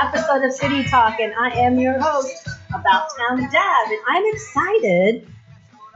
Episode 0.00 0.44
of 0.44 0.52
City 0.52 0.84
Talk. 0.84 1.20
And 1.20 1.32
I 1.34 1.50
am 1.50 1.78
your 1.78 1.98
host, 2.00 2.48
About 2.74 3.08
Town 3.16 3.38
Deb. 3.38 3.52
And 3.52 3.98
I'm 4.08 4.24
excited 4.34 5.28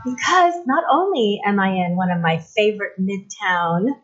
because 0.05 0.55
not 0.67 0.85
only 0.91 1.41
am 1.45 1.59
I 1.59 1.71
in 1.71 1.97
one 1.97 2.11
of 2.11 2.21
my 2.21 2.39
favorite 2.39 2.93
midtown 3.01 3.99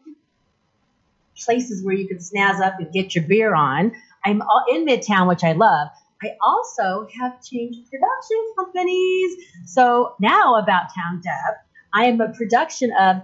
places 1.36 1.84
where 1.84 1.94
you 1.94 2.08
can 2.08 2.18
snazz 2.18 2.60
up 2.60 2.80
and 2.80 2.92
get 2.92 3.14
your 3.14 3.24
beer 3.24 3.54
on, 3.54 3.92
I'm 4.24 4.42
all 4.42 4.64
in 4.72 4.84
midtown, 4.84 5.28
which 5.28 5.44
I 5.44 5.52
love. 5.52 5.88
I 6.22 6.30
also 6.42 7.06
have 7.20 7.42
changed 7.42 7.88
production 7.90 8.54
companies. 8.58 9.36
So 9.66 10.16
now, 10.20 10.56
About 10.56 10.88
Town 10.94 11.20
Deb, 11.22 11.54
I 11.92 12.06
am 12.06 12.20
a 12.20 12.32
production 12.32 12.90
of 12.98 13.22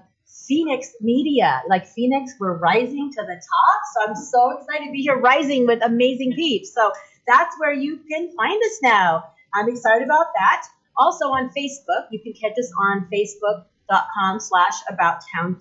Phoenix 0.51 0.93
Media. 1.01 1.63
Like 1.69 1.87
Phoenix, 1.87 2.35
we're 2.41 2.59
rising 2.59 3.13
to 3.13 3.23
the 3.23 3.35
top. 3.35 3.81
So 3.95 4.09
I'm 4.09 4.17
so 4.17 4.59
excited 4.59 4.87
to 4.87 4.91
be 4.91 5.03
here 5.03 5.17
rising 5.17 5.65
with 5.65 5.81
amazing 5.81 6.33
peeps. 6.33 6.75
So 6.75 6.91
that's 7.25 7.55
where 7.61 7.73
you 7.73 8.01
can 8.11 8.35
find 8.37 8.61
us 8.61 8.79
now. 8.83 9.27
I'm 9.55 9.69
excited 9.69 10.03
about 10.03 10.27
that. 10.35 10.67
Also 10.97 11.27
on 11.27 11.51
Facebook, 11.57 12.07
you 12.11 12.19
can 12.19 12.33
catch 12.33 12.59
us 12.59 12.73
on 12.77 13.09
facebook.com 13.15 14.41
slash 14.41 14.75
about 14.89 15.21
town. 15.33 15.57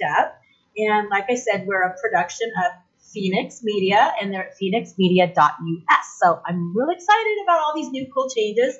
And 0.76 1.10
like 1.10 1.26
I 1.30 1.36
said, 1.36 1.68
we're 1.68 1.84
a 1.84 1.96
production 2.02 2.52
of 2.66 2.72
Phoenix 3.14 3.62
Media 3.62 4.12
and 4.20 4.34
they're 4.34 4.48
at 4.48 4.58
phoenixmedia.us. 4.60 6.18
So 6.20 6.42
I'm 6.48 6.76
really 6.76 6.96
excited 6.96 7.38
about 7.44 7.60
all 7.60 7.76
these 7.76 7.92
new 7.92 8.08
cool 8.12 8.28
changes. 8.28 8.76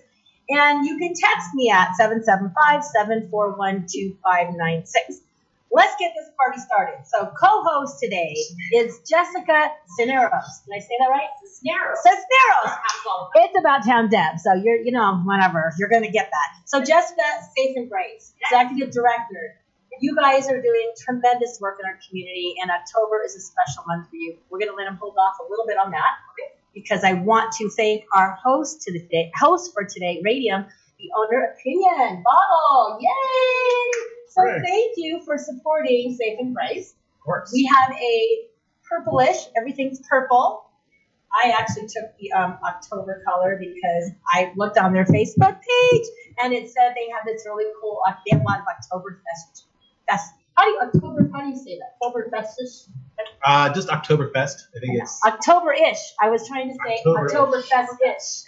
And 0.50 0.88
you 0.88 0.98
can 0.98 1.14
text 1.14 1.50
me 1.54 1.70
at 1.70 1.96
775 1.98 2.84
741 2.84 3.86
2596 3.88 5.29
let's 5.72 5.96
get 6.00 6.14
this 6.18 6.30
party 6.38 6.60
started. 6.60 7.06
So, 7.06 7.32
co-host 7.40 8.00
today 8.02 8.36
is 8.74 9.00
Jessica 9.08 9.72
Cisneros. 9.98 10.62
Did 10.66 10.76
I 10.76 10.80
say 10.80 10.96
that 11.00 11.10
right? 11.10 11.30
Cisneros. 11.46 11.98
Cisneros. 12.04 12.78
It's 13.36 13.60
about 13.60 13.86
town 13.86 14.10
Deb, 14.10 14.40
so 14.40 14.54
you're, 14.54 14.78
you 14.82 14.92
know, 14.92 15.22
whatever. 15.26 15.74
You're 15.78 15.90
gonna 15.90 16.12
get 16.12 16.30
that. 16.32 16.50
So, 16.66 16.84
Jessica, 16.84 17.24
Safe 17.56 17.78
Embrace, 17.78 18.34
executive 18.42 18.94
director. 18.94 19.56
You 20.02 20.16
guys 20.16 20.48
are 20.48 20.62
doing 20.62 20.94
tremendous 20.98 21.60
work 21.60 21.78
in 21.80 21.86
our 21.86 22.00
community, 22.08 22.56
and 22.62 22.72
October 22.72 23.22
is 23.26 23.36
a 23.36 23.42
special 23.42 23.84
month 23.86 24.10
for 24.10 24.16
you. 24.16 24.38
We're 24.50 24.60
gonna 24.60 24.78
let 24.78 24.88
him 24.88 24.96
hold 24.96 25.16
off 25.18 25.38
a 25.46 25.50
little 25.50 25.66
bit 25.68 25.78
on 25.78 25.92
that 25.92 26.16
because 26.74 27.04
I 27.04 27.14
want 27.14 27.52
to 27.54 27.70
thank 27.70 28.06
our 28.16 28.38
host 28.44 28.82
to 28.84 28.94
the 28.94 29.00
day, 29.00 29.32
host 29.38 29.74
for 29.74 29.84
today, 29.84 30.22
Radium, 30.24 30.66
the 31.00 31.10
owner 31.18 31.52
of 31.52 31.58
Piñon 31.66 32.24
bottle. 32.24 33.00
Yay! 33.02 34.19
So 34.30 34.42
Hooray. 34.42 34.62
thank 34.64 34.94
you 34.98 35.22
for 35.26 35.38
supporting 35.38 36.16
Safe 36.16 36.40
Embrace. 36.40 36.92
Of 36.92 37.26
course. 37.26 37.52
We 37.54 37.66
have 37.66 37.92
a 37.92 38.46
purplish, 38.88 39.38
everything's 39.58 40.02
purple. 40.08 40.66
I 41.32 41.52
actually 41.52 41.88
took 41.88 42.18
the 42.20 42.32
um, 42.32 42.58
October 42.68 43.22
color 43.28 43.58
because 43.60 44.12
I 44.34 44.52
looked 44.56 44.78
on 44.78 44.94
their 44.94 45.06
Facebook 45.06 45.60
page 45.62 46.06
and 46.42 46.54
it 46.54 46.70
said 46.70 46.94
they 46.96 47.10
have 47.14 47.26
this 47.26 47.44
really 47.46 47.72
cool, 47.82 48.00
uh, 48.08 48.14
they 48.26 48.36
have 48.36 48.42
a 48.42 48.46
lot 48.46 48.60
of 48.60 48.66
Oktoberfest. 48.66 49.66
Fest. 50.10 50.34
How 50.56 50.66
do 50.66 50.72
you, 50.72 50.80
October, 50.82 51.30
how 51.32 51.42
do 51.42 51.50
you 51.50 51.56
say 51.56 51.78
that? 51.78 51.96
October 52.04 52.30
Oktoberfest? 52.34 52.90
Uh, 53.46 53.74
just 53.74 53.90
Oktoberfest. 53.90 54.56
I 54.76 54.80
think 54.80 55.02
it's 55.02 55.20
October-ish. 55.26 56.00
I 56.22 56.30
was 56.30 56.48
trying 56.48 56.70
to 56.70 56.76
say 56.86 57.00
October-ish. 57.06 57.70
Oktoberfest-ish. 57.70 58.44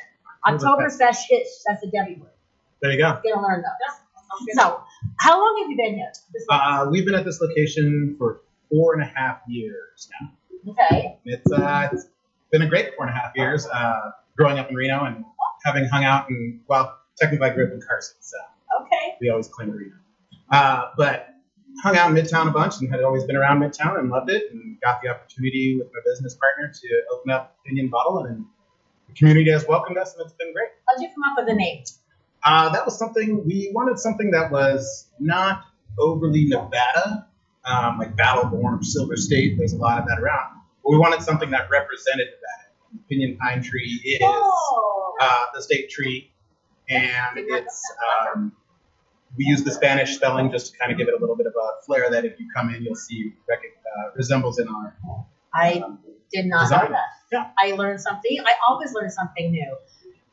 Oktoberfest-ish. 0.47 1.47
That's 1.67 1.83
a 1.83 1.91
Debbie 1.91 2.19
word. 2.19 2.31
there 2.81 2.91
you 2.91 2.97
go. 2.97 3.19
You're 3.23 3.35
gonna 3.35 3.47
learn 3.47 3.61
those. 3.61 4.55
So, 4.55 4.81
how 5.19 5.39
long 5.39 5.61
have 5.63 5.69
you 5.71 5.77
been 5.77 5.95
here? 5.95 6.11
Uh, 6.49 6.87
we've 6.91 7.05
been 7.05 7.15
at 7.15 7.25
this 7.25 7.41
location 7.41 8.15
for 8.17 8.41
four 8.69 8.93
and 8.93 9.03
a 9.03 9.05
half 9.05 9.39
years 9.47 10.09
now. 10.21 10.71
okay. 10.71 11.17
It's 11.25 11.51
uh, 11.51 11.89
it's 11.91 12.07
been 12.51 12.61
a 12.61 12.67
great 12.67 12.95
four 12.95 13.05
and 13.07 13.15
a 13.15 13.19
half 13.19 13.31
years. 13.35 13.65
Uh, 13.67 14.11
growing 14.37 14.59
up 14.59 14.69
in 14.69 14.75
Reno 14.75 15.05
and 15.05 15.23
having 15.65 15.85
hung 15.85 16.03
out 16.03 16.29
in 16.29 16.61
well, 16.67 16.97
technically 17.17 17.49
I 17.49 17.53
grew 17.53 17.67
up 17.67 17.73
in 17.73 17.81
Carson, 17.81 18.15
so 18.19 18.37
Okay. 18.81 19.17
we 19.19 19.29
always 19.29 19.47
claim 19.47 19.71
Reno. 19.71 19.95
Uh, 20.49 20.89
but 20.97 21.27
hung 21.83 21.95
out 21.97 22.09
in 22.09 22.15
Midtown 22.15 22.47
a 22.47 22.51
bunch 22.51 22.75
and 22.81 22.89
had 22.91 23.01
always 23.03 23.23
been 23.23 23.35
around 23.37 23.59
Midtown 23.59 23.97
and 23.99 24.09
loved 24.09 24.29
it 24.29 24.51
and 24.51 24.79
got 24.81 25.01
the 25.01 25.07
opportunity 25.09 25.77
with 25.77 25.87
my 25.93 25.99
business 26.05 26.35
partner 26.35 26.71
to 26.73 26.87
open 27.13 27.31
up 27.31 27.55
Piñon 27.65 27.89
Bottle 27.89 28.25
and 28.25 28.45
the 29.07 29.13
community 29.13 29.49
has 29.51 29.65
welcomed 29.67 29.97
us 29.97 30.13
and 30.15 30.23
it's 30.25 30.33
been 30.33 30.51
great. 30.53 30.67
How'd 30.87 31.01
you 31.01 31.07
come 31.09 31.23
up 31.31 31.37
with 31.37 31.47
the 31.47 31.53
name? 31.53 31.83
Uh, 32.43 32.69
that 32.69 32.85
was 32.85 32.97
something 32.97 33.43
we 33.45 33.71
wanted 33.73 33.99
something 33.99 34.31
that 34.31 34.51
was 34.51 35.07
not 35.19 35.63
overly 35.99 36.45
Nevada, 36.45 37.27
um, 37.65 37.99
like 37.99 38.15
Battleborn 38.15 38.79
or 38.79 38.83
Silver 38.83 39.15
State. 39.15 39.57
There's 39.57 39.73
a 39.73 39.77
lot 39.77 39.99
of 39.99 40.05
that 40.07 40.19
around. 40.19 40.59
But 40.83 40.91
we 40.91 40.97
wanted 40.97 41.21
something 41.21 41.51
that 41.51 41.69
represented 41.69 42.27
Nevada. 42.27 43.05
Piñon 43.09 43.37
Pine 43.37 43.61
Tree 43.61 44.01
is 44.03 44.19
Oh. 44.23 45.13
uh, 45.21 45.45
the 45.53 45.61
state 45.61 45.89
tree, 45.89 46.31
and 46.89 47.37
it's 47.37 47.81
um, 48.35 48.51
we 49.37 49.45
use 49.45 49.63
the 49.63 49.71
Spanish 49.71 50.15
spelling 50.15 50.51
just 50.51 50.73
to 50.73 50.77
kind 50.79 50.91
of 50.91 50.97
give 50.97 51.07
it 51.07 51.13
a 51.13 51.17
little 51.17 51.37
bit 51.37 51.45
of 51.47 51.53
a 51.53 51.85
flair 51.85 52.09
that 52.09 52.25
if 52.25 52.37
you 52.39 52.47
come 52.53 52.73
in, 52.73 52.83
you'll 52.83 52.95
see 52.95 53.33
uh, 53.49 54.11
resembles 54.15 54.59
in 54.59 54.67
our. 54.67 54.93
I 55.53 55.73
um, 55.75 55.99
did 56.33 56.47
not 56.47 56.63
Design. 56.63 56.85
know 56.85 56.89
that. 56.91 57.07
Yeah. 57.31 57.49
I 57.57 57.71
learned 57.75 58.01
something. 58.01 58.37
I 58.45 58.53
always 58.67 58.93
learn 58.93 59.09
something 59.09 59.51
new. 59.51 59.77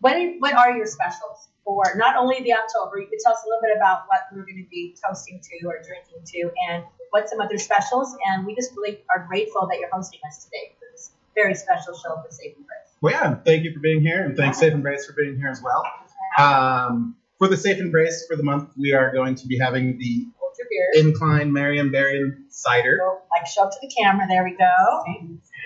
What 0.00 0.16
what 0.38 0.54
are 0.54 0.76
your 0.76 0.86
specials 0.86 1.48
for 1.64 1.82
not 1.96 2.16
only 2.16 2.40
the 2.42 2.52
October? 2.52 3.00
You 3.00 3.06
could 3.08 3.18
tell 3.18 3.32
us 3.32 3.42
a 3.44 3.48
little 3.48 3.62
bit 3.62 3.76
about 3.76 4.02
what 4.06 4.20
we're 4.32 4.46
going 4.46 4.62
to 4.62 4.70
be 4.70 4.96
toasting 5.04 5.40
to 5.42 5.66
or 5.66 5.82
drinking 5.82 6.24
to, 6.24 6.50
and 6.70 6.84
what 7.10 7.28
some 7.28 7.40
other 7.40 7.58
specials. 7.58 8.16
And 8.26 8.46
we 8.46 8.54
just 8.54 8.72
really 8.76 9.04
are 9.14 9.26
grateful 9.26 9.66
that 9.70 9.78
you're 9.80 9.90
hosting 9.92 10.20
us 10.28 10.44
today 10.44 10.74
for 10.78 10.86
this 10.92 11.12
very 11.34 11.54
special 11.54 11.94
show 11.94 12.14
for 12.16 12.30
Safe 12.30 12.54
Embrace. 12.56 12.94
Well, 13.00 13.12
yeah, 13.12 13.34
thank 13.44 13.64
you 13.64 13.72
for 13.72 13.80
being 13.80 14.00
here, 14.00 14.24
and 14.24 14.36
thanks 14.36 14.58
Safe 14.58 14.72
Embrace 14.72 15.06
for 15.06 15.14
being 15.14 15.36
here 15.36 15.48
as 15.48 15.62
well. 15.62 15.82
Um, 16.38 17.16
for 17.38 17.48
the 17.48 17.56
Safe 17.56 17.78
Embrace 17.78 18.26
for 18.26 18.36
the 18.36 18.42
month, 18.42 18.70
we 18.76 18.92
are 18.92 19.12
going 19.12 19.34
to 19.36 19.46
be 19.46 19.58
having 19.58 19.98
the 19.98 20.26
Hold 20.48 20.56
your 20.58 20.66
beer. 20.70 21.04
Incline 21.06 21.50
Marionberry 21.52 22.30
cider. 22.48 22.96
Go, 22.98 23.18
like 23.36 23.46
show 23.46 23.64
up 23.64 23.70
to 23.70 23.76
the 23.82 23.88
camera. 23.88 24.26
There 24.28 24.44
we 24.44 24.56
go. 24.56 25.04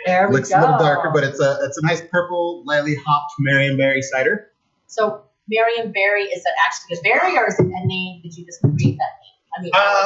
There 0.07 0.27
we 0.27 0.33
go. 0.33 0.39
Looks 0.39 0.51
go. 0.51 0.59
a 0.59 0.61
little 0.61 0.79
darker, 0.79 1.11
but 1.15 1.23
it's 1.25 1.41
a 1.41 1.59
it's 1.63 1.79
a 1.79 1.87
nice 1.87 2.03
purple, 2.11 2.65
lightly 2.67 2.97
hopped 2.97 3.33
Marionberry 3.41 4.03
cider. 4.03 4.51
so 4.89 5.23
Marion 5.49 5.93
Berry 5.93 6.23
is 6.25 6.43
that 6.45 6.53
actually 6.67 6.99
a 6.99 7.03
berry 7.03 7.37
or 7.37 7.47
is 7.49 7.59
it 7.59 7.67
a 7.67 7.87
name? 7.87 8.21
Did 8.23 8.37
you 8.37 8.45
just 8.47 8.61
create 8.63 8.97
that 8.99 9.15
name? 9.21 9.39
I 9.55 9.61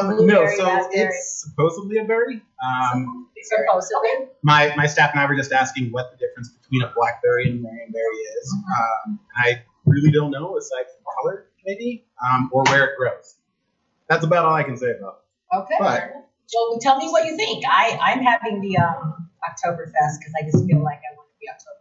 mean, 0.08 0.18
Um, 0.20 0.26
no, 0.26 0.46
so 0.56 0.64
raspberry. 0.66 1.06
it's 1.06 1.44
supposedly 1.44 1.98
a 1.98 2.04
berry. 2.04 2.42
Um, 2.64 3.28
supposedly. 3.42 4.28
my 4.42 4.74
my 4.76 4.86
staff 4.86 5.10
and 5.12 5.20
I 5.20 5.26
were 5.26 5.36
just 5.36 5.52
asking 5.52 5.92
what 5.92 6.10
the 6.10 6.16
difference 6.18 6.48
between 6.50 6.82
a 6.82 6.92
blackberry 6.96 7.48
and 7.50 7.64
a 7.64 7.68
Marionberry 7.68 8.20
is. 8.42 8.54
Um, 8.76 9.20
I 9.36 9.62
really 9.84 10.10
don't 10.10 10.30
know, 10.32 10.56
aside 10.58 10.86
from 10.92 11.04
color, 11.22 11.46
maybe, 11.64 12.06
um, 12.24 12.50
or 12.52 12.64
where 12.64 12.84
it 12.86 12.96
grows. 12.98 13.36
That's 14.08 14.24
about 14.24 14.44
all 14.44 14.54
I 14.54 14.62
can 14.62 14.76
say 14.76 14.92
about 14.98 15.18
it. 15.20 15.56
Okay. 15.56 15.76
But- 15.78 16.12
well, 16.54 16.78
tell 16.80 16.96
me 16.98 17.08
what 17.08 17.26
you 17.26 17.36
think. 17.36 17.64
I 17.68 17.98
I'm 18.00 18.22
having 18.22 18.60
the 18.60 18.76
um 18.78 19.28
Oktoberfest 19.42 20.18
because 20.18 20.32
I 20.40 20.44
just 20.44 20.64
feel 20.66 20.78
like 20.82 20.98
I 21.02 21.10
want 21.18 21.26
to 21.30 21.36
be 21.40 21.48
October. 21.50 21.72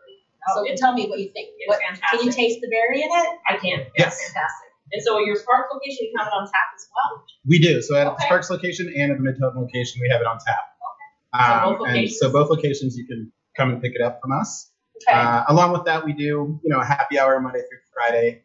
So 0.54 0.62
Oh, 0.62 0.64
it's- 0.64 0.80
tell 0.80 0.94
me 0.94 1.08
what 1.08 1.20
you 1.20 1.30
think. 1.34 1.50
it's 1.58 1.68
What, 1.68 1.80
can 1.82 2.26
you 2.26 2.32
taste 2.32 2.60
the 2.62 2.68
berry 2.70 3.02
in 3.02 3.10
it? 3.10 3.28
I 3.48 3.58
can. 3.58 3.86
Yes. 3.98 4.22
Fantastic. 4.22 4.70
And 4.94 5.02
so 5.02 5.18
your 5.20 5.36
Sparks 5.36 5.70
location, 5.74 6.06
you 6.06 6.14
have 6.18 6.28
it 6.28 6.34
on 6.34 6.46
tap 6.46 6.70
as 6.76 6.88
well. 6.94 7.24
We 7.48 7.60
do. 7.60 7.82
So 7.82 7.96
at 7.96 8.04
the 8.06 8.12
Okay. 8.12 8.26
Sparks 8.26 8.50
location 8.52 8.94
and 8.96 9.12
at 9.12 9.18
the 9.18 9.24
Midtown 9.24 9.56
location, 9.56 10.00
we 10.02 10.10
have 10.12 10.22
it 10.22 10.28
on 10.28 10.38
tap. 10.38 10.66
So 11.36 11.40
Um, 11.42 11.78
both 11.80 11.88
and 11.90 12.10
so 12.12 12.32
both 12.32 12.50
locations, 12.50 12.96
you 12.98 13.06
can 13.08 13.32
come 13.58 13.70
and 13.72 13.82
pick 13.82 13.94
it 13.96 14.02
up 14.02 14.22
from 14.22 14.32
us. 14.32 14.72
Okay. 15.10 15.18
Uh, 15.20 15.44
along 15.50 15.74
with 15.74 15.86
that, 15.86 16.06
we 16.06 16.14
do, 16.14 16.60
you 16.64 16.70
know, 16.70 16.80
a 16.80 16.86
happy 16.86 17.18
hour 17.20 17.40
Monday 17.42 17.60
through 17.68 17.80
Friday, 17.94 18.44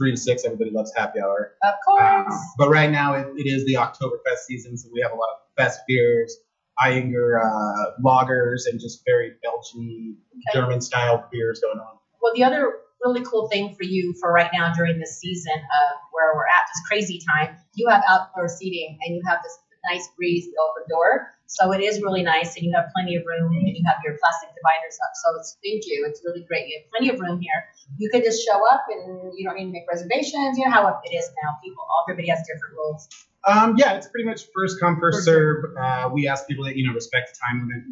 three 0.00 0.10
to 0.12 0.16
six. 0.16 0.44
Everybody 0.44 0.70
loves 0.70 0.92
happy 0.96 1.20
hour. 1.20 1.52
of 1.62 1.74
Um, 2.00 2.24
course. 2.24 2.34
but 2.58 2.70
right 2.70 2.90
now, 2.90 3.14
it, 3.14 3.26
it 3.36 3.46
is 3.46 3.66
the 3.66 3.74
Oktoberfest 3.74 4.38
season, 4.46 4.76
so 4.78 4.88
we 4.92 5.00
have 5.02 5.12
a 5.12 5.14
lot 5.14 5.28
of 5.34 5.38
fest 5.62 5.80
beers. 5.86 6.36
Ayinger 6.82 7.36
uh, 7.44 7.90
lagers 8.02 8.62
and 8.70 8.80
just 8.80 9.02
very 9.06 9.32
Belgian, 9.42 10.16
German 10.54 10.80
style 10.80 11.28
beers 11.30 11.60
going 11.60 11.78
on. 11.78 11.98
Well, 12.22 12.32
the 12.34 12.42
other 12.44 12.72
really 13.04 13.22
cool 13.22 13.48
thing 13.48 13.74
for 13.74 13.82
you 13.84 14.14
for 14.20 14.32
right 14.32 14.50
now 14.52 14.72
during 14.74 14.98
this 14.98 15.18
season 15.18 15.52
of 15.52 15.96
where 16.12 16.34
we're 16.34 16.46
at, 16.46 16.64
this 16.72 16.82
crazy 16.88 17.20
time, 17.34 17.56
you 17.74 17.86
have 17.88 18.02
outdoor 18.08 18.48
seating 18.48 18.96
and 19.02 19.14
you 19.14 19.22
have 19.28 19.40
this 19.42 19.58
nice 19.88 20.08
breeze, 20.16 20.46
the 20.46 20.56
open 20.60 20.84
door. 20.88 21.30
So 21.46 21.72
it 21.72 21.80
is 21.82 22.00
really 22.02 22.22
nice 22.22 22.56
and 22.56 22.64
you 22.64 22.72
have 22.76 22.86
plenty 22.94 23.16
of 23.16 23.22
room 23.26 23.52
and 23.52 23.66
you 23.66 23.82
have 23.86 23.98
your 24.04 24.16
plastic 24.20 24.50
dividers 24.50 24.98
up. 25.02 25.12
So 25.14 25.40
it's 25.40 25.58
thank 25.64 25.82
you. 25.86 26.06
It's 26.08 26.22
really 26.24 26.44
great. 26.46 26.68
You 26.68 26.80
have 26.80 26.90
plenty 26.90 27.08
of 27.10 27.20
room 27.20 27.40
here. 27.40 27.64
You 27.98 28.08
could 28.10 28.22
just 28.22 28.44
show 28.46 28.60
up 28.70 28.84
and 28.90 29.32
you 29.36 29.44
don't 29.46 29.56
need 29.56 29.66
to 29.66 29.72
make 29.72 29.86
reservations. 29.90 30.58
You 30.58 30.66
know 30.66 30.70
how 30.70 30.86
it 30.88 31.14
is 31.14 31.26
now. 31.42 31.58
People, 31.64 31.84
everybody 32.08 32.28
has 32.28 32.40
different 32.46 32.74
rules. 32.76 33.08
Um, 33.46 33.74
yeah, 33.78 33.94
it's 33.94 34.06
pretty 34.08 34.28
much 34.28 34.42
first 34.54 34.78
come, 34.78 35.00
first 35.00 35.18
First 35.18 35.24
serve. 35.26 35.64
Uh, 35.80 36.10
we 36.12 36.28
ask 36.28 36.46
people 36.46 36.64
that 36.66 36.76
you 36.76 36.86
know 36.86 36.94
respect 36.94 37.30
the 37.32 37.38
time 37.40 37.66
limit. 37.66 37.82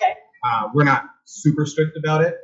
Okay. 0.00 0.14
Uh, 0.44 0.68
we're 0.74 0.84
not 0.84 1.04
super 1.24 1.64
strict 1.64 1.96
about 1.96 2.22
it, 2.22 2.34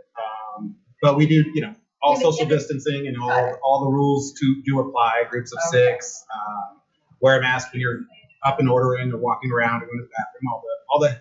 um, 0.57 0.77
but 1.03 1.17
we 1.17 1.27
do, 1.27 1.45
you 1.55 1.63
know, 1.63 1.75
all 2.03 2.15
Yeah, 2.15 2.21
social 2.23 2.45
yeah, 2.45 2.51
distancing 2.57 3.07
and 3.09 3.17
all 3.21 3.59
all 3.65 3.85
the 3.85 3.91
rules 3.91 4.33
to 4.41 4.63
do 4.65 4.79
apply. 4.81 5.25
Groups 5.29 5.53
of 5.53 5.59
Okay. 5.69 5.93
six. 5.93 6.25
Um, 6.33 6.81
wear 7.21 7.39
a 7.39 7.41
mask 7.43 7.73
when 7.73 7.81
you're 7.81 8.01
up 8.45 8.59
and 8.61 8.69
ordering 8.69 9.13
or 9.13 9.19
walking 9.19 9.51
around 9.53 9.83
or 9.83 9.87
going 9.87 9.99
to 10.01 10.05
the 10.05 10.15
bathroom. 10.17 10.47
All 10.53 10.61
the 10.63 10.75
all 10.93 11.01
the 11.01 11.13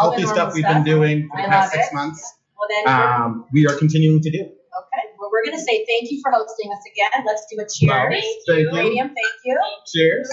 All 0.00 0.10
the 0.10 0.16
healthy 0.16 0.22
normal 0.24 0.34
stuff 0.36 0.54
we've 0.54 0.64
stuff. 0.64 0.74
been 0.74 0.84
doing 0.84 1.28
for 1.30 1.38
I 1.38 1.42
the 1.42 1.48
past 1.48 1.72
six 1.72 1.88
it. 1.88 1.94
months. 1.94 2.20
Well, 2.58 2.68
then, 2.70 2.82
we're- 2.86 3.12
Um, 3.26 3.30
we 3.52 3.66
are 3.66 3.76
continuing 3.76 4.20
to 4.22 4.30
do. 4.30 4.40
okay. 4.40 5.02
Well, 5.18 5.28
we're 5.30 5.44
going 5.44 5.58
to 5.58 5.62
say 5.64 5.84
thank 5.84 6.10
you 6.10 6.18
for 6.22 6.30
hosting 6.32 6.70
us 6.72 6.82
again. 6.88 7.24
Let's 7.26 7.44
do 7.50 7.58
a 7.60 7.66
cheers. 7.68 8.24
Thank 8.46 8.70
you. 8.70 8.76
Radium, 8.76 9.08
thank 9.14 9.34
you. 9.44 9.58
Cheers. 9.92 10.30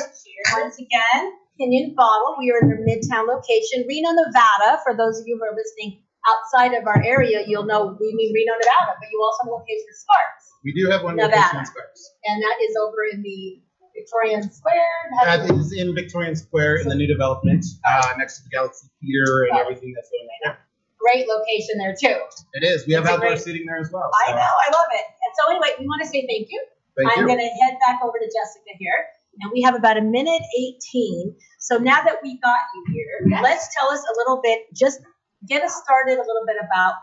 Once 0.56 0.78
again, 0.80 1.22
Piñon 1.60 1.94
Bottle. 1.96 2.38
We 2.40 2.52
are 2.56 2.62
in 2.64 2.70
their 2.70 2.82
Midtown 2.86 3.28
location, 3.28 3.86
Reno, 3.88 4.12
Nevada. 4.16 4.80
For 4.86 4.96
those 4.96 5.20
of 5.20 5.28
you 5.28 5.38
who 5.38 5.44
are 5.44 5.54
listening 5.58 6.02
outside 6.30 6.74
of 6.78 6.86
our 6.88 7.02
area, 7.04 7.44
you'll 7.48 7.66
know 7.66 7.98
we 8.00 8.14
mean 8.16 8.32
Reno, 8.34 8.54
Nevada, 8.56 8.96
but 8.98 9.08
you 9.12 9.20
also 9.22 9.44
have 9.44 9.50
a 9.50 9.56
location 9.60 9.86
in 9.90 9.98
Sparks, 9.98 10.44
We 10.64 10.72
do 10.74 10.90
have 10.90 11.04
one 11.04 11.16
Nevada. 11.18 11.36
location 11.36 11.60
in 11.60 11.66
Sparks. 11.66 12.02
and 12.26 12.38
that 12.44 12.58
is 12.64 12.74
over 12.80 13.02
in 13.12 13.22
the 13.24 13.62
Victorian 14.00 14.42
Square. 14.52 15.48
This 15.48 15.52
is 15.68 15.74
in 15.76 15.94
Victorian 15.94 16.36
Square 16.36 16.78
in 16.78 16.88
the 16.88 16.96
new 16.96 17.08
development, 17.08 17.66
uh, 17.88 18.14
next 18.18 18.38
to 18.40 18.44
the 18.44 18.50
Galaxy 18.50 18.88
Theater 19.02 19.44
and 19.44 19.52
Right. 19.52 19.62
everything 19.62 19.92
that's 19.96 20.10
going 20.10 20.28
on 20.28 20.40
there. 20.44 20.58
Great 21.00 21.28
location 21.28 21.76
there 21.80 21.96
too. 21.96 22.20
It 22.54 22.64
is. 22.64 22.88
We 22.88 22.94
have 22.94 23.04
It's 23.04 23.12
a 23.12 23.14
outdoor 23.16 23.30
great- 23.36 23.42
seating 23.42 23.66
there 23.66 23.80
as 23.80 23.92
well. 23.92 24.10
I 24.28 24.32
know, 24.32 24.40
I 24.40 24.68
love 24.72 24.90
it. 24.92 25.06
And 25.06 25.32
so 25.36 25.50
anyway, 25.52 25.76
we 25.80 25.86
want 25.88 26.02
to 26.04 26.08
say 26.08 26.28
thank 26.28 26.48
you. 26.52 26.62
Thank 26.98 27.18
I'm 27.18 27.26
going 27.28 27.40
to 27.40 27.52
head 27.64 27.78
back 27.80 28.00
over 28.04 28.18
to 28.20 28.26
Jessica 28.28 28.72
here. 28.78 29.08
And 29.42 29.52
we 29.54 29.62
have 29.62 29.76
about 29.76 29.96
a 29.98 30.02
minute 30.02 30.42
18. 30.60 31.36
So 31.60 31.78
now 31.78 32.02
that 32.04 32.18
we 32.24 32.38
got 32.40 32.60
you 32.76 32.84
here, 32.94 33.28
Yes. 33.30 33.44
let's 33.44 33.76
tell 33.76 33.88
us 33.90 34.04
a 34.04 34.14
little 34.18 34.42
bit, 34.44 34.68
just 34.76 35.00
get 35.48 35.64
us 35.64 35.74
started 35.84 36.16
a 36.20 36.26
little 36.28 36.46
bit 36.46 36.58
about 36.60 36.96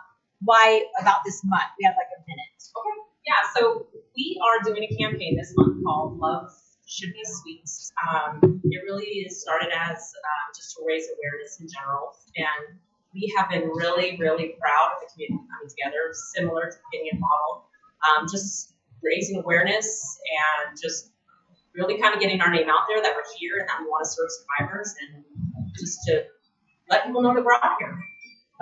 why, 0.45 0.85
about 1.01 1.21
this 1.25 1.41
month. 1.45 1.65
We 1.79 1.85
have 1.87 1.95
like 1.97 2.13
a 2.13 2.21
minute. 2.29 2.53
Okay. 2.77 2.97
Yeah, 3.27 3.41
so 3.57 3.87
we 4.15 4.39
are 4.45 4.63
doing 4.63 4.85
a 4.85 4.97
campaign 5.01 5.37
this 5.39 5.55
month 5.57 5.83
called 5.83 6.19
Love 6.19 6.53
Should 6.87 7.13
Be. 7.13 7.63
Um, 8.09 8.61
it 8.65 8.83
really 8.85 9.27
started 9.29 9.69
as 9.75 9.99
um, 9.99 10.47
just 10.55 10.77
to 10.77 10.85
raise 10.87 11.05
awareness 11.11 11.61
in 11.61 11.67
general, 11.67 12.15
and 12.37 12.79
we 13.13 13.33
have 13.37 13.49
been 13.49 13.69
really, 13.69 14.17
really 14.21 14.55
proud 14.61 14.93
of 14.95 15.01
the 15.03 15.09
community 15.13 15.49
coming 15.51 15.69
together, 15.69 16.13
similar 16.35 16.71
to 16.71 16.77
the 16.77 16.99
Piñon 16.99 17.19
Bottle, 17.19 17.67
um, 18.07 18.27
just 18.31 18.75
raising 19.03 19.39
awareness 19.39 20.19
and 20.69 20.77
just 20.81 21.11
really 21.75 22.01
kind 22.01 22.15
of 22.15 22.21
getting 22.21 22.41
our 22.41 22.51
name 22.51 22.69
out 22.69 22.87
there 22.89 23.03
that 23.03 23.13
we're 23.15 23.39
here 23.39 23.59
and 23.59 23.69
that 23.69 23.81
we 23.81 23.87
want 23.87 24.05
to 24.05 24.11
serve 24.11 24.29
survivors 24.31 24.95
and 25.01 25.25
just 25.79 25.99
to 26.07 26.25
let 26.91 27.05
people 27.07 27.23
know 27.23 27.35
that 27.35 27.45
we're 27.45 27.53
out 27.53 27.77
here. 27.79 27.99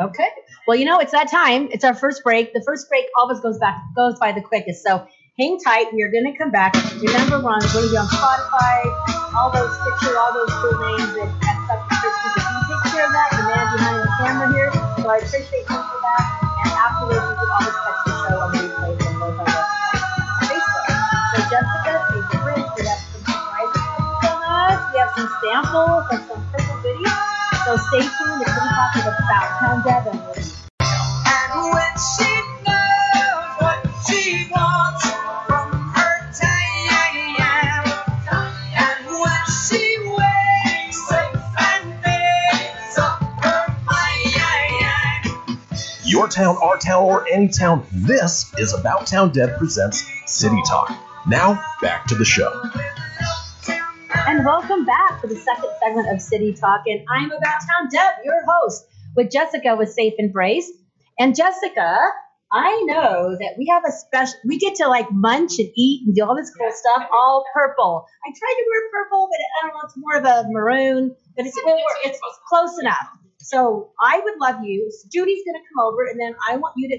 Okay. 0.00 0.28
Well, 0.66 0.76
you 0.76 0.84
know, 0.84 0.98
it's 0.98 1.12
that 1.12 1.30
time. 1.30 1.68
It's 1.70 1.84
our 1.84 1.94
first 1.94 2.24
break. 2.24 2.52
The 2.52 2.62
first 2.66 2.88
break 2.88 3.04
always 3.16 3.40
goes 3.40 3.58
back 3.58 3.80
goes 3.94 4.18
by 4.18 4.32
the 4.32 4.40
quickest. 4.40 4.82
So 4.82 5.06
hang 5.38 5.58
tight. 5.58 5.90
We 5.92 6.02
are 6.02 6.10
going 6.10 6.31
to 6.31 6.36
come 6.38 6.50
back. 6.50 6.75
Remember, 7.02 7.42
we're 7.42 7.58
going 7.58 7.66
to 7.66 7.90
be 7.90 7.98
on 7.98 8.06
Spotify, 8.06 9.34
all 9.34 9.50
those 9.50 9.75
picture, 9.82 10.14
all 10.14 10.31
those 10.31 10.52
cool 10.62 10.78
names 10.94 11.10
and 11.19 11.31
that 11.42 11.58
stuff. 11.66 11.82
Christmas. 11.90 12.38
If 12.38 12.46
you 12.54 12.62
take 12.70 12.94
care 12.94 13.06
of 13.06 13.12
that, 13.12 13.28
the 13.34 13.42
man 13.50 13.66
behind 13.75 13.98
the 13.98 14.10
camera 14.22 14.46
here. 14.54 14.70
So 15.02 15.10
I 15.10 15.19
appreciate 15.19 15.66
you 15.66 15.75
for 15.75 15.98
that. 16.06 16.22
And 16.38 16.70
afterwards, 16.70 17.26
you 17.26 17.34
can 17.34 17.50
always 17.50 17.75
catch 17.82 18.00
the 18.06 18.14
show 18.14 18.36
on 18.38 18.48
replay 18.54 18.94
from 18.94 19.14
both 19.19 19.38
our 19.42 19.58
Facebook. 20.46 20.86
So 21.34 21.38
Jessica. 21.50 21.94
We 22.14 22.86
have 22.86 23.02
some 23.02 23.26
surprises 23.26 23.82
on 24.22 24.38
us. 24.38 24.78
We 24.94 25.02
have 25.02 25.12
some 25.19 25.31
samples 25.42 26.04
of 26.14 26.20
some 26.31 26.42
purple 26.54 26.78
goodies. 26.78 27.10
So 27.66 27.75
stay 27.90 28.06
tuned. 28.06 28.38
It's 28.38 28.54
going 28.54 28.70
to 28.70 28.75
talk 28.78 29.02
about 29.02 29.46
Town 29.58 29.82
Devon. 29.82 30.14
And 30.78 31.75
when 31.75 31.92
Your 46.14 46.28
town, 46.28 46.56
our 46.62 46.78
town, 46.78 47.02
or 47.02 47.26
any 47.26 47.49
town, 47.49 47.84
this 47.90 48.55
is 48.56 48.72
About 48.72 49.05
Town 49.05 49.32
Deb 49.32 49.58
presents 49.58 50.08
City 50.26 50.62
Talk. 50.64 50.96
Now, 51.26 51.61
back 51.82 52.06
to 52.06 52.14
the 52.14 52.25
show. 52.25 52.52
And 54.28 54.44
welcome 54.44 54.84
back 54.84 55.20
to 55.22 55.26
the 55.26 55.34
second 55.34 55.70
segment 55.82 56.14
of 56.14 56.22
City 56.22 56.52
Talk. 56.55 56.82
And 56.87 57.00
I'm 57.11 57.32
About 57.32 57.58
Town 57.62 57.88
Deb, 57.90 58.25
your 58.25 58.44
host, 58.46 58.87
with 59.16 59.32
Jessica 59.32 59.75
with 59.76 59.88
Safe 59.88 60.12
Embrace. 60.16 60.70
And 61.19 61.34
Jessica, 61.34 61.99
I 62.52 62.81
know 62.84 63.37
that 63.37 63.55
we 63.58 63.67
have 63.72 63.82
a 63.84 63.90
special, 63.90 64.38
we 64.46 64.58
get 64.58 64.76
to 64.76 64.87
like 64.87 65.10
munch 65.10 65.58
and 65.58 65.69
eat 65.76 66.06
and 66.06 66.14
do 66.14 66.25
all 66.25 66.37
this 66.37 66.55
cool 66.56 66.70
stuff, 66.70 67.08
all 67.12 67.44
purple. 67.52 68.06
I 68.25 68.31
tried 68.31 68.55
to 68.55 68.64
wear 68.70 69.02
purple, 69.02 69.28
but 69.32 69.38
I 69.43 69.67
don't 69.67 69.75
know, 69.75 69.82
it's 69.82 69.96
more 69.96 70.14
of 70.14 70.46
a 70.46 70.49
maroon, 70.52 71.17
but 71.37 71.44
it's, 71.44 71.58
it's 72.05 72.20
close 72.49 72.78
enough. 72.81 73.08
So 73.44 73.93
I 74.00 74.20
would 74.25 74.35
love 74.41 74.64
you. 74.64 74.91
So 74.91 75.08
Judy's 75.12 75.44
going 75.44 75.61
to 75.61 75.67
come 75.69 75.85
over, 75.85 76.05
and 76.05 76.19
then 76.19 76.35
I 76.49 76.56
want 76.56 76.75
you 76.76 76.88
to 76.96 76.99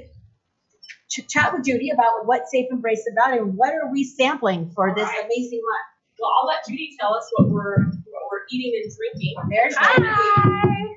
ch- 1.10 1.28
chat 1.28 1.54
with 1.54 1.66
Judy 1.66 1.90
about 1.90 2.26
what 2.26 2.48
Safe 2.48 2.68
Embrace 2.72 3.00
is 3.00 3.14
about 3.18 3.38
and 3.38 3.58
what 3.58 3.74
are 3.74 3.92
we 3.92 4.04
sampling 4.04 4.72
for 4.76 4.94
this 4.94 5.08
Alright. 5.08 5.26
amazing 5.26 5.62
month. 5.64 5.88
Well, 6.20 6.32
I'll 6.40 6.48
let 6.48 6.66
Judy 6.68 6.96
tell 7.00 7.14
us 7.14 7.30
what 7.36 7.50
we're 7.50 7.84
what 7.86 8.24
we're 8.32 8.46
eating 8.52 8.80
and 8.84 8.92
drinking. 8.96 9.36
There's 9.50 9.76
Hi. 9.78 10.96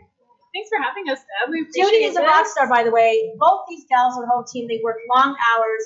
Thanks 0.55 0.71
for 0.71 0.83
having 0.83 1.11
us, 1.11 1.19
Deb. 1.19 1.51
We 1.51 1.63
appreciate 1.63 1.85
Judy 1.85 2.05
is 2.05 2.17
a 2.17 2.23
rock 2.23 2.47
star, 2.47 2.69
by 2.69 2.83
the 2.83 2.91
way. 2.91 3.33
Both 3.39 3.63
these 3.69 3.85
gals 3.89 4.15
on 4.15 4.23
the 4.23 4.29
whole 4.29 4.45
team, 4.45 4.69
they 4.69 4.81
work 4.83 4.97
long 5.15 5.29
hours 5.31 5.85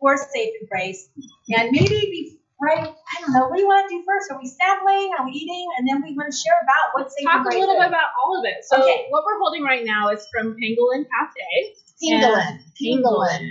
for 0.00 0.16
Safe 0.16 0.52
Embrace. 0.60 1.08
And 1.50 1.70
maybe 1.72 1.88
be 1.88 2.33
right, 2.64 2.88
I 2.88 3.14
don't 3.20 3.32
know, 3.36 3.46
what 3.52 3.56
do 3.56 3.62
you 3.62 3.68
want 3.68 3.84
to 3.88 3.92
do 3.94 4.00
first? 4.08 4.32
Are 4.32 4.38
we 4.40 4.48
sampling? 4.48 5.12
Are 5.18 5.24
we 5.28 5.32
eating? 5.36 5.66
And 5.78 5.84
then 5.86 6.00
we 6.02 6.16
want 6.16 6.32
to 6.32 6.36
share 6.36 6.56
about 6.64 6.96
what's 6.96 7.12
Safe 7.14 7.28
Talk 7.28 7.44
a 7.44 7.52
little 7.52 7.76
is. 7.76 7.84
bit 7.84 7.88
about 7.92 8.10
all 8.18 8.40
of 8.40 8.44
it. 8.48 8.64
So 8.64 8.80
Okay. 8.82 9.06
what 9.12 9.22
we're 9.28 9.38
holding 9.38 9.62
right 9.62 9.84
now 9.84 10.08
is 10.10 10.26
from 10.32 10.56
Pangolin 10.56 11.04
Cafe. 11.06 11.76
Pangolin. 12.02 12.64
Pangolin. 12.80 13.42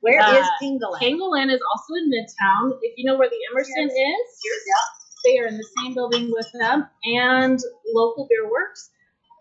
Where 0.00 0.20
is 0.20 0.46
Uh, 0.46 0.50
Pangolin? 0.62 1.00
Pangolin 1.00 1.48
is 1.52 1.60
also 1.60 1.94
in 2.00 2.08
Midtown. 2.10 2.78
If 2.82 2.94
you 2.96 3.04
know 3.10 3.18
where 3.18 3.28
the 3.28 3.38
Emerson 3.52 3.90
is, 3.90 4.26
they 5.24 5.38
are 5.38 5.46
in 5.46 5.56
the 5.56 5.68
same 5.78 5.94
building 5.94 6.30
with 6.32 6.50
them 6.52 6.88
and 7.04 7.58
local 7.94 8.26
beer 8.30 8.48
works. 8.50 8.90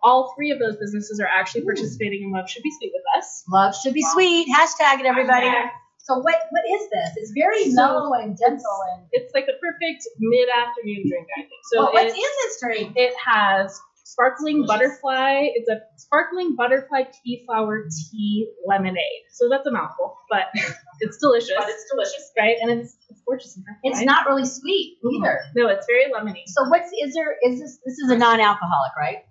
All 0.04 0.34
three 0.36 0.52
of 0.52 0.60
those 0.60 0.78
businesses 0.78 1.20
are 1.20 1.28
actually 1.28 1.62
participating 1.66 2.24
in 2.24 2.32
Love 2.32 2.50
Should 2.50 2.64
Be 2.64 2.72
Sweet 2.80 2.92
with 2.94 3.04
us. 3.18 3.44
Love 3.50 3.76
should 3.76 3.94
be 3.94 4.04
sweet. 4.14 4.48
Hashtag 4.48 5.00
it, 5.00 5.06
everybody. 5.06 5.48
Hashtag. 5.48 5.70
So 6.06 6.18
what 6.20 6.36
what 6.52 6.64
is 6.70 6.84
this? 6.94 7.10
It's 7.18 7.32
very 7.34 7.74
mellow 7.74 8.14
and 8.14 8.38
gentle 8.38 8.78
and 8.94 9.06
It's 9.12 9.34
like 9.34 9.46
the 9.48 9.58
perfect 9.62 10.06
mid-afternoon 10.20 11.04
drink, 11.10 11.28
I 11.38 11.42
think. 11.42 11.62
So 11.74 11.82
Well, 11.84 11.94
what's 11.94 12.14
it's- 12.14 12.18
in 12.18 12.32
this 12.46 12.60
drink? 12.62 12.94
It 12.96 13.14
has 13.26 13.80
sparkling 14.04 14.66
butterfly. 14.68 15.50
It's 15.56 15.68
a 15.68 15.82
sparkling 15.98 16.56
butterfly 16.56 17.06
pea 17.24 17.44
flower 17.46 17.88
tea 17.90 18.48
lemonade. 18.66 19.26
So 19.32 19.50
that's 19.50 19.66
a 19.66 19.72
mouthful, 19.72 20.16
but 20.30 20.46
it's 21.02 21.18
delicious. 21.18 21.52
But 21.58 21.68
it's 21.70 21.86
delicious. 21.92 22.32
right, 22.38 22.56
and 22.62 22.70
it's, 22.80 22.96
it's 23.10 23.22
gorgeous. 23.28 23.60
It's 23.84 23.98
right? 23.98 24.06
not 24.06 24.28
really 24.28 24.46
sweet 24.46 25.00
either. 25.12 25.40
No, 25.56 25.68
it's 25.70 25.88
very 25.88 26.06
lemony, 26.14 26.44
So 26.46 26.70
what's 26.70 26.92
is 27.04 27.14
there 27.16 27.36
is 27.44 27.60
this 27.60 27.80
this 27.84 27.98
is 27.98 28.12
a 28.12 28.16
non-alcoholic, 28.18 28.96
right? 28.96 29.26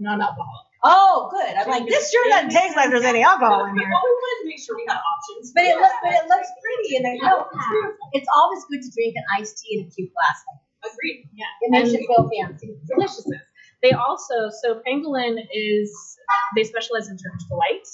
non-alcoholic. 0.00 0.66
Oh, 0.84 1.28
good. 1.32 1.56
I'm 1.56 1.68
like, 1.68 1.88
this 1.88 2.10
sure 2.12 2.28
doesn't 2.28 2.50
taste 2.50 2.76
like 2.76 2.90
there's 2.90 3.04
any 3.08 3.22
alcohol 3.22 3.64
in 3.64 3.74
here. 3.76 3.88
Well, 3.88 4.02
we 4.04 4.12
wanted 4.12 4.38
to 4.44 4.48
make 4.52 4.60
sure 4.60 4.76
we 4.76 4.84
had 4.86 5.00
options. 5.00 5.52
But 5.54 5.64
it 5.64 5.76
looks, 5.80 5.94
but 6.04 6.12
it 6.12 6.28
looks 6.28 6.48
pretty, 6.60 6.96
and 6.96 7.06
I 7.08 7.14
know 7.24 7.46
It's 7.48 7.96
it's 8.20 8.28
always 8.36 8.64
good 8.68 8.82
to 8.82 8.90
drink 8.92 9.14
an 9.16 9.24
iced 9.40 9.58
tea 9.64 9.80
in 9.80 9.86
a 9.86 9.90
cute 9.90 10.12
glass. 10.12 10.38
Agreed. 10.84 11.24
Yeah, 11.32 11.46
It 11.62 11.70
makes 11.72 11.92
you 11.92 12.06
feel 12.06 12.28
fancy. 12.28 12.76
deliciousness. 12.86 13.40
They 13.82 13.92
also 13.92 14.50
so 14.62 14.80
Pangolin 14.86 15.36
is 15.52 16.16
they 16.56 16.64
specialize 16.64 17.08
in 17.08 17.16
Turkish 17.16 17.44
delight, 17.48 17.86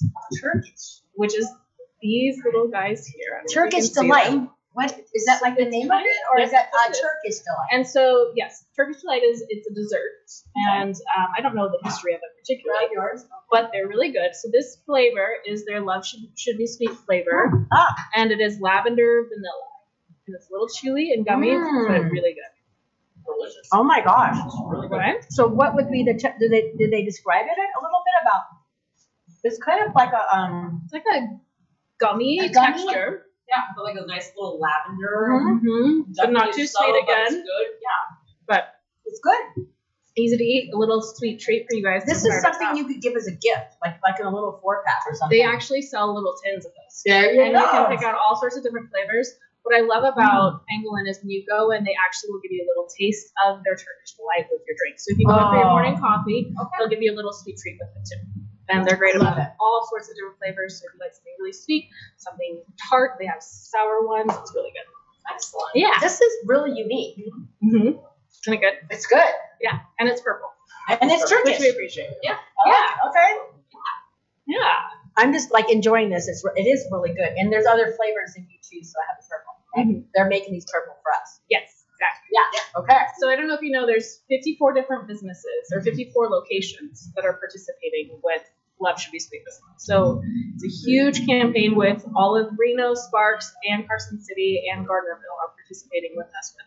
Turkish. 0.43 1.03
which 1.15 1.35
is 1.37 1.49
these 2.03 2.39
little 2.45 2.69
guys 2.69 3.07
here. 3.07 3.39
I 3.39 3.47
don't 3.47 3.55
know 3.57 3.65
if 3.69 3.73
you 3.73 3.79
Turkish 3.79 3.89
delight. 3.91 4.49
Them. 4.75 4.85
What 4.89 5.01
is 5.15 5.25
that 5.27 5.43
like 5.43 5.57
the 5.57 5.65
name 5.65 5.91
of 5.91 6.01
it, 6.01 6.17
or 6.33 6.41
is 6.41 6.51
that 6.53 6.69
uh, 6.73 6.87
Turkish 6.87 7.39
delight? 7.41 7.69
And 7.73 7.87
so, 7.87 8.33
yes, 8.37 8.65
Turkish 8.77 9.01
delight 9.03 9.23
is 9.23 9.43
it's 9.49 9.67
a 9.69 9.75
dessert, 9.75 10.31
and 10.73 10.95
um, 11.17 11.27
I 11.37 11.41
don't 11.41 11.55
know 11.55 11.69
the 11.69 11.81
history 11.89 12.15
of 12.15 12.21
it 12.23 12.31
particularly, 12.41 12.87
yours. 12.93 13.25
but 13.51 13.71
they're 13.73 13.89
really 13.89 14.13
good. 14.13 14.31
So 14.35 14.49
this 14.53 14.79
flavor 14.87 15.29
is 15.47 15.65
their 15.65 15.81
love 15.81 16.07
should, 16.07 16.21
should 16.37 16.57
be 16.57 16.67
sweet 16.67 16.93
flavor, 17.07 17.67
Ah. 17.73 17.95
and 18.15 18.31
it 18.31 18.41
is 18.41 18.61
lavender 18.61 19.25
vanilla, 19.29 19.67
and 20.27 20.37
it's 20.37 20.49
a 20.49 20.53
little 20.53 20.69
chewy 20.69 21.13
and 21.13 21.27
gummy, 21.27 21.51
Mm. 21.51 21.89
but 21.89 22.11
really 22.11 22.35
good. 22.35 22.53
Delicious. 23.27 23.69
Oh 23.73 23.83
my 23.85 24.01
gosh. 24.03 24.37
Really 24.69 24.89
good. 24.89 24.97
Right? 24.97 25.25
So 25.31 25.47
what 25.47 25.75
would 25.75 25.91
be 25.91 26.05
the? 26.05 26.15
Te- 26.15 26.39
did 26.39 26.51
they 26.51 26.73
did 26.79 26.91
they 26.91 27.03
describe 27.05 27.45
it 27.47 27.59
a 27.59 27.81
little 27.83 28.03
bit 28.07 28.23
about? 28.23 28.43
It's 29.45 29.59
kind 29.59 29.87
of 29.87 29.95
like 29.95 30.13
a 30.13 30.37
um. 30.37 30.83
It's 30.85 30.93
like 30.93 31.05
a 31.13 31.27
gummy, 31.99 32.39
A 32.41 32.49
gummy? 32.49 32.85
texture, 32.85 33.27
Yeah, 33.51 33.63
but 33.75 33.83
like 33.85 33.97
a 33.99 34.07
nice 34.07 34.31
little 34.39 34.59
lavender. 34.63 35.35
Mhm. 35.35 35.61
mm-hmm. 35.61 36.13
but 36.17 36.31
not 36.33 36.55
too 36.55 36.63
Definitely 36.63 36.67
subtle, 36.67 36.95
sweet 36.95 37.03
it's 37.03 37.11
again. 37.35 37.43
Good. 37.43 37.69
Yeah. 37.83 38.03
But 38.47 38.63
It's 39.07 39.21
good. 39.21 39.67
easy 40.17 40.37
to 40.37 40.45
eat, 40.45 40.71
a 40.73 40.79
little 40.79 41.03
sweet 41.03 41.41
treat 41.41 41.67
for 41.69 41.75
you 41.77 41.83
guys. 41.83 42.05
This 42.07 42.25
is 42.25 42.41
something 42.43 42.77
you 42.77 42.87
could 42.87 43.01
give 43.03 43.17
as 43.17 43.27
a 43.27 43.33
gift, 43.35 43.75
like 43.83 43.99
like 44.07 44.21
in 44.21 44.27
a 44.27 44.31
little 44.33 44.59
four 44.63 44.83
pack 44.87 45.03
or 45.07 45.15
something. 45.17 45.37
They 45.37 45.43
actually 45.45 45.83
sell 45.83 46.15
little 46.15 46.35
tins 46.45 46.65
of 46.67 46.73
this. 46.79 47.03
There 47.05 47.33
you 47.35 47.43
and 47.43 47.55
go. 47.55 47.61
you 47.61 47.67
can 47.67 47.87
pick 47.97 48.03
out 48.07 48.15
all 48.15 48.37
sorts 48.39 48.57
of 48.57 48.63
different 48.63 48.91
flavors. 48.91 49.31
What 49.63 49.77
I 49.77 49.83
love 49.85 50.05
about 50.05 50.63
Pangolin 50.71 51.05
is 51.09 51.19
when 51.21 51.29
you 51.31 51.45
go 51.47 51.71
and 51.71 51.85
they 51.87 51.93
actually 52.07 52.31
will 52.33 52.41
give 52.41 52.51
you 52.51 52.65
a 52.65 52.69
little 52.71 52.89
taste 52.89 53.29
of 53.45 53.61
their 53.63 53.75
Turkish 53.77 54.17
delight 54.17 54.49
with 54.51 54.63
your 54.67 54.73
drink. 54.81 54.97
So 54.99 55.13
if 55.13 55.19
you 55.21 55.27
go 55.27 55.37
in 55.37 55.47
for 55.53 55.57
your 55.61 55.67
Oh. 55.69 55.77
morning 55.77 55.99
coffee, 56.01 56.49
they'll 56.79 56.89
give 56.89 57.03
you 57.03 57.13
a 57.13 57.17
little 57.17 57.33
sweet 57.33 57.59
treat 57.61 57.77
with 57.79 57.93
it 57.93 58.05
too. 58.09 58.40
And 58.71 58.87
they're 58.87 58.97
great 58.97 59.17
about 59.17 59.39
it. 59.39 59.49
all 59.61 59.87
sorts 59.91 60.09
of 60.09 60.17
different 60.17 60.39
flavors. 60.39 60.81
So 60.81 60.87
if 60.89 60.95
you 60.95 61.01
like 61.01 61.15
something 61.15 61.33
really 61.39 61.53
sweet, 61.53 61.89
something 62.19 62.63
tart, 62.89 63.13
they 63.19 63.27
have 63.27 63.43
sour 63.43 64.07
ones. 64.07 64.33
It's 64.33 64.55
really 64.55 64.71
good. 64.71 64.87
Excellent. 65.33 65.71
Yeah. 65.75 65.99
This 66.01 66.21
is 66.21 66.33
really 66.47 66.73
unique. 66.79 67.17
Mm-hmm. 67.63 67.99
Isn't 68.47 68.55
it 68.55 68.61
good? 68.61 68.75
It's 68.91 69.07
good, 69.07 69.29
Yeah. 69.61 69.79
And 69.99 70.09
it's 70.09 70.21
purple, 70.23 70.49
and 70.89 71.11
it's 71.11 71.23
which 71.23 71.31
Turkish. 71.31 71.61
we 71.61 71.69
appreciate. 71.71 72.09
Yeah. 72.23 72.37
yeah. 72.67 73.09
Okay. 73.11 73.29
Yeah. 74.47 74.73
I'm 75.17 75.33
just 75.33 75.51
like 75.53 75.71
enjoying 75.71 76.09
this. 76.09 76.29
It's 76.29 76.43
it 76.57 76.63
is 76.67 76.87
really 76.91 77.11
good, 77.11 77.29
and 77.37 77.53
there's 77.53 77.67
other 77.67 77.87
flavors 77.93 78.33
if 78.37 78.45
you 78.49 78.59
choose. 78.63 78.91
So 78.93 78.97
I 78.99 79.05
have 79.13 79.19
the 79.21 79.27
purple. 79.29 79.55
right? 79.77 79.87
Mhm. 79.87 80.05
They're 80.15 80.29
making 80.29 80.55
these 80.55 80.67
purple 80.73 80.95
for 81.03 81.13
us. 81.13 81.41
Yes. 81.51 81.85
Exactly. 82.01 82.31
Yeah. 82.33 82.81
Okay. 82.81 83.01
So 83.21 83.29
I 83.29 83.37
don't 83.37 83.47
know 83.47 83.55
if 83.55 83.61
you 83.63 83.73
know, 83.73 83.87
there's 83.87 84.23
54 84.31 84.73
different 84.73 85.07
businesses 85.07 85.69
or 85.75 85.83
54 85.83 86.31
locations 86.31 87.13
that 87.15 87.27
are 87.27 87.35
participating 87.35 88.19
with 88.25 88.41
Love 88.81 89.01
Should 89.01 89.13
Be 89.13 89.19
Sweet 89.19 89.43
this 89.45 89.61
month. 89.67 89.81
So 89.81 90.23
it's 90.55 90.65
a 90.65 90.89
huge 90.89 91.27
campaign 91.27 91.75
with 91.77 92.05
all 92.17 92.37
of 92.37 92.53
Reno, 92.59 92.95
Sparks, 92.95 93.53
and 93.69 93.87
Carson 93.87 94.21
City 94.21 94.63
and 94.73 94.87
Gardnerville 94.87 95.39
are 95.43 95.53
participating 95.57 96.13
with 96.17 96.27
us 96.27 96.55
with 96.57 96.67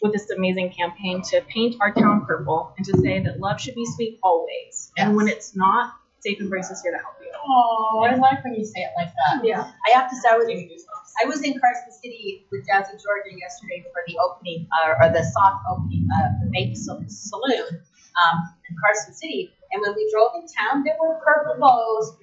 with 0.00 0.12
this 0.12 0.30
amazing 0.30 0.70
campaign 0.70 1.22
to 1.22 1.40
paint 1.52 1.76
our 1.80 1.92
town 1.92 2.24
purple 2.24 2.72
and 2.76 2.86
to 2.86 2.96
say 2.98 3.20
that 3.20 3.40
love 3.40 3.60
should 3.60 3.74
be 3.74 3.84
sweet 3.96 4.18
always. 4.22 4.92
And 4.96 5.16
when 5.16 5.28
it's 5.28 5.56
not, 5.56 5.94
Safe 6.20 6.40
Embrace 6.40 6.70
is 6.70 6.82
here 6.82 6.92
to 6.92 6.98
help 6.98 7.14
you. 7.20 7.30
Oh, 7.34 8.04
I 8.08 8.16
like 8.16 8.42
when 8.42 8.54
you 8.54 8.64
say 8.64 8.80
it 8.80 8.90
like 8.96 9.12
that. 9.14 9.44
Yeah. 9.44 9.70
I 9.86 9.98
have 9.98 10.10
to 10.10 10.16
say, 10.16 10.28
I 10.30 10.36
was, 10.36 10.46
Give. 10.46 10.58
I 11.22 11.26
was 11.26 11.42
in 11.42 11.58
Carson 11.60 11.92
City 12.02 12.46
with 12.50 12.66
Jazzy 12.66 12.98
Georgia 12.98 13.30
yesterday 13.30 13.84
for 13.92 14.02
the 14.06 14.18
opening, 14.18 14.66
uh, 14.82 14.94
or 15.00 15.12
the 15.12 15.22
soft 15.22 15.62
opening 15.70 16.08
of 16.24 16.32
the 16.42 16.50
Make 16.50 16.76
Saloon 16.76 17.82
um, 18.18 18.36
in 18.68 18.76
Carson 18.82 19.14
City. 19.14 19.54
And 19.72 19.82
when 19.82 19.94
we 19.94 20.08
drove 20.12 20.32
in 20.36 20.46
town, 20.46 20.84
there 20.84 20.96
were 21.00 21.20
purple 21.24 21.56
bows 21.60 22.16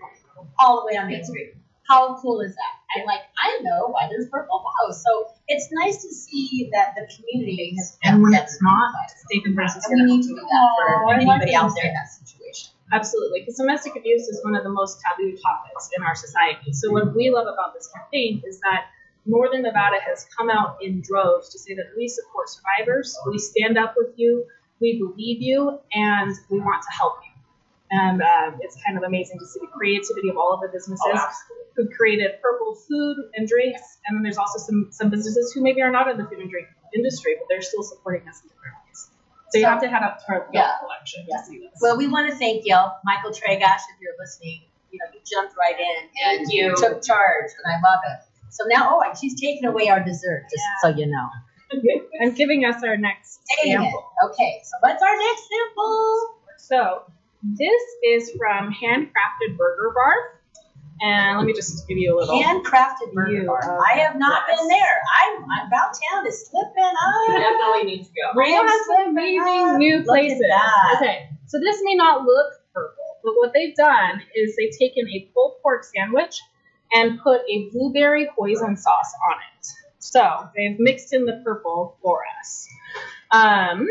all 0.59 0.81
the 0.81 0.85
way 0.87 0.97
on 0.97 1.07
Main 1.07 1.23
Street. 1.23 1.53
How 1.87 2.17
cool 2.19 2.41
is 2.41 2.51
that? 2.51 2.73
And 2.95 3.05
like, 3.05 3.21
I 3.37 3.59
know 3.61 3.87
why 3.89 4.07
there's 4.09 4.27
purple 4.29 4.63
bows. 4.63 5.03
So 5.03 5.27
it's 5.47 5.69
nice 5.71 6.01
to 6.01 6.09
see 6.09 6.69
that 6.73 6.95
the 6.95 7.07
community 7.13 7.75
has. 7.77 7.97
And 8.03 8.23
when 8.23 8.33
it's 8.33 8.57
not, 8.61 8.89
is 9.05 9.85
And 9.85 9.99
here 9.99 10.05
we 10.05 10.17
need 10.17 10.23
to 10.23 10.29
do 10.29 10.35
that 10.35 10.69
for 10.77 10.95
Aw, 10.95 11.01
I 11.01 11.05
like 11.05 11.17
anybody 11.17 11.55
out 11.55 11.71
there 11.75 11.89
in 11.89 11.93
that 11.93 12.09
situation. 12.09 12.71
Absolutely, 12.91 13.41
because 13.41 13.57
domestic 13.57 13.95
abuse 13.95 14.27
is 14.27 14.43
one 14.43 14.55
of 14.55 14.63
the 14.63 14.69
most 14.69 15.01
taboo 15.01 15.35
topics 15.37 15.89
in 15.97 16.03
our 16.03 16.15
society. 16.15 16.71
So 16.71 16.91
what 16.91 17.15
we 17.15 17.29
love 17.29 17.47
about 17.47 17.73
this 17.73 17.89
campaign 17.93 18.41
is 18.45 18.59
that 18.59 18.85
Northern 19.25 19.63
Nevada 19.63 19.97
has 20.07 20.27
come 20.37 20.49
out 20.49 20.77
in 20.81 21.01
droves 21.01 21.49
to 21.49 21.59
say 21.59 21.73
that 21.73 21.93
we 21.97 22.07
support 22.07 22.47
survivors, 22.47 23.17
we 23.27 23.39
stand 23.39 23.77
up 23.77 23.95
with 23.97 24.13
you, 24.17 24.45
we 24.79 24.99
believe 24.99 25.41
you, 25.41 25.79
and 25.93 26.35
we 26.49 26.59
want 26.59 26.83
to 26.83 26.95
help 26.95 27.17
you. 27.25 27.34
And 27.91 28.21
um, 28.21 28.57
it's 28.61 28.75
kind 28.83 28.97
of 28.97 29.03
amazing 29.03 29.37
to 29.39 29.45
see 29.45 29.59
the 29.61 29.67
creativity 29.67 30.29
of 30.29 30.37
all 30.37 30.53
of 30.53 30.61
the 30.61 30.69
businesses 30.73 31.05
Oh, 31.05 31.11
absolutely. 31.13 31.65
who 31.77 31.95
created 31.95 32.31
purple 32.41 32.75
food 32.75 33.17
and 33.35 33.47
drinks. 33.47 33.81
And 34.07 34.17
then 34.17 34.23
there's 34.23 34.37
also 34.39 34.57
some 34.59 34.89
some 34.91 35.09
businesses 35.09 35.51
who 35.53 35.61
maybe 35.61 35.81
are 35.81 35.91
not 35.91 36.09
in 36.09 36.17
the 36.17 36.25
food 36.25 36.39
and 36.39 36.49
drink 36.49 36.67
industry, 36.95 37.35
but 37.37 37.45
they're 37.49 37.61
still 37.61 37.83
supporting 37.83 38.27
us 38.27 38.41
in 38.41 38.49
different 38.49 38.73
ways. 38.87 39.09
So 39.51 39.59
you 39.59 39.65
have 39.65 39.81
to 39.81 39.87
head 39.87 40.01
up 40.01 40.17
to 40.25 40.33
our 40.33 40.49
Yeah. 40.51 40.73
collection 40.81 41.25
Yeah. 41.29 41.37
to 41.37 41.45
see 41.45 41.59
this. 41.59 41.77
Well, 41.81 41.95
we 41.97 42.07
want 42.07 42.29
to 42.31 42.35
thank 42.35 42.65
you, 42.65 42.75
Michael 43.03 43.31
Tragash, 43.31 43.85
if 43.93 44.01
you're 44.01 44.17
listening. 44.19 44.63
You 44.91 44.99
know, 44.99 45.11
you 45.13 45.19
jumped 45.29 45.55
right 45.59 45.77
in 45.79 46.09
and 46.25 46.37
Thank 46.47 46.53
you. 46.53 46.73
took 46.77 47.03
charge, 47.03 47.51
and 47.51 47.65
I 47.67 47.77
love 47.87 47.99
it. 48.09 48.19
So 48.49 48.63
now, 48.67 48.97
oh, 49.03 49.13
she's 49.19 49.39
taking 49.39 49.65
away 49.65 49.89
our 49.89 49.99
dessert, 49.99 50.43
just 50.49 50.63
so 50.81 50.87
you 50.87 51.05
know. 51.05 51.29
and 52.21 52.35
giving 52.35 52.63
us 52.65 52.81
our 52.83 52.95
next 52.97 53.41
Dang 53.61 53.73
it. 53.73 53.75
sample. 53.81 54.05
Okay, 54.29 54.61
so 54.63 54.71
what's 54.79 55.03
our 55.03 55.17
next 55.17 55.49
sample? 55.49 56.35
So 56.57 57.03
this 57.53 57.81
is 58.03 58.31
from 58.37 58.73
Handcrafted 58.73 59.57
Burger 59.57 59.93
Bar. 59.93 60.13
And 61.01 61.37
let 61.37 61.45
me 61.45 61.53
just 61.53 61.87
give 61.87 61.97
you 61.97 62.15
a 62.15 62.19
little. 62.19 62.41
Handcrafted 62.41 63.13
burger 63.13 63.31
You 63.31 63.45
bar. 63.47 63.79
I 63.85 63.99
have 63.99 64.15
not 64.15 64.43
yes. 64.47 64.59
been 64.59 64.67
there. 64.69 65.01
I'm, 65.21 65.67
about 65.67 65.91
town 66.09 66.25
is 66.25 66.47
slipping 66.47 66.71
You 66.77 67.35
up. 67.35 67.41
definitely 67.41 67.83
need 67.83 68.03
to 68.05 68.09
go. 68.09 68.39
Reno 68.39 68.63
has 68.63 68.85
some 68.85 69.09
amazing 69.09 69.77
new 69.77 69.97
Look 69.97 70.05
places. 70.05 70.41
Okay, 70.95 71.29
so 71.47 71.59
this 71.59 71.81
may 71.83 71.95
not 71.95 72.23
look 72.23 72.53
purple, 72.73 73.17
but 73.25 73.33
what 73.35 73.51
they've 73.53 73.75
done 73.75 74.21
is 74.35 74.55
they've 74.55 74.77
taken 74.79 75.07
a 75.09 75.29
pulled 75.33 75.55
pork 75.61 75.83
sandwich 75.83 76.39
and 76.93 77.19
put 77.19 77.41
a 77.49 77.69
blueberry 77.71 78.29
hoisin 78.37 78.77
sauce 78.77 79.13
on 79.31 79.37
it. 79.59 79.67
So 79.99 80.47
they've 80.55 80.79
mixed 80.79 81.13
in 81.13 81.25
the 81.25 81.41
purple 81.43 81.97
for 82.01 82.21
us. 82.39 82.67
Um, 83.31 83.85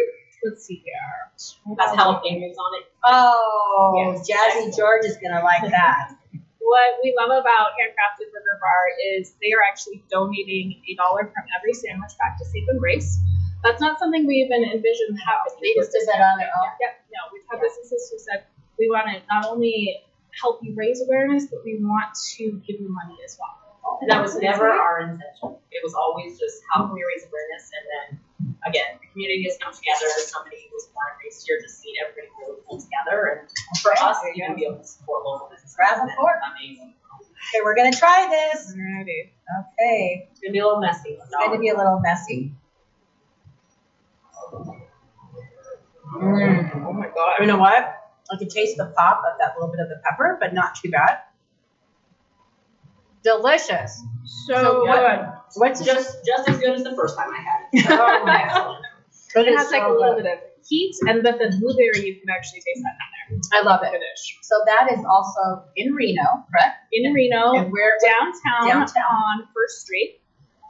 let's 0.45 0.65
see 0.65 0.83
here. 0.85 0.95
Has 1.35 1.91
jalapenos 1.97 2.57
on 2.57 2.71
it. 2.79 2.87
Oh, 3.05 3.95
Yes. 3.97 4.29
Jazzy 4.29 4.77
George 4.77 5.05
is 5.05 5.17
gonna 5.17 5.43
like 5.43 5.69
that. 5.71 6.17
What 6.65 6.97
we 7.05 7.13
love 7.13 7.29
about 7.29 7.77
Handcrafted 7.77 8.33
Burger 8.33 8.57
Bar 8.57 8.85
is 9.13 9.37
they 9.45 9.53
are 9.53 9.61
actually 9.61 10.03
donating 10.09 10.81
a 10.89 10.97
dollar 10.97 11.29
from 11.29 11.45
every 11.53 11.75
sandwich 11.77 12.17
back 12.17 12.39
to 12.41 12.45
Safe 12.49 12.65
Embrace. 12.73 13.21
That's 13.63 13.83
not 13.85 13.99
something 13.99 14.27
we 14.27 14.49
even 14.49 14.65
envisioned 14.65 15.21
happening. 15.21 15.61
They 15.61 15.77
just 15.77 15.93
did 15.93 16.09
that 16.09 16.25
on 16.25 16.39
their 16.41 16.49
own. 16.49 16.73
Yeah, 16.81 16.97
no, 17.13 17.29
we've 17.37 17.45
had 17.53 17.61
businesses 17.61 18.09
who 18.09 18.17
said 18.17 18.49
we 18.79 18.89
want 18.89 19.13
to 19.13 19.21
not 19.29 19.45
only 19.45 20.01
help 20.41 20.61
you 20.65 20.73
raise 20.75 21.05
awareness, 21.05 21.45
but 21.53 21.61
we 21.65 21.77
want 21.85 22.17
to 22.37 22.57
give 22.67 22.81
you 22.81 22.89
money 22.89 23.21
as 23.25 23.37
well. 23.39 23.64
And 24.01 24.11
that 24.11 24.21
was 24.23 24.37
never 24.37 24.69
our 24.69 25.01
intention. 25.01 25.57
It 25.71 25.81
was 25.85 25.95
always 25.95 26.39
just 26.39 26.63
how 26.73 26.87
can 26.87 26.95
we 26.95 27.05
raise 27.05 27.25
awareness 27.29 27.71
and 27.73 27.85
then 27.85 28.07
again, 28.67 28.97
the 29.01 29.07
community 29.13 29.45
has 29.45 29.57
come 29.61 29.73
together. 29.73 30.09
Somebody 30.25 30.69
was 30.73 30.89
born 30.93 31.07
and 31.13 31.21
raised 31.25 31.45
here 31.47 31.61
to 31.61 31.69
see 31.69 31.93
everybody 32.01 32.29
really 32.41 32.61
pull 32.67 32.81
together 32.81 33.41
and 33.41 33.49
for 33.81 33.93
us 33.93 34.21
going 34.21 34.35
to 34.35 34.45
even 34.45 34.57
be 34.57 34.65
able 34.65 34.81
to 34.81 34.87
support 34.87 35.25
local 35.25 35.49
businesses. 35.49 35.77
Grab 35.77 35.97
a 35.97 36.01
has 36.01 36.09
been 36.09 36.17
fork. 36.17 36.41
Amazing. 36.57 36.95
Okay, 37.53 37.61
we're 37.63 37.77
gonna 37.77 37.93
try 37.93 38.27
this. 38.29 38.73
Alrighty. 38.73 39.31
Okay, 39.77 40.29
It's 40.33 40.41
gonna 40.41 40.53
be 40.53 40.59
a 40.59 40.65
little 40.65 40.81
messy. 40.81 41.21
it's 41.21 41.29
going 41.31 41.53
to 41.53 41.59
be 41.59 41.69
a 41.69 41.77
little 41.77 42.01
messy. 42.01 42.53
Mm. 46.17 46.87
Oh 46.87 46.93
my 46.93 47.09
god. 47.09 47.41
You 47.41 47.47
know 47.47 47.59
what? 47.59 48.01
I 48.33 48.37
can 48.39 48.49
taste 48.49 48.77
the 48.77 48.87
pop 48.97 49.23
of 49.31 49.39
that 49.39 49.55
little 49.59 49.71
bit 49.71 49.81
of 49.81 49.89
the 49.89 50.01
pepper, 50.05 50.39
but 50.41 50.55
not 50.55 50.75
too 50.77 50.91
bad. 50.91 51.19
Delicious. 53.25 54.03
So, 54.47 54.55
So 54.55 54.81
good. 54.85 54.89
what- 54.89 55.31
What's 55.57 55.81
just? 55.85 56.19
Just 56.25 56.27
just 56.27 56.49
as 56.49 56.59
good 56.59 56.75
as 56.75 56.83
the 56.83 56.97
first 56.97 57.17
time 57.17 57.31
I 57.31 57.39
had 57.39 57.59
it. 57.73 57.87
Oh, 57.91 58.27
Excellent. 58.27 58.85
It 59.37 59.47
It 59.47 59.53
is 59.55 59.59
has 59.63 59.71
like 59.71 59.83
a 59.83 59.87
so 59.87 59.95
little 59.95 60.15
good. 60.19 60.25
bit 60.27 60.35
of 60.35 60.39
heat, 60.67 60.95
and 61.07 61.23
with 61.23 61.39
the 61.39 61.49
blueberry, 61.63 62.03
you 62.07 62.15
can 62.19 62.27
actually 62.31 62.59
taste 62.67 62.83
that 62.83 62.97
in 62.99 63.39
there. 63.39 63.61
I 63.61 63.63
love 63.63 63.81
there. 63.83 63.95
it. 63.95 64.03
Finish. 64.03 64.39
So 64.43 64.55
that 64.67 64.91
is 64.91 64.99
also 65.07 65.63
in 65.77 65.95
Reno, 65.95 66.43
correct? 66.51 66.75
In 66.91 67.13
Reno, 67.13 67.55
And 67.55 67.71
where? 67.71 67.95
downtown, 68.03 68.67
Downtown. 68.67 69.07
on 69.07 69.37
First 69.55 69.83
Street. 69.87 70.19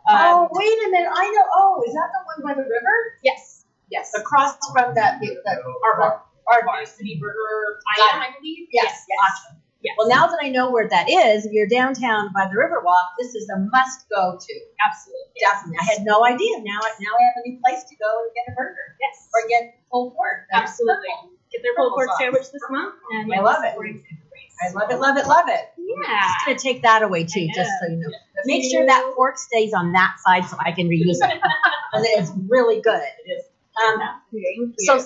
Oh, 0.08 0.44
Um, 0.44 0.49
wait 0.52 0.68
a 0.84 0.88
minute. 0.92 1.08
I 1.12 1.25
know. 1.32 1.44
Oh, 1.56 1.82
is 1.87 1.94
that 1.96 2.08
the 2.12 2.20
one 2.28 2.40
by 2.44 2.52
the 2.61 2.68
river? 2.68 2.96
yes. 3.25 3.64
Yes. 3.90 4.12
Across 4.16 4.58
from 4.73 4.92
that, 4.96 5.20
the, 5.20 5.28
the 5.28 5.52
Aardvark. 5.64 6.20
Aardvark. 6.49 6.80
New 6.80 6.87
City 6.87 7.16
Burger, 7.20 7.80
Got 7.96 8.20
I 8.20 8.26
I 8.28 8.30
believe. 8.37 8.68
Yes. 8.73 9.04
Yes. 9.08 9.18
Awesome. 9.25 9.56
Yes. 9.85 9.95
Well, 9.99 10.09
now 10.09 10.26
that 10.26 10.38
I 10.41 10.49
know 10.49 10.71
where 10.73 10.88
that 10.88 11.11
is, 11.11 11.45
if 11.45 11.53
you're 11.53 11.69
downtown 11.69 12.33
by 12.33 12.49
the 12.49 12.57
Riverwalk, 12.57 13.21
this 13.21 13.35
is 13.35 13.49
a 13.50 13.59
must 13.71 14.09
go 14.09 14.38
to. 14.41 14.55
Absolutely. 14.81 15.37
Definitely. 15.38 15.76
I 15.79 15.85
had 15.85 16.00
no 16.09 16.25
idea. 16.25 16.57
Now, 16.64 16.81
I- 16.81 16.97
now 17.05 17.12
I 17.12 17.23
have 17.29 17.45
a 17.45 17.49
new 17.49 17.61
place 17.61 17.85
to 17.85 17.95
go 17.97 18.09
and 18.25 18.31
get 18.33 18.53
a 18.53 18.57
burger 18.57 18.97
Yes. 18.99 19.29
or 19.35 19.47
get 19.49 19.76
pulled 19.93 20.14
pork. 20.17 20.49
Absolutely. 20.53 21.05
purple. 21.21 21.31
Get 21.53 21.62
their 21.62 21.75
pulled 21.76 21.93
pork 21.93 22.09
sauce. 22.09 22.19
sandwich 22.19 22.50
this 22.50 22.62
month, 22.71 22.95
and 23.12 23.33
I 23.33 23.41
love 23.41 23.62
it. 23.62 23.76
I 23.76 24.71
love 24.73 24.91
it, 24.91 24.99
love 24.99 25.17
it, 25.19 25.26
love 25.26 25.49
it. 25.49 25.64
Yeah. 25.76 26.21
Just 26.21 26.47
gonna 26.47 26.59
take 26.59 26.83
that 26.83 27.03
away 27.03 27.25
too, 27.25 27.47
just 27.55 27.71
so 27.81 27.87
you 27.87 27.97
know. 27.97 28.09
The 28.09 28.19
But 28.37 28.47
make 28.47 28.64
sure 28.64 28.87
that 28.87 29.12
fork 29.14 29.37
stays 29.38 29.75
on 29.75 29.93
that 29.93 30.17
side 30.26 30.45
so 30.47 30.57
I 30.59 30.73
can 30.73 30.88
reuse 30.88 31.21
it. 31.21 31.41
Because 31.93 32.07
it 32.09 32.19
is 32.23 32.33
really 32.49 32.81
good. 32.81 33.03
It 33.26 33.31
is. 33.31 33.45
Um, 33.85 34.75
so. 34.79 34.99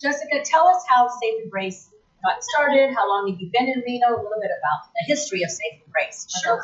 Jessica, 0.00 0.42
tell 0.44 0.66
us 0.66 0.82
how 0.88 1.06
Safe 1.08 1.44
Embrace 1.44 1.88
got 2.24 2.40
started. 2.42 2.96
How 2.96 3.04
long 3.04 3.28
have 3.28 3.36
you 3.36 3.52
been 3.52 3.68
in 3.68 3.84
Reno? 3.84 4.16
A 4.16 4.20
little 4.24 4.40
bit 4.40 4.50
about 4.50 4.88
the 4.96 5.04
history 5.06 5.44
of 5.44 5.52
Safe 5.52 5.84
and 5.84 5.92
for 5.92 6.00
Sure. 6.40 6.60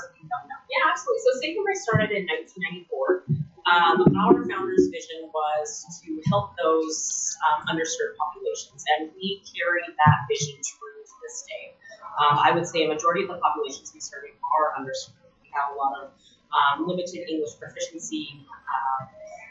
Yeah, 0.73 0.89
absolutely. 0.89 1.21
So 1.21 1.31
Safe 1.45 1.57
Embrace 1.57 1.85
started 1.85 2.11
in 2.17 2.25
1994. 2.25 3.29
Um, 3.69 4.03
our 4.17 4.41
founder's 4.49 4.89
vision 4.89 5.29
was 5.31 5.85
to 6.03 6.09
help 6.33 6.57
those 6.57 7.37
um, 7.45 7.69
underserved 7.69 8.17
populations, 8.17 8.83
and 8.97 9.13
we 9.15 9.45
carry 9.47 9.85
that 9.85 10.17
vision 10.27 10.57
true 10.65 10.97
to 11.05 11.15
this 11.23 11.45
day. 11.45 11.77
Um, 12.19 12.41
I 12.41 12.51
would 12.51 12.67
say 12.67 12.85
a 12.85 12.89
majority 12.89 13.23
of 13.23 13.29
the 13.29 13.39
populations 13.39 13.93
we 13.93 14.01
serve 14.01 14.25
are 14.27 14.75
underserved. 14.81 15.21
We 15.45 15.53
have 15.53 15.71
a 15.71 15.77
lot 15.77 15.93
of 16.03 16.07
um, 16.51 16.89
limited 16.89 17.29
English 17.29 17.61
proficiency, 17.61 18.43
uh, 18.49 19.07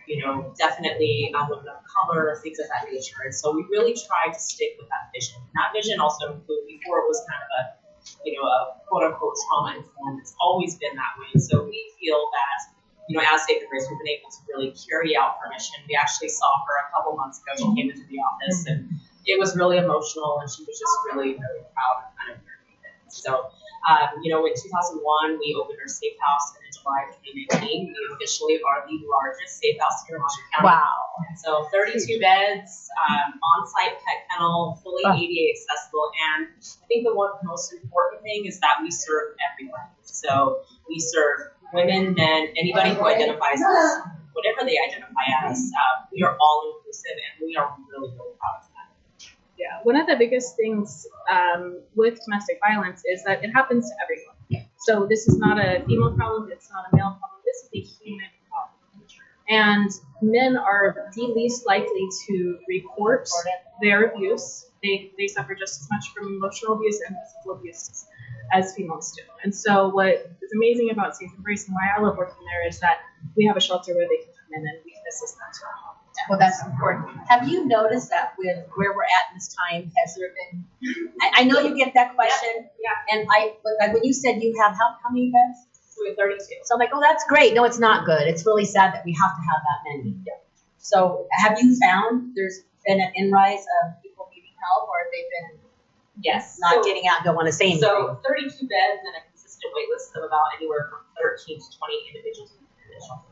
you 0.10 0.25
know, 0.25 0.51
definitely 0.58 1.32
um, 1.38 1.54
women 1.54 1.70
of 1.70 1.86
color, 1.86 2.34
things 2.42 2.58
of 2.58 2.66
that 2.74 2.89
nature. 2.89 3.22
And 3.24 3.34
so 3.34 3.54
we 3.54 3.62
really 3.70 3.94
tried 3.94 4.34
to 4.34 4.42
stick 4.42 4.74
with 4.82 4.89
that 4.89 5.13
vision. 5.13 5.38
And 5.38 5.54
that 5.62 5.70
vision 5.70 6.01
also 6.01 6.34
included, 6.34 6.66
before 6.66 7.06
it 7.06 7.08
was 7.08 7.22
kind 7.30 7.38
of 7.46 7.50
a, 7.54 7.62
you 8.25 8.34
know, 8.34 8.42
a 8.42 8.82
quote 8.89 9.06
unquote 9.06 9.38
trauma 9.46 9.78
informed, 9.78 10.18
it's 10.18 10.34
always 10.42 10.82
been 10.82 10.98
that 10.98 11.13
way. 11.22 11.38
So 11.38 11.62
we 11.62 11.78
feel 12.01 12.18
that 12.34 12.74
you 13.10 13.18
know, 13.18 13.25
as 13.25 13.42
Safe 13.42 13.58
Embrace, 13.58 13.89
we've 13.89 13.98
been 13.98 14.22
able 14.22 14.30
to 14.30 14.42
really 14.54 14.70
carry 14.86 15.18
out 15.18 15.42
her 15.42 15.50
mission. 15.50 15.82
We 15.89 15.98
actually 15.98 16.30
saw 16.30 16.46
her 16.46 16.75
a 16.86 16.94
couple 16.94 17.18
months 17.18 17.42
ago. 17.42 17.58
She 17.58 17.66
came 17.74 17.89
into 17.89 18.06
the 18.06 18.22
office, 18.22 18.70
and 18.70 18.86
it 19.25 19.42
was 19.42 19.58
really 19.58 19.82
emotional, 19.82 20.38
and 20.38 20.46
she 20.46 20.62
was 20.62 20.78
just 20.78 20.94
really, 21.10 21.34
really 21.34 21.66
proud 21.74 22.06
of 22.06 22.13
kind 22.13 22.38
of 22.38 22.46
where 22.46 22.62
we. 22.70 22.78
So, 23.10 23.50
um, 23.89 24.22
you 24.22 24.30
know, 24.30 24.46
in 24.46 24.54
2001, 24.54 25.01
we 25.42 25.58
opened 25.58 25.82
our 25.82 25.89
safe 25.89 26.22
house, 26.22 26.54
and 26.54 26.68
July 26.81 27.12
of 27.12 27.15
2019, 27.21 27.91
we 27.91 28.01
officially 28.15 28.59
are 28.63 28.88
the 28.88 28.98
largest 29.05 29.59
safe 29.59 29.77
house 29.79 30.03
here 30.07 30.17
in 30.17 30.24
Washoe 30.24 30.48
County. 30.55 30.71
Wow. 30.71 30.95
So 31.38 31.67
32 31.71 32.19
beds, 32.19 32.88
um, 32.95 33.39
on-site 33.39 34.00
pet 34.00 34.27
kennel, 34.31 34.79
fully. 34.83 35.03
ADA 35.03 35.43
accessible, 35.55 36.12
and 36.36 36.48
I 36.48 36.86
think 36.88 37.05
the 37.05 37.15
one 37.15 37.31
most 37.43 37.74
important 37.74 38.24
thing 38.24 38.45
is 38.45 38.59
that 38.59 38.79
we 38.81 38.91
serve 38.91 39.36
everyone. 39.51 39.88
So 40.03 40.63
we 40.88 41.00
serve 41.00 41.51
women, 41.74 42.13
men, 42.15 42.48
anybody 42.57 42.95
who 42.95 43.05
identifies 43.05 43.59
as 43.62 44.00
whatever 44.33 44.63
they 44.63 44.77
identify 44.79 45.27
as. 45.45 45.59
Uh, 45.59 46.05
we 46.12 46.24
are 46.24 46.38
all 46.39 46.74
inclusive, 46.75 47.17
and 47.19 47.45
we 47.45 47.55
are 47.55 47.75
really, 47.91 48.09
really 48.15 48.36
proud 48.39 48.63
of 48.63 48.69
that. 48.71 48.89
Yeah, 49.57 49.83
one 49.83 49.95
of 49.95 50.07
the 50.07 50.15
biggest 50.15 50.55
things 50.55 51.07
um, 51.29 51.81
with 51.95 52.19
domestic 52.24 52.59
violence 52.65 53.03
is 53.05 53.24
that 53.25 53.43
it 53.43 53.51
happens 53.51 53.89
to 53.89 53.95
everyone. 54.03 54.38
So 54.79 55.05
this 55.09 55.27
is 55.27 55.38
not 55.38 55.59
a 55.59 55.83
female 55.86 56.13
problem. 56.15 56.50
It's 56.51 56.69
not 56.71 56.86
a 56.91 56.95
male 56.95 57.17
problem. 57.19 57.41
This 57.45 57.63
is 57.63 57.69
a 57.74 58.03
human 58.03 58.27
problem. 58.50 59.05
And 59.50 59.91
men 60.21 60.57
are 60.57 61.12
the 61.15 61.21
least 61.24 61.65
likely 61.67 62.07
to 62.27 62.59
report 62.67 63.27
their 63.81 64.12
abuse. 64.12 64.67
They, 64.81 65.12
they 65.17 65.27
suffer 65.27 65.55
just 65.55 65.81
as 65.81 65.89
much 65.91 66.05
from 66.15 66.27
emotional 66.27 66.74
abuse 66.74 67.01
and 67.05 67.15
physical 67.25 67.59
abuse 67.59 68.05
as 68.53 68.74
females 68.74 69.12
do. 69.12 69.24
And 69.43 69.53
so 69.53 69.89
what 69.89 70.31
is 70.41 70.51
amazing 70.55 70.91
about 70.91 71.15
Safe 71.15 71.29
Embrace 71.36 71.67
and 71.67 71.75
why 71.75 71.98
I 71.98 72.01
love 72.01 72.17
working 72.17 72.45
there 72.45 72.67
is 72.67 72.79
that 72.79 73.00
we 73.36 73.45
have 73.45 73.57
a 73.57 73.62
shelter 73.62 73.93
where 73.93 74.07
they 74.07 74.24
can 74.24 74.33
come 74.33 74.62
in 74.62 74.67
and 74.67 74.79
we 74.86 74.91
can 74.91 75.03
assist 75.09 75.38
them. 75.38 75.88
Well, 76.29 76.39
that's 76.39 76.63
important. 76.65 77.15
Have 77.27 77.47
you 77.47 77.65
noticed 77.65 78.09
that 78.09 78.33
with 78.38 78.57
where 78.75 78.93
we're 78.93 79.03
at 79.03 79.31
in 79.31 79.38
this 79.38 79.55
time, 79.55 79.91
has 80.03 80.15
there 80.15 80.29
been? 80.51 80.65
I, 81.21 81.41
I 81.41 81.43
know 81.43 81.59
you 81.59 81.75
get 81.77 81.93
that 81.93 82.15
question. 82.15 82.67
Yeah. 82.81 83.15
And 83.17 83.27
I, 83.31 83.53
but 83.63 83.93
when 83.93 84.03
you 84.03 84.11
said 84.13 84.41
you 84.41 84.53
have 84.61 84.73
how, 84.73 84.95
how 85.03 85.09
many 85.11 85.31
beds? 85.31 85.65
We 86.01 86.09
have 86.09 86.17
32. 86.17 86.45
So 86.63 86.75
I'm 86.75 86.79
like, 86.79 86.91
oh, 86.93 87.01
that's 87.01 87.25
great. 87.27 87.53
No, 87.53 87.63
it's 87.65 87.79
not 87.79 88.05
good. 88.05 88.21
It's 88.27 88.45
really 88.45 88.65
sad 88.65 88.93
that 88.93 89.03
we 89.05 89.11
have 89.13 89.35
to 89.35 89.41
have 89.41 89.61
that 89.63 89.79
many. 89.91 90.15
Yeah. 90.25 90.33
So 90.77 91.27
have 91.31 91.59
you 91.61 91.77
found 91.79 92.31
there's 92.35 92.61
been 92.88 93.01
an 93.01 93.11
inrise 93.15 93.65
of 93.83 94.01
people 94.01 94.29
needing 94.33 94.55
help, 94.63 94.88
or 94.88 94.95
they've 95.11 95.23
they 95.27 95.53
been 95.55 95.59
Yes. 96.21 96.57
not 96.59 96.75
So- 96.75 96.83
getting 96.83 97.07
out, 97.07 97.23
don't 97.23 97.35
want 97.35 97.47
to 97.47 97.53
say 97.53 97.65
anything? 97.65 97.81
So 97.83 98.19
32 98.27 98.47
beds 98.67 98.99
and 99.07 99.15
a 99.15 99.23
consistent 99.31 99.71
wait 99.75 99.88
list 99.91 100.11
of 100.15 100.23
about 100.23 100.51
anywhere 100.57 100.88
from 100.89 100.99
13 101.21 101.59
to 101.59 101.77
20 101.77 101.93
individuals 102.12 102.51
in 102.51 102.59
the 102.59 102.59
shelter. 102.59 102.59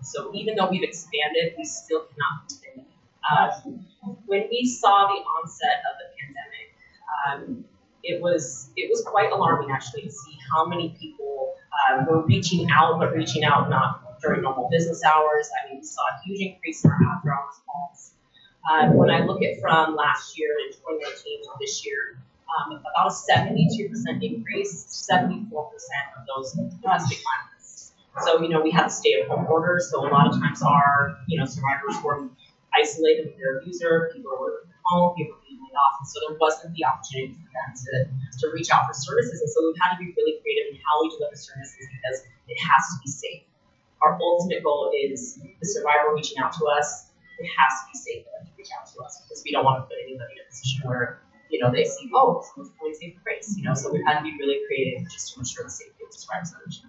So 0.01 0.32
even 0.34 0.56
though 0.56 0.69
we've 0.69 0.84
expanded, 0.84 1.53
we 1.58 1.65
still 1.65 2.01
cannot 2.01 2.51
fit. 2.51 2.86
Uh, 3.30 3.49
when 4.25 4.47
we 4.49 4.65
saw 4.65 5.08
the 5.08 5.19
onset 5.19 5.84
of 5.89 5.97
the 5.99 6.08
pandemic, 6.19 6.67
um, 7.27 7.65
it 8.03 8.21
was 8.21 8.69
it 8.77 8.89
was 8.89 9.03
quite 9.06 9.32
alarming 9.32 9.69
actually 9.71 10.03
to 10.03 10.12
see 10.12 10.38
how 10.53 10.65
many 10.65 10.95
people 10.99 11.56
um, 11.89 12.06
were 12.06 12.25
reaching 12.25 12.69
out, 12.71 12.99
but 12.99 13.13
reaching 13.13 13.43
out 13.43 13.69
not 13.69 14.19
during 14.21 14.41
normal 14.41 14.69
business 14.71 15.03
hours. 15.03 15.49
I 15.51 15.69
mean, 15.69 15.80
we 15.80 15.86
saw 15.86 16.01
a 16.01 16.21
huge 16.25 16.39
increase 16.39 16.84
in 16.84 16.91
our 16.91 16.97
after 17.15 17.34
hours 17.34 17.56
calls. 17.65 18.13
Um, 18.71 18.95
when 18.95 19.10
I 19.10 19.25
look 19.25 19.41
at 19.43 19.60
from 19.62 19.95
last 19.95 20.38
year 20.38 20.49
in 20.67 20.73
2019 20.73 21.43
to 21.43 21.49
this 21.60 21.86
year, 21.86 22.19
um, 22.47 22.80
about 22.80 23.08
a 23.08 23.32
72% 23.32 24.23
increase, 24.23 25.08
74% 25.12 25.51
of 25.51 26.25
those 26.27 26.53
domestic 26.53 27.19
violence. 27.23 27.57
So, 28.23 28.41
you 28.41 28.49
know, 28.49 28.62
we 28.62 28.71
had 28.71 28.88
a 28.88 28.89
stay 28.89 29.21
at 29.21 29.27
home 29.27 29.45
orders, 29.49 29.89
so 29.91 30.01
a 30.01 30.10
lot 30.10 30.27
of 30.27 30.34
times 30.39 30.62
our, 30.62 31.17
you 31.27 31.38
know, 31.39 31.45
survivors 31.45 32.01
were 32.03 32.30
isolated 32.73 33.27
with 33.27 33.38
their 33.38 33.60
abuser, 33.60 34.12
people 34.13 34.32
were 34.32 34.39
working 34.39 34.69
from 34.69 34.82
home, 34.86 35.15
people 35.15 35.38
were 35.38 35.45
being 35.45 35.60
laid 35.62 35.77
off, 35.77 36.01
and 36.01 36.08
so 36.08 36.19
there 36.27 36.38
wasn't 36.39 36.73
the 36.73 36.86
opportunity 36.86 37.34
for 37.38 37.49
them 37.53 37.69
to, 37.77 37.93
to 38.41 38.53
reach 38.53 38.69
out 38.69 38.88
for 38.88 38.93
services. 38.93 39.41
And 39.41 39.49
so 39.49 39.65
we've 39.65 39.80
had 39.82 39.95
to 39.95 39.99
be 40.01 40.13
really 40.17 40.41
creative 40.41 40.73
in 40.73 40.82
how 40.82 41.01
we 41.01 41.10
deliver 41.13 41.38
services 41.38 41.86
because 41.93 42.25
it 42.49 42.58
has 42.58 42.82
to 42.93 42.95
be 43.06 43.10
safe. 43.10 43.43
Our 44.01 44.17
ultimate 44.21 44.63
goal 44.63 44.93
is 44.93 45.38
the 45.38 45.67
survivor 45.67 46.13
reaching 46.13 46.38
out 46.38 46.53
to 46.58 46.65
us, 46.67 47.10
it 47.38 47.45
has 47.45 47.71
to 47.82 47.84
be 47.93 47.97
safe 47.97 48.25
for 48.25 48.34
them 48.34 48.49
to 48.49 48.53
reach 48.58 48.73
out 48.73 48.89
to 48.89 49.01
us 49.06 49.21
because 49.21 49.45
we 49.45 49.53
don't 49.53 49.65
want 49.65 49.82
to 49.82 49.86
put 49.86 49.97
anybody 50.01 50.41
in 50.41 50.45
a 50.45 50.47
position 50.49 50.82
where 50.89 51.21
you 51.49 51.60
know, 51.60 51.71
they 51.71 51.86
see, 51.86 52.10
oh, 52.13 52.43
someone's 52.43 52.73
pulling 52.77 52.93
Safe 52.93 53.15
Embrace, 53.15 53.56
you 53.58 53.63
know, 53.63 53.73
so 53.73 53.91
we've 53.91 54.06
had 54.06 54.19
to 54.19 54.23
be 54.23 54.36
really 54.39 54.60
creative 54.67 55.10
just 55.12 55.34
to 55.34 55.39
ensure 55.39 55.63
the 55.63 55.69
safety 55.69 56.03
of 56.03 56.12
the 56.12 56.17
survivors. 56.17 56.84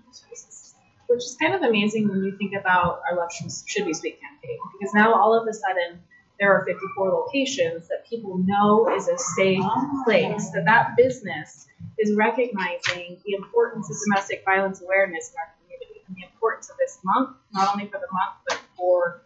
Which 1.08 1.24
is 1.24 1.36
kind 1.40 1.54
of 1.54 1.62
amazing 1.62 2.08
when 2.08 2.22
you 2.22 2.36
think 2.36 2.54
about 2.54 3.00
our 3.10 3.16
Love 3.16 3.30
Should 3.32 3.86
Be 3.86 3.94
Sweet 3.94 4.20
campaign 4.20 4.58
because 4.78 4.94
now 4.94 5.14
all 5.14 5.38
of 5.38 5.48
a 5.48 5.52
sudden 5.52 6.00
there 6.38 6.54
are 6.54 6.64
54 6.64 7.10
locations 7.10 7.88
that 7.88 8.06
people 8.06 8.38
know 8.38 8.94
is 8.94 9.08
a 9.08 9.18
safe 9.18 9.60
ah. 9.62 10.02
place 10.04 10.50
that 10.50 10.64
that 10.66 10.96
business 10.96 11.66
is 11.98 12.14
recognizing 12.14 13.18
the 13.24 13.32
importance 13.34 13.90
of 13.90 13.96
domestic 14.06 14.44
violence 14.44 14.80
awareness 14.82 15.32
in 15.32 15.36
our 15.38 15.52
community 15.58 16.02
and 16.06 16.16
the 16.16 16.24
importance 16.32 16.70
of 16.70 16.76
this 16.78 16.98
month 17.04 17.36
not 17.52 17.72
only 17.72 17.86
for 17.86 17.98
the 17.98 18.08
month 18.12 18.36
but 18.46 18.60
for 18.76 19.22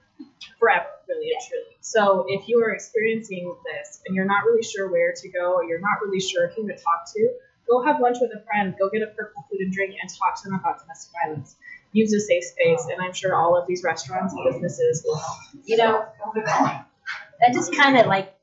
forever 0.59 0.87
really 1.09 1.33
and 1.33 1.43
truly. 1.49 1.77
So 1.81 2.25
if 2.29 2.49
you 2.49 2.63
are 2.63 2.71
experiencing 2.71 3.55
this 3.65 4.01
and 4.07 4.15
you're 4.15 4.25
not 4.25 4.45
really 4.45 4.63
sure 4.63 4.91
where 4.91 5.13
to 5.13 5.29
go 5.29 5.55
or 5.55 5.65
you're 5.65 5.81
not 5.81 6.01
really 6.05 6.21
sure 6.21 6.49
who 6.49 6.67
to 6.69 6.75
talk 6.75 7.13
to 7.15 7.29
go 7.69 7.83
have 7.83 8.01
lunch 8.01 8.19
with 8.21 8.31
a 8.35 8.45
friend 8.45 8.75
go 8.79 8.89
get 8.91 9.03
a 9.03 9.07
purple 9.07 9.45
food 9.51 9.61
and 9.61 9.73
drink 9.73 9.95
and 10.01 10.11
talk 10.11 10.41
to 10.41 10.49
them 10.49 10.59
about 10.59 10.81
domestic 10.81 11.13
violence 11.25 11.57
use 11.93 12.13
a 12.13 12.21
safe 12.21 12.45
space, 12.45 12.87
and 12.91 13.01
I'm 13.01 13.13
sure 13.13 13.35
all 13.35 13.57
of 13.57 13.67
these 13.67 13.85
restaurants 13.85 14.35
and 14.35 14.45
businesses 14.45 15.03
will 15.05 15.17
help. 15.17 15.39
You 15.65 15.77
know, 15.77 16.05
that 16.35 17.53
just 17.53 17.75
kind 17.77 17.99
of 17.99 18.07
like, 18.07 18.35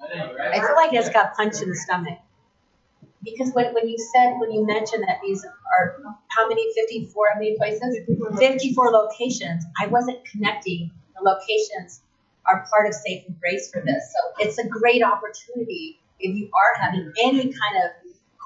I 0.00 0.60
feel 0.60 0.76
like 0.76 0.92
it's 0.92 1.08
got 1.08 1.34
punched 1.34 1.62
in 1.62 1.70
the 1.70 1.76
stomach. 1.76 2.18
Because 3.24 3.52
when, 3.52 3.72
when 3.72 3.88
you 3.88 3.96
said, 4.14 4.34
when 4.38 4.50
you 4.50 4.66
mentioned 4.66 5.04
that 5.06 5.20
these 5.24 5.44
are, 5.44 6.02
how 6.28 6.48
many, 6.48 6.72
54, 6.74 7.26
how 7.32 7.38
many 7.38 7.56
places? 7.56 7.98
54 8.38 8.90
locations, 8.90 9.64
I 9.80 9.86
wasn't 9.86 10.24
connecting 10.24 10.90
the 11.14 11.22
locations 11.22 12.02
are 12.46 12.66
part 12.72 12.88
of 12.88 12.94
Safe 12.94 13.24
Embrace 13.28 13.70
for 13.70 13.80
this. 13.80 14.12
So 14.12 14.44
it's 14.44 14.58
a 14.58 14.66
great 14.66 15.04
opportunity 15.04 16.00
if 16.18 16.36
you 16.36 16.46
are 16.46 16.82
having 16.82 17.12
any 17.22 17.42
kind 17.42 17.84
of 17.84 18.01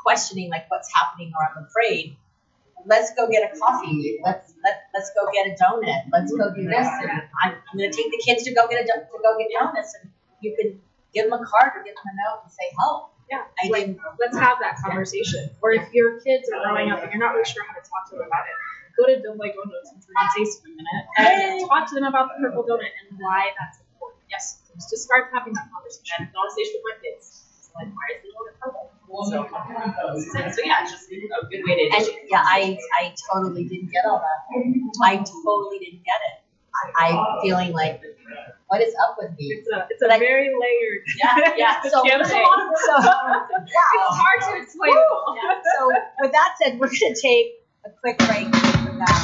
questioning, 0.07 0.49
like 0.49 0.71
what's 0.71 0.87
happening 0.95 1.33
or 1.35 1.43
I'm 1.43 1.67
afraid. 1.67 2.17
Let's 2.87 3.11
go 3.19 3.27
get 3.27 3.43
a 3.43 3.59
coffee. 3.59 4.23
Let's 4.23 4.55
let 4.63 4.87
let's 4.95 5.11
go 5.19 5.27
get 5.35 5.51
a 5.51 5.59
donut. 5.59 6.07
Let's 6.15 6.31
go 6.31 6.55
do 6.55 6.63
this. 6.63 6.87
And 6.87 7.11
I'm, 7.11 7.59
I'm 7.59 7.75
going 7.75 7.91
to 7.91 7.97
take 7.97 8.15
the 8.15 8.23
kids 8.23 8.47
to 8.47 8.55
go 8.55 8.71
get 8.71 8.79
a 8.79 8.87
to 8.87 9.03
go 9.11 9.31
get 9.35 9.51
donuts, 9.51 9.99
and 9.99 10.15
you 10.39 10.55
can 10.55 10.79
give 11.11 11.27
them 11.27 11.35
a 11.35 11.43
card 11.43 11.75
or 11.75 11.83
give 11.83 11.99
them 11.99 12.07
a 12.07 12.15
note 12.15 12.47
and 12.47 12.53
say 12.55 12.71
help. 12.79 13.11
Yeah, 13.27 13.43
I 13.43 13.67
like, 13.75 13.99
didn't. 13.99 13.99
let's 14.23 14.39
have 14.39 14.63
that 14.63 14.79
conversation. 14.79 15.51
Or 15.59 15.75
if 15.75 15.91
your 15.91 16.23
kids 16.23 16.47
are 16.55 16.63
growing 16.63 16.95
up 16.95 17.03
and 17.03 17.11
you're 17.11 17.19
not 17.19 17.35
really 17.35 17.51
sure 17.51 17.67
how 17.67 17.75
to 17.75 17.83
talk 17.83 18.07
to 18.15 18.23
them 18.23 18.31
about 18.31 18.47
it, 18.47 18.55
go 18.95 19.03
to 19.11 19.19
Doughboy 19.19 19.51
Donuts 19.51 19.91
and 19.91 19.99
Korean 19.99 20.31
Taste 20.39 20.63
for 20.63 20.71
a 20.71 20.75
minute 20.79 21.05
and 21.19 21.67
talk 21.67 21.91
to 21.91 21.95
them 21.99 22.07
about 22.07 22.31
the 22.31 22.39
purple 22.39 22.63
donut 22.63 22.95
and 23.03 23.19
why 23.19 23.51
that's 23.59 23.83
important. 23.83 24.23
Yes, 24.31 24.63
just 24.79 25.03
start 25.03 25.35
having 25.35 25.59
that 25.59 25.67
conversation. 25.75 26.23
And 26.23 26.31
conversation 26.31 26.79
with 26.79 26.87
my 26.87 26.97
kids. 27.03 27.43
It's 27.59 27.75
like, 27.75 27.91
why 27.91 28.15
is 28.15 28.23
the 28.23 28.31
donut 28.31 28.55
purple? 28.63 28.95
So, 29.09 29.47
so 30.51 30.61
yeah, 30.65 30.83
it's 30.83 30.93
just 30.93 31.11
a 31.11 31.15
good 31.51 31.63
way 31.65 31.89
to 31.89 31.97
And 31.97 32.07
yeah, 32.29 32.43
I 32.45 32.77
I 33.01 33.15
totally 33.33 33.65
didn't 33.65 33.91
get 33.93 34.05
all 34.05 34.19
that. 34.19 34.47
I 35.03 35.17
totally 35.19 35.79
didn't 35.79 36.05
get 36.05 36.19
it. 36.29 36.43
I, 36.99 37.09
I'm 37.11 37.41
feeling 37.41 37.73
like, 37.73 38.03
what 38.69 38.83
is 38.83 38.95
up 39.09 39.17
with 39.19 39.31
me? 39.39 39.47
It's 39.47 39.69
a 39.73 39.87
it's 39.91 40.03
a 40.03 40.07
Like- 40.09 40.21
very 40.21 40.49
layered. 40.49 41.03
Yeah, 41.19 41.55
yeah. 41.57 41.83
So, 41.91 42.03
campaign. 42.03 42.29
so, 42.29 42.97
It's 42.97 44.17
hard 44.21 44.41
to 44.43 44.63
explain. 44.63 44.93
Yeah, 44.95 45.61
So 45.79 45.93
with 46.21 46.33
that 46.33 46.55
said, 46.63 46.79
we're 46.79 46.89
going 46.89 47.15
to 47.15 47.21
take 47.21 47.65
a 47.87 47.91
quick 48.01 48.19
break. 48.19 48.45
and 48.45 48.53
come 48.53 48.99
back. 48.99 49.23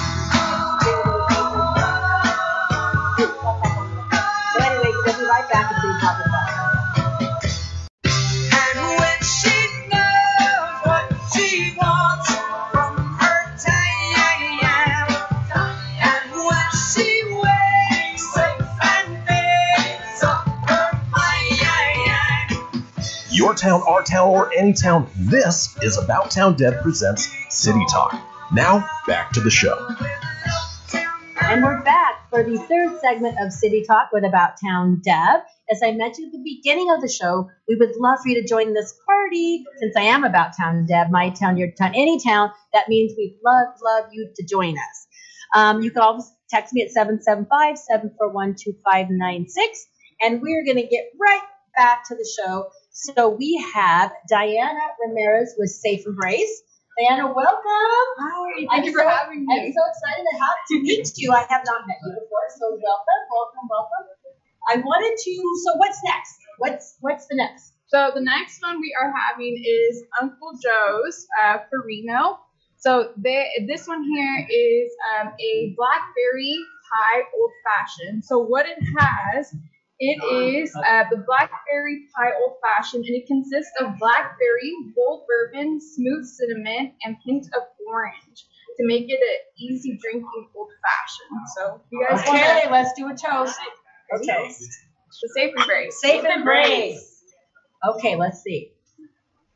So 3.23 4.59
anyway, 4.65 4.93
we'll 5.05 5.19
be 5.19 5.25
right 5.25 5.49
back 5.51 5.82
Your 23.43 23.57
town, 23.57 23.83
our 23.89 24.05
town, 24.05 24.29
or 24.29 24.53
any 24.57 24.73
town, 24.73 25.11
this 25.17 25.77
is 25.83 25.99
About 25.99 26.31
Town 26.31 26.55
Deb 26.55 26.81
presents 26.81 27.29
City 27.49 27.85
Talk. 27.91 28.15
Now, 28.53 28.89
back 29.09 29.33
to 29.33 29.41
the 29.41 29.51
show. 29.51 29.85
And 31.41 31.65
we're 31.65 31.83
back 31.83 32.31
for 32.31 32.45
the 32.45 32.57
third 32.57 33.01
segment 33.01 33.39
of 33.41 33.53
City 33.53 33.83
Talk 33.85 34.11
with 34.13 34.23
About 34.23 34.53
Town 34.65 35.03
Deb. 35.03 35.41
As 35.69 35.81
I 35.83 35.91
mentioned 35.91 36.27
at 36.29 36.33
the 36.39 36.45
beginning 36.45 36.93
of 36.93 37.01
the 37.01 37.09
show, 37.09 37.51
we 37.69 37.75
would 37.75 37.97
love 37.97 38.21
for 38.23 38.29
you 38.29 38.41
to 38.41 38.47
join 38.47 38.75
this 38.75 38.95
party. 39.07 39.65
Since 39.79 39.97
I 39.97 40.03
am 40.03 40.23
About 40.23 40.57
Town 40.57 40.87
Deb, 40.87 41.11
my 41.11 41.31
town, 41.31 41.57
your 41.57 41.73
town, 41.73 41.97
any 41.97 42.21
town, 42.21 42.53
that 42.73 42.89
means 42.89 43.13
we'd 43.19 43.41
love, 43.45 43.75
love 43.83 44.05
you 44.13 44.31
to 44.37 44.47
join 44.47 44.75
us. 44.75 45.07
Um, 45.53 45.83
you 45.83 45.91
can 45.91 46.03
always 46.03 46.33
text 46.49 46.73
me 46.73 46.83
at 46.85 46.93
775 46.93 47.77
741 47.77 48.55
2596. 48.55 49.87
And 50.23 50.41
we're 50.41 50.65
going 50.65 50.77
to 50.77 50.87
get 50.87 51.07
right 51.21 51.43
back 51.77 52.05
to 52.07 52.15
the 52.15 52.29
show. 52.39 52.67
So 52.93 53.31
we 53.31 53.57
have 53.75 54.13
Diana 54.29 54.81
Ramirez 55.01 55.55
with 55.59 55.71
Safe 55.71 56.05
Embrace. 56.07 56.63
Diana, 57.01 57.33
welcome. 57.33 58.07
Hi, 58.21 58.53
thank 58.57 58.71
I'm 58.71 58.85
you 58.85 58.93
for 58.93 59.01
so- 59.01 59.09
having 59.09 59.47
me. 59.47 59.55
I'm 59.59 59.73
so 59.73 59.81
excited 59.89 60.25
to 60.31 60.39
have 60.39 60.59
to 60.69 60.83
meet 60.83 61.09
you. 61.17 61.33
I 61.33 61.41
have 61.49 61.63
not 61.65 61.87
met 61.89 61.97
you 62.05 62.13
before, 62.13 62.47
so 62.59 62.69
welcome, 62.69 63.23
welcome, 63.33 63.69
welcome. 63.71 64.07
I 64.69 64.77
wanted 64.77 65.17
to. 65.17 65.33
So 65.65 65.77
what's 65.79 65.99
next? 66.05 66.37
What's 66.59 66.97
what's 67.01 67.27
the 67.27 67.37
next? 67.37 67.73
So 67.87 68.11
the 68.15 68.21
next 68.21 68.61
one 68.63 68.79
we 68.81 68.95
are 69.01 69.13
having 69.13 69.57
is 69.65 70.03
Uncle 70.21 70.53
Joe's 70.63 71.27
uh, 71.43 71.59
Farino. 71.73 72.39
So 72.77 73.11
they, 73.17 73.47
this 73.67 73.87
one 73.87 74.03
here 74.05 74.47
is 74.51 74.93
um, 75.17 75.29
a 75.41 75.75
blackberry 75.77 76.57
pie 76.91 77.23
old 77.39 77.51
fashioned. 77.65 78.25
So 78.25 78.39
what 78.41 78.67
it 78.67 78.79
has, 78.99 79.55
it 80.03 80.19
is 80.59 80.75
uh, 80.75 81.05
the 81.11 81.23
blackberry 81.25 82.07
pie 82.15 82.33
old 82.43 82.57
fashioned, 82.61 83.05
and 83.05 83.15
it 83.15 83.27
consists 83.29 83.71
of 83.81 83.99
blackberry, 84.01 84.75
bold 84.97 85.23
bourbon, 85.29 85.79
smooth 85.81 86.27
cinnamon, 86.27 86.93
and 87.05 87.17
hint 87.25 87.47
of 87.55 87.63
orange 87.87 88.47
to 88.79 88.83
make 88.87 89.07
it 89.09 89.21
an 89.21 89.39
easy 89.59 89.97
drinking 90.03 90.49
old 90.57 90.71
fashioned. 90.83 91.41
So 91.57 91.77
if 91.77 91.83
you 91.93 92.05
guys 92.09 92.27
want 92.27 92.41
Okay, 92.41 92.63
to 92.65 92.73
let's 92.73 92.93
do 92.95 93.07
a 93.07 93.15
toast. 93.15 93.59
Okay. 94.17 94.49
the 94.49 95.29
safe 95.37 95.55
embrace. 95.57 96.01
Safe 96.01 96.25
embrace. 96.25 97.23
Okay, 97.95 98.17
let's 98.17 98.43
see. 98.43 98.73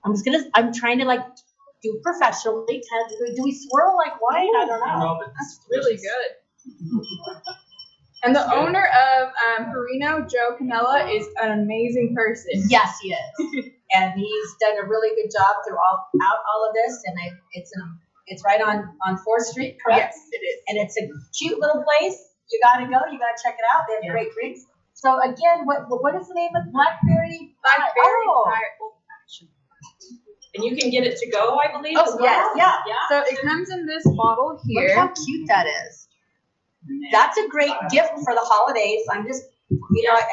I'm 0.05 0.13
just 0.15 0.25
gonna. 0.25 0.45
I'm 0.55 0.73
trying 0.73 0.99
to 0.99 1.07
like 1.07 1.25
do 1.83 2.01
professionally. 2.05 2.85
Kind 2.89 3.11
of, 3.31 3.37
do 3.37 3.43
we 3.43 3.53
swirl 3.53 3.97
like 3.97 4.21
wine? 4.23 4.47
I 4.57 4.65
don't 4.65 4.81
know. 4.81 5.19
That's 5.27 5.61
really 5.71 5.97
good. 5.97 6.31
And 8.27 8.35
the 8.35 8.43
owner 8.55 8.83
of 8.83 9.29
um, 9.47 9.73
Perino, 9.73 10.29
Joe 10.29 10.57
Canella, 10.61 11.07
is 11.15 11.27
an 11.41 11.61
amazing 11.63 12.15
person. 12.15 12.51
Yes, 12.69 12.99
he 13.01 13.15
is, 13.15 13.71
and 13.95 14.13
he's 14.19 14.49
done 14.61 14.83
a 14.83 14.87
really 14.89 15.15
good 15.15 15.31
job 15.31 15.55
throughout 15.67 16.39
all 16.51 16.67
of 16.69 16.75
this. 16.75 17.01
And 17.07 17.17
I, 17.23 17.37
it's 17.53 17.71
an, 17.77 17.99
it's 18.27 18.43
right 18.45 18.61
on 18.61 18.89
on 19.07 19.19
Fourth 19.19 19.47
Street, 19.47 19.79
correct? 19.85 20.15
Yes, 20.15 20.29
it 20.33 20.43
is. 20.45 20.61
and 20.69 20.79
it's 20.79 20.97
a 20.99 21.07
cute 21.39 21.59
little 21.61 21.85
place. 21.85 22.19
You 22.51 22.61
gotta 22.63 22.85
go. 22.87 22.99
You 23.13 23.19
gotta 23.19 23.39
check 23.43 23.55
it 23.55 23.65
out. 23.75 23.85
They 23.89 23.95
have 23.95 24.05
Yeah. 24.05 24.11
great 24.13 24.33
drinks. 24.35 24.67
So 24.95 25.21
again, 25.23 25.65
what 25.65 25.87
what 25.89 26.15
is 26.17 26.27
the 26.27 26.35
name 26.35 26.51
of 26.57 26.73
Blackberry? 26.73 27.55
Blackberry 27.63 28.27
Oh. 28.29 28.45
pie 28.47 28.61
old 28.83 28.93
fashioned. 29.07 29.51
And 30.55 30.65
you 30.65 30.75
can 30.77 30.91
get 30.91 31.05
it 31.07 31.19
to 31.19 31.31
go, 31.31 31.59
I 31.59 31.71
believe. 31.71 31.97
Oh 31.99 32.03
as 32.03 32.15
well. 32.15 32.25
yes, 32.25 32.49
yeah. 32.57 32.77
Yeah. 32.87 32.95
So 33.11 33.23
it 33.31 33.39
comes 33.47 33.71
in 33.71 33.85
this 33.87 34.05
bottle 34.17 34.59
here. 34.67 34.89
Look 34.89 34.97
how 34.97 35.09
cute 35.25 35.47
that 35.49 35.67
is. 35.67 36.06
That's 37.13 37.37
a 37.39 37.49
great 37.49 37.75
gift 37.91 38.13
for 38.25 38.35
the 38.35 38.45
holidays. 38.45 39.03
I'm 39.11 39.27
just, 39.27 39.45
you 39.71 40.03
know, 40.07 40.15
I, 40.15 40.25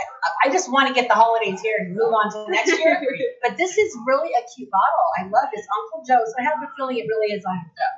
I 0.46 0.48
just 0.52 0.72
want 0.72 0.88
to 0.88 0.94
get 0.94 1.08
the 1.08 1.16
holidays 1.18 1.62
here 1.62 1.76
and 1.80 1.96
move 1.96 2.14
on 2.14 2.30
to 2.32 2.38
the 2.46 2.52
next 2.52 2.78
year. 2.78 3.02
But 3.44 3.58
this 3.60 3.76
is 3.78 3.92
really 4.08 4.32
a 4.32 4.44
cute 4.56 4.72
bottle. 4.72 5.08
I 5.20 5.28
love 5.28 5.52
this 5.52 5.68
Uncle 5.68 6.00
Joe's. 6.08 6.32
I 6.40 6.44
have 6.48 6.64
a 6.64 6.70
feeling 6.80 6.96
it 7.04 7.08
really 7.12 7.36
is 7.36 7.44
Uncle 7.44 7.74
Joe. 7.76 7.94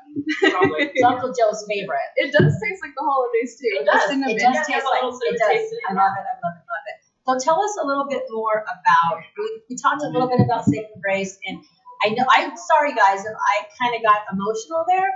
Probably. 0.49 0.89
It's 0.89 1.05
Uncle 1.05 1.29
Joe's 1.37 1.61
favorite. 1.69 2.09
It 2.17 2.33
does 2.33 2.49
taste 2.57 2.81
like 2.81 2.97
the 2.97 3.05
holidays 3.05 3.53
too. 3.61 3.69
It 3.77 3.85
does. 3.85 4.09
cinnamon. 4.09 4.33
It 4.33 4.41
does 4.41 4.57
taste 4.65 4.81
it 4.81 4.89
like 4.89 5.05
it 5.05 5.37
does. 5.37 5.69
it. 5.69 5.85
I 5.85 5.93
love 5.93 6.17
it. 6.17 6.25
I 6.25 6.33
love 6.41 6.55
it. 6.57 6.65
Love 6.65 6.85
it. 6.89 6.97
So 7.25 7.37
tell 7.37 7.61
us 7.61 7.77
a 7.77 7.85
little 7.85 8.09
bit 8.09 8.25
more 8.33 8.65
about. 8.65 9.21
We, 9.37 9.45
we 9.69 9.75
talked 9.77 10.01
a 10.01 10.09
little 10.09 10.29
bit 10.29 10.41
about 10.41 10.65
Safe 10.65 10.85
Embrace, 10.97 11.37
and 11.45 11.61
I 12.05 12.09
know 12.09 12.25
I'm 12.29 12.57
sorry 12.57 12.93
guys 12.93 13.21
if 13.21 13.33
I 13.37 13.69
kind 13.81 13.93
of 13.93 14.01
got 14.01 14.25
emotional 14.33 14.85
there. 14.89 15.09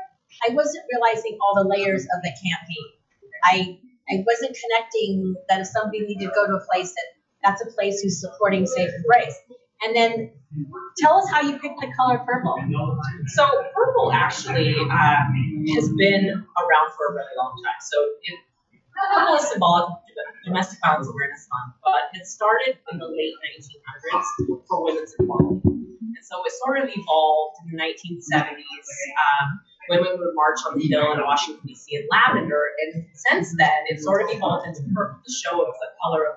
I 0.46 0.54
wasn't 0.54 0.86
realizing 0.94 1.38
all 1.42 1.58
the 1.58 1.68
layers 1.68 2.06
of 2.06 2.22
the 2.22 2.30
campaign. 2.30 2.99
I 3.44 3.80
I 4.10 4.24
wasn't 4.26 4.58
connecting 4.58 5.36
that 5.50 5.62
if 5.62 5.68
somebody 5.68 6.02
needed 6.02 6.28
to 6.28 6.32
go 6.34 6.48
to 6.48 6.54
a 6.54 6.66
place 6.66 6.90
that 6.90 7.08
that's 7.44 7.62
a 7.62 7.72
place 7.72 8.02
who's 8.02 8.20
supporting 8.20 8.66
Safe 8.66 8.90
Embrace. 8.90 9.38
And 9.82 9.96
then 9.96 10.32
tell 11.00 11.16
us 11.16 11.30
how 11.32 11.42
you 11.42 11.58
picked 11.58 11.80
the 11.80 11.88
color 11.96 12.20
purple. 12.20 12.58
So 13.28 13.48
purple 13.74 14.12
actually 14.12 14.76
um, 14.76 15.28
has 15.76 15.88
been 15.96 16.26
around 16.28 16.88
for 16.98 17.04
a 17.08 17.14
really 17.16 17.36
long 17.38 17.56
time. 17.64 17.80
So 17.80 17.98
it, 18.24 18.40
purple 19.16 19.36
is 19.36 19.48
symbolic 19.48 19.88
of 19.88 20.00
domestic 20.46 20.80
violence 20.84 21.08
awareness 21.08 21.48
month, 21.48 21.76
but 21.84 22.20
it 22.20 22.28
started 22.28 22.76
in 22.92 23.00
the 23.00 23.08
late 23.08 23.36
1900s 23.40 24.68
for 24.68 24.84
women's 24.84 25.16
equality. 25.18 25.62
And 25.64 26.26
so 26.28 26.44
it 26.44 26.52
sort 26.60 26.84
of 26.84 26.90
evolved 26.92 27.56
in 27.64 27.78
the 27.78 27.80
1970s. 27.80 28.88
Um, 29.16 29.62
women 29.90 30.18
would 30.18 30.34
march 30.36 30.60
on 30.68 30.78
the 30.78 30.86
Hill 30.86 31.12
in 31.14 31.20
Washington, 31.22 31.62
D.C. 31.66 31.96
in 31.96 32.08
lavender. 32.10 32.62
And 32.86 33.06
since 33.14 33.56
then, 33.58 33.90
it 33.90 34.00
sort 34.02 34.24
of 34.24 34.30
evolved 34.32 34.68
into 34.68 34.82
purple 34.94 35.20
to 35.20 35.32
show 35.32 35.62
it 35.62 35.68
was 35.68 35.80
a 35.82 35.92
color 36.02 36.26
of 36.30 36.36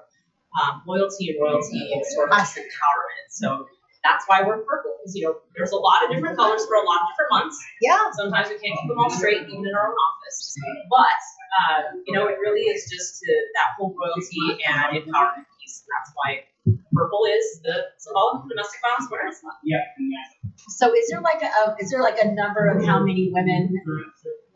um, 0.61 0.83
loyalty 0.87 1.31
and 1.31 1.39
royalty 1.41 1.93
and 1.93 2.05
sort 2.07 2.31
of 2.31 2.39
just 2.39 2.57
empowerment. 2.57 3.27
So 3.31 3.67
that's 4.05 4.25
why 4.27 4.43
we're 4.43 4.61
purple. 4.65 4.99
Because, 5.01 5.15
you 5.17 5.25
know, 5.25 5.35
there's 5.57 5.73
a 5.73 5.79
lot 5.79 6.05
of 6.05 6.11
different 6.11 6.37
colors 6.37 6.67
for 6.67 6.77
a 6.77 6.85
lot 6.85 7.03
of 7.03 7.07
different 7.15 7.31
months. 7.31 7.57
Yeah. 7.81 8.11
Sometimes 8.13 8.49
we 8.51 8.59
can't 8.59 8.79
keep 8.79 8.89
them 8.89 8.99
all 8.99 9.11
straight, 9.11 9.47
even 9.47 9.65
in 9.65 9.75
our 9.75 9.89
own 9.89 9.97
office. 9.97 10.55
But, 10.91 11.21
uh, 11.59 11.79
you 12.07 12.13
know, 12.15 12.27
it 12.29 12.37
really 12.39 12.67
is 12.69 12.87
just 12.91 13.21
to 13.21 13.31
that 13.57 13.79
whole 13.79 13.95
royalty 13.95 14.63
and 14.67 14.99
empowerment 14.99 15.47
piece. 15.59 15.85
And 15.87 15.91
that's 15.95 16.11
why 16.15 16.45
purple 16.93 17.23
is 17.31 17.63
the 17.63 17.95
symbolic 17.99 18.43
of 18.43 18.49
domestic 18.49 18.81
violence 18.83 19.09
awareness 19.09 19.41
month. 19.43 19.59
So 20.69 20.95
is 20.95 21.09
there 21.11 21.21
like 21.21 21.43
a, 21.43 21.77
is 21.81 21.91
there 21.91 22.03
like 22.03 22.19
a 22.23 22.33
number 22.33 22.67
of 22.67 22.85
how 22.85 23.01
many 23.01 23.31
women, 23.33 23.75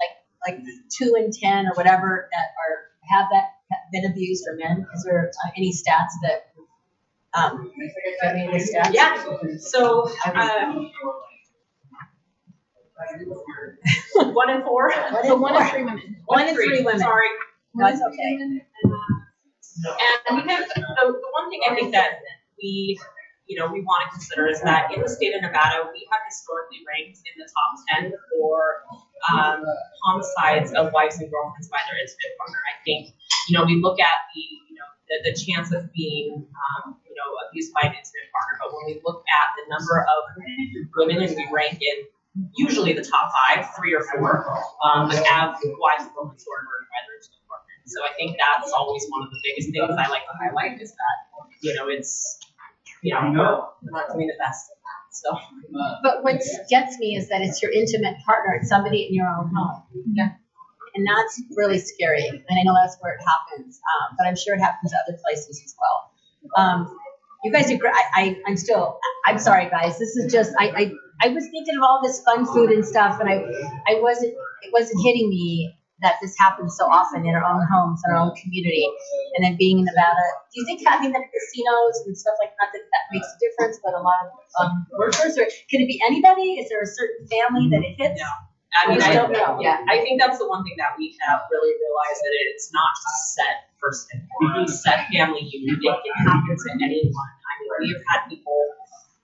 like 0.00 0.54
like 0.54 0.64
two 0.96 1.14
in 1.16 1.30
ten 1.32 1.66
or 1.66 1.74
whatever, 1.74 2.28
that 2.32 2.46
are 2.62 2.76
have 3.10 3.26
that 3.32 3.50
have 3.70 3.92
been 3.92 4.10
abused 4.10 4.44
or 4.48 4.56
men? 4.56 4.86
Is 4.94 5.04
there 5.04 5.30
uh, 5.44 5.50
any 5.56 5.72
stats 5.72 6.12
that? 6.22 6.52
Um, 7.34 7.70
have 8.22 8.34
any 8.34 8.58
stats? 8.58 8.92
Yeah. 8.92 9.22
So, 9.58 10.08
um, 10.34 10.90
one 14.14 14.50
in 14.50 14.62
four. 14.62 14.90
One 14.90 15.24
in 15.24 15.28
So 15.28 15.36
one 15.36 15.56
in 15.56 15.68
three 15.68 15.84
women. 15.84 16.16
One 16.24 16.48
in 16.48 16.54
three 16.54 16.82
women. 16.82 17.00
Sorry. 17.00 17.28
That's 17.74 18.00
okay. 18.00 18.38
And 20.30 20.42
because 20.42 20.66
the, 20.68 20.80
the 20.80 21.30
one 21.32 21.50
thing 21.50 21.60
I 21.68 21.74
think 21.74 21.92
that 21.92 22.20
we, 22.58 22.98
you 23.46 23.54
know, 23.54 23.70
we 23.70 23.80
want 23.82 24.02
to 24.06 24.08
consider 24.10 24.50
is 24.50 24.60
that 24.62 24.90
in 24.90 25.02
the 25.02 25.08
state 25.08 25.30
of 25.34 25.42
Nevada, 25.42 25.86
we 25.94 26.02
have 26.10 26.22
historically 26.26 26.82
ranked 26.82 27.22
in 27.22 27.34
the 27.38 27.46
top 27.46 27.70
10 28.02 28.12
for 28.34 28.82
um, 29.30 29.62
homicides 30.02 30.74
of 30.74 30.90
wives 30.90 31.22
and 31.22 31.30
girlfriends 31.30 31.70
by 31.70 31.78
their 31.86 31.98
intimate 31.98 32.34
partner. 32.42 32.58
I 32.66 32.76
think, 32.82 33.14
you 33.46 33.54
know, 33.54 33.62
we 33.62 33.78
look 33.78 34.02
at 34.02 34.18
the, 34.34 34.42
you 34.42 34.74
know, 34.74 34.88
the, 35.06 35.16
the 35.30 35.34
chance 35.38 35.70
of 35.70 35.86
being, 35.94 36.42
um, 36.42 36.98
you 37.06 37.14
know, 37.14 37.28
abused 37.46 37.70
by 37.70 37.86
an 37.86 37.94
intimate 37.94 38.28
partner, 38.34 38.54
but 38.66 38.68
when 38.74 38.84
we 38.90 38.94
look 39.06 39.22
at 39.30 39.46
the 39.54 39.64
number 39.70 40.02
of 40.02 40.20
women 40.98 41.22
and 41.22 41.32
we 41.38 41.46
rank 41.54 41.78
in 41.78 41.96
usually 42.58 42.92
the 42.98 43.06
top 43.06 43.30
five, 43.30 43.70
three 43.78 43.94
or 43.94 44.02
four, 44.10 44.42
um, 44.82 45.06
but 45.06 45.22
have 45.22 45.54
wives 45.78 46.02
and 46.02 46.12
girlfriends 46.18 46.42
who 46.42 46.50
are 46.50 46.66
murdered 46.66 46.90
by 46.90 47.00
their 47.06 47.14
intimate 47.14 47.46
partner. 47.46 47.74
So 47.86 47.98
I 48.02 48.12
think 48.18 48.34
that's 48.34 48.74
always 48.74 49.06
one 49.06 49.22
of 49.22 49.30
the 49.30 49.38
biggest 49.46 49.70
things 49.70 49.94
I 49.94 50.10
like 50.10 50.26
to 50.26 50.34
highlight 50.34 50.82
is 50.82 50.90
that, 50.90 51.16
you 51.62 51.72
know, 51.78 51.86
it's, 51.86 52.42
you 53.02 53.14
know, 53.14 53.68
we're 53.82 53.90
not 53.90 54.12
doing 54.12 54.26
the 54.26 54.38
best 54.38 54.70
at 54.70 54.78
that. 54.82 55.02
So, 55.10 55.38
But 56.02 56.24
what 56.24 56.42
gets 56.68 56.98
me 56.98 57.16
is 57.16 57.28
that 57.28 57.40
it's 57.40 57.62
your 57.62 57.72
intimate 57.72 58.16
partner. 58.24 58.54
It's 58.60 58.68
somebody 58.68 59.06
in 59.06 59.14
your 59.14 59.28
own 59.28 59.50
home. 59.54 59.82
Yeah. 60.12 60.30
And 60.94 61.06
that's 61.06 61.42
really 61.54 61.78
scary. 61.78 62.26
And 62.26 62.42
I 62.50 62.62
know 62.64 62.74
that's 62.74 62.96
where 63.00 63.14
it 63.14 63.20
happens, 63.20 63.78
um, 63.78 64.16
but 64.18 64.26
I'm 64.26 64.36
sure 64.36 64.54
it 64.54 64.60
happens 64.60 64.92
other 64.92 65.18
places 65.22 65.62
as 65.64 65.74
well. 65.78 66.10
Um, 66.56 66.98
you 67.44 67.52
guys 67.52 67.70
are 67.70 67.76
great. 67.76 67.94
I, 67.94 68.04
I, 68.14 68.36
I'm 68.46 68.56
still, 68.56 68.98
I'm 69.26 69.38
sorry, 69.38 69.68
guys. 69.68 69.98
This 69.98 70.16
is 70.16 70.32
just, 70.32 70.52
I, 70.58 70.68
I, 70.68 70.92
I 71.20 71.28
was 71.28 71.44
thinking 71.44 71.76
of 71.76 71.82
all 71.82 72.00
this 72.02 72.22
fun 72.22 72.46
food 72.46 72.70
and 72.70 72.84
stuff, 72.84 73.20
and 73.20 73.28
I, 73.28 73.44
I 73.86 74.00
wasn't, 74.00 74.34
it 74.62 74.72
wasn't 74.72 75.02
hitting 75.04 75.28
me 75.28 75.76
that 76.04 76.20
this 76.20 76.36
happens 76.38 76.76
so 76.76 76.84
often 76.84 77.24
in 77.24 77.32
our 77.32 77.44
own 77.44 77.64
homes, 77.72 78.02
in 78.04 78.12
our 78.12 78.20
own 78.20 78.34
community, 78.36 78.84
and 79.36 79.44
then 79.44 79.56
being 79.56 79.80
in 79.80 79.84
Nevada. 79.84 80.20
Do 80.52 80.60
you 80.60 80.66
think 80.68 80.84
having 80.84 81.12
the 81.12 81.24
casinos 81.24 81.96
and 82.04 82.12
stuff 82.12 82.36
like 82.40 82.52
that, 82.60 82.68
that, 82.72 82.84
that 82.84 83.04
makes 83.12 83.28
a 83.32 83.38
difference, 83.40 83.80
but 83.80 83.96
a 83.96 84.02
lot 84.04 84.28
of 84.28 84.30
um, 84.60 84.86
workers, 84.92 85.40
or 85.40 85.48
can 85.72 85.80
it 85.80 85.88
be 85.88 86.00
anybody? 86.04 86.60
Is 86.60 86.68
there 86.68 86.82
a 86.84 86.90
certain 86.90 87.24
family 87.28 87.72
that 87.72 87.80
it 87.80 87.96
hits? 87.96 88.20
No. 88.20 88.28
I 88.76 88.92
mean, 88.92 89.00
I, 89.00 89.14
don't 89.16 89.32
know. 89.32 89.56
yeah, 89.56 89.80
I 89.88 90.04
think 90.04 90.20
that's 90.20 90.36
the 90.36 90.44
one 90.44 90.60
thing 90.60 90.76
that 90.76 91.00
we 91.00 91.16
have 91.24 91.40
really 91.48 91.72
realized 91.80 92.20
that 92.20 92.34
it's 92.52 92.68
not 92.76 92.92
just 92.92 93.32
set 93.32 93.56
person, 93.80 94.20
or 94.36 94.68
set 94.68 95.08
family 95.08 95.48
unit. 95.48 95.80
It 95.80 95.96
can 95.96 96.16
happen 96.28 96.52
to 96.52 96.68
anyone. 96.84 97.32
I 97.40 97.52
mean, 97.56 97.72
we've 97.88 98.04
had 98.12 98.28
people 98.28 98.60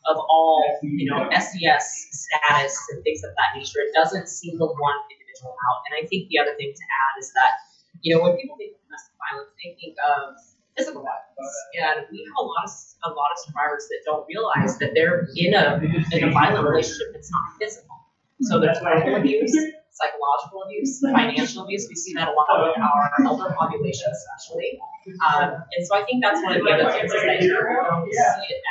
of 0.09 0.17
all, 0.17 0.65
you 0.83 1.11
know, 1.11 1.29
SES 1.31 1.85
status 2.11 2.75
and 2.91 3.05
things 3.05 3.23
of 3.23 3.31
that 3.37 3.59
nature. 3.59 3.85
It 3.85 3.93
doesn't 3.95 4.27
single 4.29 4.75
one 4.79 4.99
individual 5.33 5.57
out. 5.57 5.81
And 5.89 5.93
I 5.97 6.03
think 6.07 6.29
the 6.29 6.39
other 6.39 6.55
thing 6.57 6.73
to 6.73 6.85
add 6.85 7.15
is 7.21 7.33
that, 7.33 7.53
you 8.05 8.15
know, 8.15 8.23
when 8.23 8.37
people 8.37 8.57
think 8.61 8.77
of 8.77 8.81
domestic 8.85 9.17
violence, 9.17 9.53
they 9.57 9.73
think 9.81 9.97
of 9.97 10.37
physical 10.77 11.03
violence. 11.03 11.55
And 11.81 12.07
we 12.13 12.25
have 12.25 12.37
a 12.37 12.45
lot 12.45 12.65
of 12.69 12.73
a 13.05 13.11
lot 13.11 13.31
of 13.33 13.39
survivors 13.41 13.89
that 13.89 14.01
don't 14.05 14.25
realize 14.29 14.79
that 14.79 14.93
they're 14.95 15.29
in 15.35 15.55
a 15.57 15.81
in 16.13 16.29
a 16.29 16.31
violent 16.31 16.69
relationship 16.69 17.13
that's 17.13 17.33
not 17.33 17.57
physical. 17.59 17.97
So 18.43 18.59
there's 18.59 18.79
verbal 18.79 19.17
abuse, 19.17 19.55
psychological 19.95 20.67
abuse, 20.67 20.99
financial 21.01 21.63
abuse. 21.65 21.87
We 21.89 21.95
see 21.95 22.13
that 22.15 22.29
a 22.29 22.35
lot 22.35 22.47
with 22.59 22.79
our 22.79 23.11
elder 23.25 23.55
population, 23.55 24.11
especially. 24.11 24.81
Um, 25.23 25.63
and 25.63 25.87
so 25.87 25.95
I 25.95 26.03
think 26.05 26.23
that's 26.23 26.43
one 26.43 26.57
of 26.57 26.63
the 26.63 26.71
other 26.71 26.91
things 26.91 27.13
that 27.13 27.43
you 27.43 27.55
don't 27.55 28.07
see 28.11 28.51
it 28.51 28.63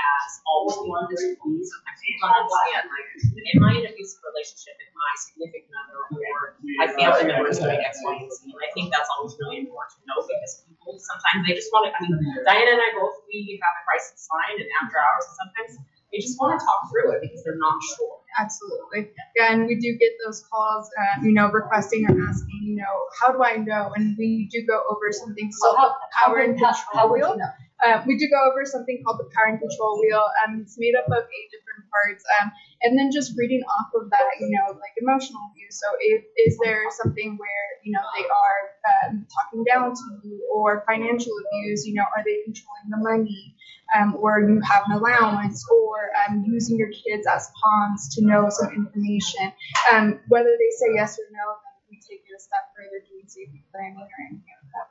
as 0.42 0.50
always 0.50 0.78
one 0.90 1.06
physical. 1.06 1.54
Sometimes 1.62 2.00
people 2.02 2.26
don't 2.26 2.38
understand, 2.42 2.84
like, 2.90 3.08
am 3.54 3.62
I 3.62 3.72
in 3.78 3.84
an 3.86 3.94
abusive 3.94 4.22
relationship 4.26 4.74
with 4.82 4.92
my 4.98 5.12
significant 5.22 5.74
other 5.78 5.98
or 6.02 6.58
my 6.82 6.88
family 6.98 7.24
member 7.30 7.50
is 7.54 7.62
doing 7.62 7.82
X, 7.82 8.02
Y, 8.02 8.14
and 8.18 8.30
Z? 8.34 8.50
And 8.50 8.62
I 8.62 8.70
think 8.74 8.90
that's 8.90 9.10
always 9.18 9.38
really 9.38 9.66
important 9.66 10.02
to 10.02 10.04
know 10.10 10.20
because 10.26 10.66
people 10.66 10.98
sometimes 10.98 11.42
they 11.46 11.54
just 11.54 11.70
want 11.70 11.90
to. 11.90 11.92
I 11.94 12.00
mean, 12.02 12.18
Diana 12.46 12.72
and 12.74 12.82
I 12.82 12.90
both 12.98 13.22
we 13.30 13.60
have 13.62 13.76
a 13.78 13.84
crisis 13.86 14.26
line 14.34 14.58
and 14.58 14.70
after 14.82 14.98
hours, 14.98 15.26
and 15.30 15.38
sometimes 15.38 15.72
they 16.12 16.20
just 16.20 16.36
want 16.42 16.58
to 16.58 16.60
talk 16.66 16.90
through 16.92 17.16
it 17.16 17.20
because 17.22 17.44
they're 17.46 17.62
not 17.62 17.78
sure. 17.96 18.20
Absolutely. 18.40 19.12
Yeah, 19.36 19.52
and 19.54 19.68
we 19.68 19.76
do 19.76 19.96
get 20.00 20.12
those 20.26 20.44
calls, 20.52 20.90
uh, 20.98 21.22
you 21.24 21.32
know, 21.34 21.52
requesting 21.52 22.06
or 22.10 22.16
asking, 22.28 22.60
you 22.64 22.76
know, 22.76 22.96
how 23.20 23.32
do 23.32 23.44
I 23.44 23.58
know? 23.58 23.92
And 23.96 24.16
we 24.18 24.48
do 24.52 24.66
go 24.68 24.82
over 24.90 25.12
something 25.12 25.52
So 25.52 25.76
called 25.76 25.78
how, 25.78 25.96
how, 26.12 26.28
power 26.28 26.38
and 26.40 26.60
how, 26.60 26.72
control 26.74 26.96
how 26.96 27.08
would 27.12 27.20
wheel. 27.20 27.32
you 27.32 27.38
know? 27.38 27.52
Uh, 27.82 28.04
we 28.06 28.18
do 28.18 28.30
go 28.30 28.38
over 28.50 28.66
something 28.66 29.02
called 29.04 29.20
the 29.20 29.30
power 29.34 29.50
and 29.50 29.60
control 29.60 30.00
wheel. 30.02 30.22
Um, 30.46 30.62
it's 30.62 30.78
made 30.78 30.94
up 30.94 31.10
of 31.10 31.26
eight 31.26 31.50
different 31.50 31.90
parts. 31.90 32.24
Um, 32.38 32.52
and 32.82 32.98
then 32.98 33.10
just 33.12 33.34
reading 33.38 33.62
off 33.66 33.90
of 33.98 34.10
that, 34.10 34.38
you 34.40 34.50
know, 34.50 34.78
like 34.78 34.94
emotional 35.02 35.42
abuse. 35.52 35.82
So, 35.82 35.88
if, 36.00 36.24
is 36.46 36.58
there 36.64 36.86
something 37.02 37.38
where, 37.38 37.66
you 37.84 37.94
know, 37.94 38.06
they 38.18 38.26
are 38.26 38.62
um, 39.10 39.26
talking 39.30 39.64
down 39.66 39.94
to 39.94 40.06
you 40.24 40.46
or 40.54 40.84
financial 40.86 41.34
abuse? 41.34 41.86
You 41.86 41.96
know, 41.96 42.06
are 42.16 42.24
they 42.24 42.46
controlling 42.46 42.90
the 42.90 43.02
money? 43.02 43.56
Um, 43.92 44.16
or 44.16 44.40
you 44.40 44.62
have 44.64 44.84
an 44.88 44.96
allowance 44.98 45.66
or 45.68 46.12
um, 46.24 46.46
using 46.48 46.78
your 46.78 46.90
kids 46.90 47.28
as 47.28 47.52
pawns 47.60 48.16
to 48.16 48.24
know 48.24 48.48
some 48.48 48.72
information. 48.72 49.52
Um, 49.92 50.20
whether 50.30 50.48
they 50.48 50.72
say 50.80 50.96
yes 50.96 51.20
or 51.20 51.28
no, 51.34 51.60
we 51.92 52.00
take 52.00 52.24
it 52.24 52.32
a 52.32 52.40
step 52.40 52.72
further 52.72 53.04
doing 53.04 53.28
safety 53.28 53.68
planning 53.68 54.00
or 54.00 54.08
anything 54.32 54.56
of 54.64 54.72
that 54.72 54.88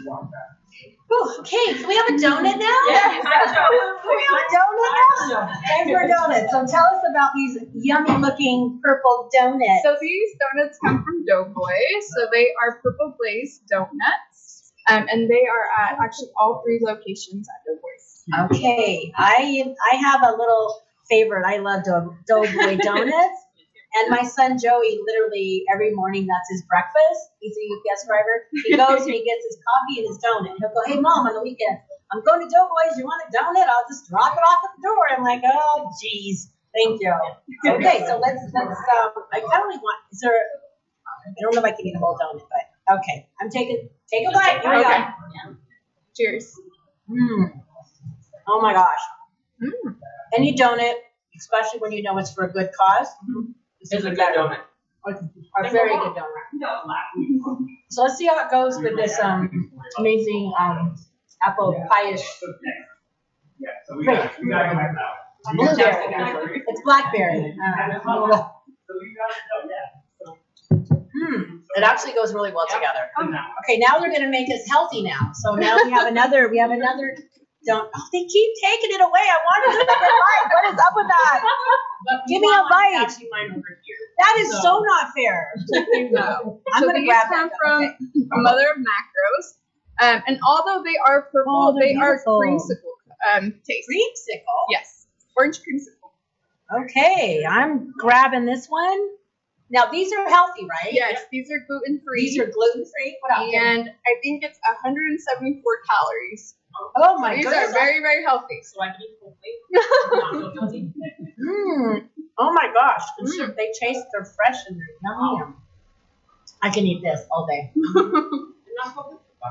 nature. 0.00 0.90
Whew, 1.06 1.36
okay, 1.40 1.74
can 1.78 1.86
we 1.86 1.94
have 1.94 2.08
a 2.08 2.12
donut 2.12 2.58
now? 2.58 2.80
Yeah, 2.88 3.08
Can 3.08 3.22
we 3.22 3.30
have 3.30 3.46
a 3.46 4.50
donut 4.50 4.92
now? 5.30 5.46
Time 5.46 5.86
for 5.88 6.00
a 6.02 6.08
donut. 6.08 6.50
So 6.50 6.66
tell 6.66 6.84
us 6.84 7.02
about 7.08 7.30
these 7.34 7.58
yummy 7.74 8.16
looking 8.18 8.80
purple 8.82 9.28
donuts. 9.32 9.82
So 9.84 9.96
these 10.00 10.30
donuts 10.40 10.78
come 10.84 11.04
from 11.04 11.24
Doughboy. 11.24 11.78
So 12.14 12.26
they 12.32 12.48
are 12.62 12.80
purple 12.82 13.14
glazed 13.20 13.66
donuts. 13.68 14.72
Um, 14.88 15.06
and 15.10 15.30
they 15.30 15.46
are 15.46 15.86
at 15.86 15.98
actually 16.02 16.28
all 16.38 16.62
three 16.64 16.80
locations 16.82 17.48
at 17.48 17.64
Doughboy's. 17.64 18.50
Okay, 18.56 19.12
I 19.16 19.74
I 19.92 19.96
have 19.96 20.22
a 20.22 20.30
little 20.32 20.82
favorite. 21.08 21.46
I 21.46 21.58
love 21.58 21.84
Dough, 21.84 22.16
Doughboy 22.26 22.76
donuts. 22.82 23.43
And 23.94 24.10
my 24.10 24.22
son 24.26 24.58
Joey, 24.58 24.98
literally 25.06 25.62
every 25.72 25.94
morning, 25.94 26.26
that's 26.26 26.50
his 26.50 26.66
breakfast. 26.66 27.30
He's 27.38 27.54
a 27.54 27.64
UPS 27.70 28.06
driver. 28.10 28.34
He 28.66 28.76
goes 28.76 29.06
and 29.06 29.14
he 29.14 29.22
gets 29.22 29.44
his 29.46 29.58
coffee 29.62 30.02
and 30.02 30.06
his 30.10 30.18
donut. 30.18 30.58
He'll 30.58 30.74
go, 30.74 30.82
"Hey, 30.86 30.98
mom, 30.98 31.30
on 31.30 31.34
the 31.34 31.42
weekend, 31.42 31.78
I'm 32.10 32.22
going 32.26 32.42
to 32.42 32.50
Doughboys. 32.50 32.98
You 32.98 33.04
want 33.06 33.22
a 33.22 33.30
donut? 33.30 33.70
I'll 33.70 33.86
just 33.86 34.10
drop 34.10 34.34
it 34.34 34.42
off 34.42 34.60
at 34.66 34.70
the 34.74 34.82
door." 34.82 35.02
I'm 35.14 35.22
like, 35.22 35.42
"Oh, 35.46 35.90
geez, 36.02 36.50
thank 36.74 37.00
you." 37.00 37.14
Okay, 37.66 38.02
so 38.06 38.18
let's 38.18 38.42
let's. 38.52 38.78
Um, 38.98 39.24
I 39.32 39.40
totally 39.40 39.78
want. 39.78 39.98
Is 40.10 40.20
there? 40.20 40.34
I 40.34 41.40
don't 41.40 41.54
know 41.54 41.60
if 41.62 41.66
I 41.66 41.70
can 41.70 41.86
eat 41.86 41.94
a 41.94 41.98
whole 41.98 42.18
donut, 42.18 42.42
but 42.50 42.98
okay, 42.98 43.28
I'm 43.40 43.48
taking 43.48 43.88
take 44.10 44.26
a 44.28 44.32
bite. 44.32 44.60
Here 44.60 44.74
we 44.74 44.82
go. 44.82 44.90
Okay. 44.90 45.04
Cheers. 46.16 46.52
Mm. 47.08 47.62
Oh 48.48 48.60
my 48.60 48.72
gosh. 48.72 49.04
Mm. 49.62 49.96
Any 50.36 50.54
donut, 50.56 50.94
especially 51.36 51.78
when 51.78 51.92
you 51.92 52.02
know 52.02 52.18
it's 52.18 52.32
for 52.32 52.44
a 52.44 52.52
good 52.52 52.70
cause, 52.78 53.08
It's 53.90 54.04
a 54.04 54.10
good 54.10 54.18
donut. 54.18 54.58
a 55.58 55.70
very 55.70 55.92
good 55.92 56.14
donut. 56.16 56.46
So 57.90 58.02
let's 58.02 58.16
see 58.16 58.26
how 58.26 58.38
it 58.44 58.50
goes 58.50 58.78
with 58.80 58.96
this 58.96 59.18
um 59.20 59.70
amazing 59.98 60.52
um 60.58 60.94
apple 61.42 61.72
pie-ish. 61.90 62.24
Great. 64.04 64.30
Blueberry. 65.52 66.62
It's 66.66 66.80
blackberry. 66.84 67.54
Uh, 67.62 68.48
mm, 71.14 71.60
it 71.76 71.82
actually 71.82 72.14
goes 72.14 72.32
really 72.34 72.52
well 72.52 72.66
together. 72.66 73.10
Okay, 73.62 73.78
now 73.78 73.98
they're 73.98 74.10
gonna 74.12 74.28
make 74.30 74.48
us 74.48 74.66
healthy 74.68 75.02
now. 75.02 75.32
So 75.34 75.54
now 75.54 75.76
we 75.84 75.90
have 75.90 76.08
another. 76.08 76.48
We 76.48 76.58
have 76.58 76.70
another. 76.70 77.16
Don't. 77.66 77.88
Oh, 77.94 78.06
they 78.12 78.24
keep 78.24 78.50
taking 78.62 78.90
it 78.92 79.00
away. 79.00 79.24
I 79.24 79.38
want 79.40 79.60
to 79.64 79.78
take 79.78 79.88
a 79.88 80.00
bite. 80.00 80.46
What 80.52 80.64
is 80.74 80.80
up 80.80 80.92
with 80.96 81.08
that? 81.08 81.38
Give 82.28 82.40
me 82.42 82.48
a 82.52 82.62
bite. 82.68 82.96
Actually, 83.00 83.28
mine 83.32 83.50
over 83.56 83.62
here. 83.84 84.00
That 84.20 84.34
is 84.40 84.50
so 84.60 84.82
not 84.84 85.12
fair. 85.16 85.48
No. 86.12 86.60
I'm 86.74 86.80
so 86.82 86.86
gonna 86.86 87.00
these 87.00 87.08
grab 87.08 87.28
come 87.28 87.50
from 87.58 87.82
Okay. 87.82 87.96
mother 88.30 88.66
of 88.70 88.78
macros. 88.78 89.46
Um, 90.00 90.22
and 90.26 90.38
although 90.46 90.82
they 90.84 90.96
are 91.06 91.22
purple, 91.32 91.74
Oh, 91.74 91.80
they 91.80 91.94
are 91.94 92.18
creamsicle 92.24 92.94
um, 93.34 93.54
taste. 93.66 93.88
Creamsicle. 93.88 94.60
Yes. 94.70 95.06
Orange 95.36 95.58
creamsicle. 95.58 96.82
Okay, 96.84 97.44
I'm 97.48 97.92
grabbing 97.98 98.44
this 98.46 98.66
one. 98.68 98.98
Now 99.70 99.86
these 99.90 100.12
are 100.12 100.28
healthy, 100.28 100.66
right? 100.68 100.92
Yes, 100.92 101.22
these 101.32 101.50
are 101.50 101.64
gluten 101.66 102.00
free. 102.06 102.20
These 102.28 102.38
are 102.40 102.46
gluten 102.50 102.84
free. 102.84 103.16
And 103.56 103.88
I 103.88 104.12
think 104.22 104.44
it's 104.44 104.58
174 104.82 105.62
calories. 105.88 106.54
Oh 106.96 107.18
my 107.18 107.36
these 107.36 107.44
goodness. 107.44 107.70
are 107.70 107.72
very, 107.72 108.00
very 108.00 108.24
healthy. 108.24 108.60
So 108.62 108.80
I 108.82 108.88
can 108.88 109.02
eat 109.02 109.18
full 109.20 109.36
plate. 109.40 109.82
Not 110.12 110.32
so 110.34 110.52
guilty. 110.52 110.92
Mm. 111.40 112.06
Oh 112.38 112.52
my 112.52 112.70
gosh. 112.72 113.02
And 113.18 113.28
so 113.28 113.46
They 113.46 113.72
taste, 113.78 114.04
they're 114.12 114.24
fresh 114.24 114.66
and 114.68 114.78
they're 114.78 114.86
yummy. 115.02 115.54
I 116.62 116.70
can 116.70 116.86
eat 116.86 117.02
this 117.02 117.20
all 117.30 117.46
day. 117.46 117.72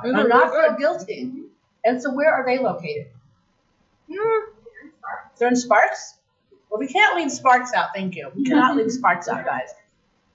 I'm 0.04 0.28
not 0.28 0.52
so 0.52 0.76
guilty. 0.78 1.32
And 1.86 2.02
so 2.02 2.14
where 2.14 2.34
are 2.34 2.46
they 2.46 2.58
located? 2.58 3.08
Mm. 4.10 4.42
They're 5.38 5.50
in 5.50 5.56
Sparks? 5.56 6.16
Well, 6.70 6.80
we 6.80 6.88
can't 6.88 7.16
leave 7.18 7.32
Sparks 7.32 7.74
out, 7.74 7.90
thank 7.94 8.16
you. 8.16 8.32
We 8.36 8.44
cannot 8.44 8.76
leave 8.76 8.92
Sparks 9.00 9.28
out, 9.28 9.46
guys. 9.46 9.70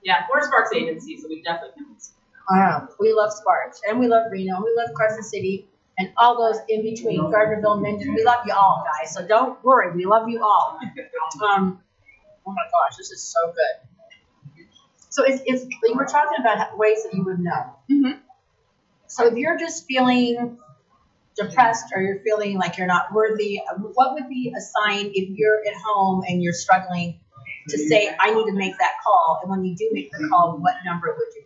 Yeah, 0.05 0.23
we're 0.33 0.43
Sparks 0.43 0.71
agency, 0.73 1.17
so 1.17 1.29
we 1.29 1.43
definitely 1.43 1.83
can't. 1.85 2.09
Uh, 2.51 2.87
we 3.01 3.13
love 3.13 3.33
Sparks, 3.33 3.81
and 3.89 3.99
we 3.99 4.07
love 4.07 4.31
Reno, 4.31 4.63
we 4.63 4.73
love 4.77 4.95
Carson 4.97 5.23
City, 5.23 5.67
and 5.99 6.11
all 6.17 6.37
those 6.39 6.61
in 6.69 6.83
between, 6.83 7.21
Gardnerville, 7.21 7.81
Minden. 7.83 8.15
We 8.15 8.25
love 8.25 8.47
you 8.47 8.55
all, 8.55 8.85
guys. 8.87 9.13
So 9.13 9.27
don't 9.27 9.63
worry, 9.65 9.95
we 9.95 10.05
love 10.07 10.29
you 10.29 10.43
all. 10.43 10.79
Um, 11.45 11.81
oh 12.47 12.53
my 12.53 12.63
gosh, 12.73 12.97
this 12.97 13.11
is 13.11 13.23
so 13.23 13.53
good. 13.53 13.89
So 15.11 15.25
if, 15.27 15.43
if 15.45 15.63
you 15.85 15.95
were 15.95 16.07
talking 16.07 16.39
about 16.41 16.79
ways 16.79 17.03
that 17.05 17.15
you 17.15 17.25
would 17.25 17.41
know. 17.41 17.77
Mhm. 17.91 18.19
So 19.09 19.27
if 19.27 19.35
you're 19.35 19.59
just 19.59 19.87
feeling 19.87 20.59
depressed 21.37 21.87
or 21.95 22.03
you're 22.03 22.21
feeling 22.21 22.57
like 22.59 22.79
you're 22.79 22.87
not 22.87 23.13
worthy, 23.13 23.61
what 23.95 24.15
would 24.15 24.29
be 24.29 24.53
a 24.57 24.61
sign 24.61 25.11
if 25.15 25.31
you're 25.39 25.61
at 25.67 25.75
home 25.87 26.25
and 26.29 26.43
you're 26.43 26.53
struggling 26.53 27.21
to 27.69 27.79
say, 27.79 28.15
I 28.19 28.35
need 28.35 28.47
to 28.47 28.53
make 28.53 28.77
that 28.79 28.95
call? 29.07 29.41
And 29.43 29.51
when 29.51 29.65
you 29.65 29.77
do 29.77 29.91
make 29.93 30.11
the 30.13 30.29
call, 30.29 30.59
what 30.61 30.75
number 30.85 31.09
would 31.17 31.35
you? 31.37 31.38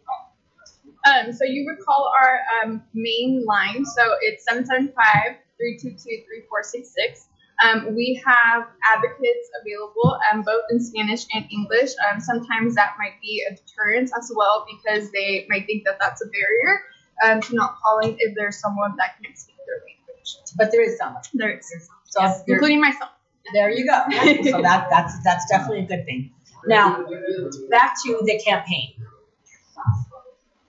Um, 1.04 1.32
so 1.32 1.44
you 1.44 1.68
recall 1.68 2.12
our 2.20 2.38
um, 2.62 2.82
main 2.94 3.44
line. 3.46 3.84
So 3.84 4.02
it's 4.22 4.44
775-322-3466. 4.50 7.26
Um, 7.64 7.94
we 7.94 8.20
have 8.26 8.64
advocates 8.94 9.48
available, 9.60 10.18
um, 10.32 10.42
both 10.42 10.64
in 10.70 10.80
Spanish 10.80 11.26
and 11.32 11.44
English. 11.52 11.90
Um, 12.10 12.20
sometimes 12.20 12.74
that 12.76 12.94
might 12.98 13.20
be 13.20 13.44
a 13.48 13.54
deterrent 13.54 14.10
as 14.18 14.32
well 14.34 14.64
because 14.70 15.10
they 15.12 15.46
might 15.48 15.66
think 15.66 15.84
that 15.84 15.98
that's 16.00 16.22
a 16.22 16.26
barrier 16.26 16.80
um, 17.24 17.40
to 17.42 17.54
not 17.54 17.76
calling 17.84 18.16
if 18.18 18.34
there's 18.34 18.58
someone 18.58 18.94
that 18.98 19.16
can 19.22 19.36
speak 19.36 19.56
their 19.66 19.76
language. 19.76 20.36
But 20.56 20.72
there 20.72 20.82
is 20.82 20.96
someone. 20.98 21.22
There 21.34 21.56
is, 21.58 21.70
So 22.06 22.24
if 22.24 22.42
you're- 22.46 22.56
including 22.56 22.80
myself. 22.80 23.10
There 23.52 23.70
you 23.70 23.84
go. 23.86 24.04
So 24.50 24.62
that, 24.62 24.86
that's, 24.88 25.22
that's 25.24 25.46
definitely 25.50 25.84
a 25.84 25.86
good 25.86 26.04
thing. 26.04 26.32
Now, 26.64 27.04
back 27.70 27.96
to 28.04 28.20
the 28.24 28.40
campaign. 28.44 28.94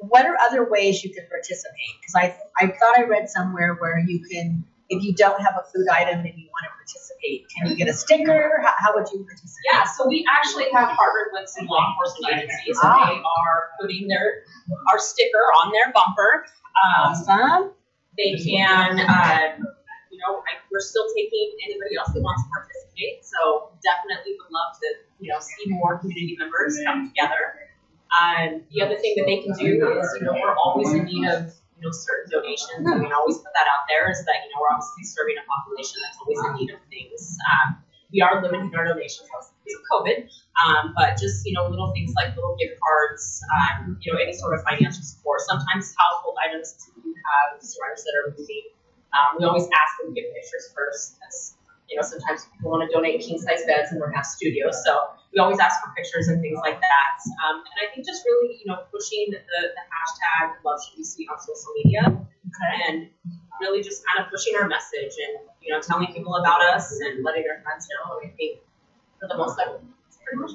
What 0.08 0.26
are 0.26 0.36
other 0.50 0.68
ways 0.70 1.04
you 1.04 1.14
could 1.14 1.30
participate? 1.30 1.94
Because 2.00 2.16
I, 2.16 2.36
I 2.60 2.68
thought 2.68 2.98
I 2.98 3.04
read 3.04 3.30
somewhere 3.30 3.76
where 3.80 3.98
you 4.00 4.20
can, 4.30 4.64
if 4.90 5.04
you 5.04 5.14
don't 5.14 5.42
have 5.42 5.54
a 5.56 5.64
food 5.74 5.88
item 5.92 6.20
and 6.20 6.34
you 6.38 6.48
want 6.52 6.66
to 6.68 6.74
participate, 6.78 7.48
can 7.56 7.70
you 7.72 7.76
get 7.76 7.88
a 7.88 7.94
sticker? 7.94 8.60
How, 8.64 8.74
how 8.78 8.92
would 8.96 9.08
you 9.14 9.24
participate? 9.24 9.64
Yeah, 9.72 9.84
so 9.86 10.08
we 10.08 10.26
actually 10.30 10.66
have 10.74 10.90
partnered 10.96 11.30
with 11.34 11.50
some 11.50 11.66
law 11.68 11.82
enforcement 11.88 12.44
agencies. 12.44 12.78
and 12.84 12.92
Ah. 12.92 13.08
They 13.10 13.18
are 13.22 13.58
putting 13.80 14.08
their, 14.08 14.44
our 14.92 15.00
sticker 15.00 15.46
on 15.64 15.72
their 15.72 15.92
bumper. 15.94 16.46
Um, 16.74 17.14
Awesome. 17.14 17.72
they 18.18 18.36
can, 18.36 19.00
um, 19.00 19.68
you 20.12 20.20
know, 20.20 20.44
I, 20.44 20.60
we're 20.72 20.82
still 20.84 21.06
taking 21.16 21.56
anybody 21.66 21.96
else 21.98 22.12
that 22.14 22.22
wants 22.22 22.44
to 22.44 22.50
participate. 22.52 23.24
So 23.24 23.72
definitely 23.82 24.36
would 24.36 24.52
love 24.52 24.74
to, 24.82 24.88
you 25.24 25.32
know, 25.32 25.40
see 25.40 25.70
more 25.72 25.98
community 26.00 26.36
members 26.38 26.78
come 26.86 27.08
together. 27.10 27.63
Um, 28.14 28.62
the 28.70 28.82
other 28.86 28.98
thing 28.98 29.16
that 29.18 29.26
they 29.26 29.42
can 29.42 29.54
do 29.58 29.82
is, 29.82 30.08
you 30.20 30.26
know, 30.26 30.34
we're 30.38 30.56
always 30.56 30.94
in 30.94 31.06
need 31.06 31.26
of, 31.26 31.50
you 31.50 31.82
know, 31.82 31.92
certain 31.92 32.30
donations. 32.30 32.86
Mean, 32.86 33.10
I 33.10 33.18
always 33.18 33.38
put 33.42 33.50
that 33.58 33.66
out 33.66 33.90
there 33.90 34.10
is 34.12 34.22
that, 34.26 34.38
you 34.46 34.50
know, 34.54 34.62
we're 34.62 34.74
obviously 34.74 35.04
serving 35.04 35.36
a 35.42 35.46
population 35.50 35.98
that's 36.06 36.18
always 36.22 36.40
in 36.46 36.52
need 36.62 36.70
of 36.74 36.82
things. 36.94 37.38
Um, 37.50 37.82
we 38.14 38.22
are 38.22 38.38
limiting 38.46 38.70
our 38.78 38.86
donations 38.86 39.26
because 39.26 39.50
of 39.50 39.82
COVID, 39.90 40.30
um, 40.62 40.94
but 40.94 41.18
just, 41.18 41.42
you 41.50 41.54
know, 41.58 41.66
little 41.66 41.90
things 41.98 42.14
like 42.14 42.38
little 42.38 42.54
gift 42.62 42.78
cards, 42.78 43.42
um, 43.50 43.98
you 44.06 44.14
know, 44.14 44.22
any 44.22 44.38
sort 44.38 44.54
of 44.54 44.62
financial 44.62 45.02
support. 45.02 45.42
Sometimes 45.42 45.98
household 45.98 46.38
items 46.46 46.78
you 47.02 47.10
have 47.10 47.58
survivors 47.58 48.06
that 48.06 48.14
are 48.22 48.30
moving. 48.38 48.70
Um, 49.18 49.42
we 49.42 49.46
always 49.46 49.66
ask 49.74 49.98
them 49.98 50.14
to 50.14 50.22
get 50.22 50.30
pictures 50.30 50.70
first 50.78 51.18
because, 51.18 51.58
you 51.90 51.96
know, 51.96 52.06
sometimes 52.06 52.46
people 52.52 52.72
want 52.72 52.88
to 52.88 52.90
donate 52.94 53.22
king 53.22 53.40
size 53.40 53.66
beds 53.68 53.92
and 53.92 54.00
don't 54.00 54.14
have 54.14 54.26
studios. 54.26 54.82
So 54.86 54.98
we 55.34 55.40
always 55.40 55.60
ask 55.60 55.82
for 55.84 55.92
pictures 55.98 56.28
and 56.28 56.42
things 56.42 56.60
like 56.62 56.80
that. 56.80 57.16
Um, 57.44 57.62
and 57.66 57.78
I 57.82 57.94
think 57.94 58.06
just 58.06 58.24
really, 58.26 58.60
you 58.60 58.68
know, 58.68 58.86
pushing 58.92 59.28
the, 59.30 59.40
the 59.42 59.84
hashtag 59.92 60.64
love 60.64 60.80
should 60.84 60.98
be 60.98 61.04
sweet 61.04 61.28
on 61.30 61.40
social 61.40 61.74
media 61.84 62.04
and 62.88 63.10
really 63.62 63.82
just 63.82 64.04
kind 64.06 64.24
of 64.26 64.32
pushing 64.32 64.54
our 64.56 64.68
message 64.68 65.14
and, 65.18 65.50
you 65.62 65.74
know, 65.74 65.82
telling 65.82 66.08
people 66.14 66.36
about 66.36 66.62
us 66.62 66.92
and 67.02 67.24
letting 67.24 67.44
our 67.50 67.62
friends 67.64 67.88
know. 67.90 68.20
I 68.24 68.30
think 68.38 68.60
for 69.20 69.28
the 69.28 69.38
most 69.38 69.58
part, 69.58 69.82
it's 70.08 70.18
pretty 70.24 70.40
much 70.40 70.52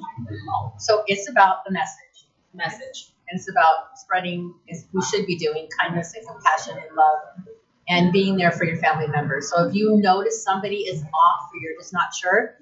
all 0.48 0.74
So 0.78 1.02
it's 1.06 1.28
about 1.28 1.64
the 1.66 1.72
message. 1.72 2.28
message. 2.54 3.12
And 3.28 3.38
it's 3.38 3.50
about 3.50 3.98
spreading, 3.98 4.54
is 4.68 4.86
we 4.92 5.02
should 5.02 5.26
be 5.26 5.36
doing 5.36 5.68
kindness 5.80 6.14
and 6.14 6.26
compassion 6.26 6.78
and 6.78 6.96
love 6.96 7.44
and 7.88 8.12
being 8.12 8.36
there 8.36 8.52
for 8.52 8.64
your 8.64 8.76
family 8.76 9.08
members. 9.08 9.50
So 9.50 9.68
if 9.68 9.74
you 9.74 9.96
notice 9.96 10.42
somebody 10.42 10.84
is 10.84 11.02
off 11.02 11.50
or 11.52 11.56
you're 11.60 11.78
just 11.80 11.92
not 11.92 12.14
sure, 12.14 12.54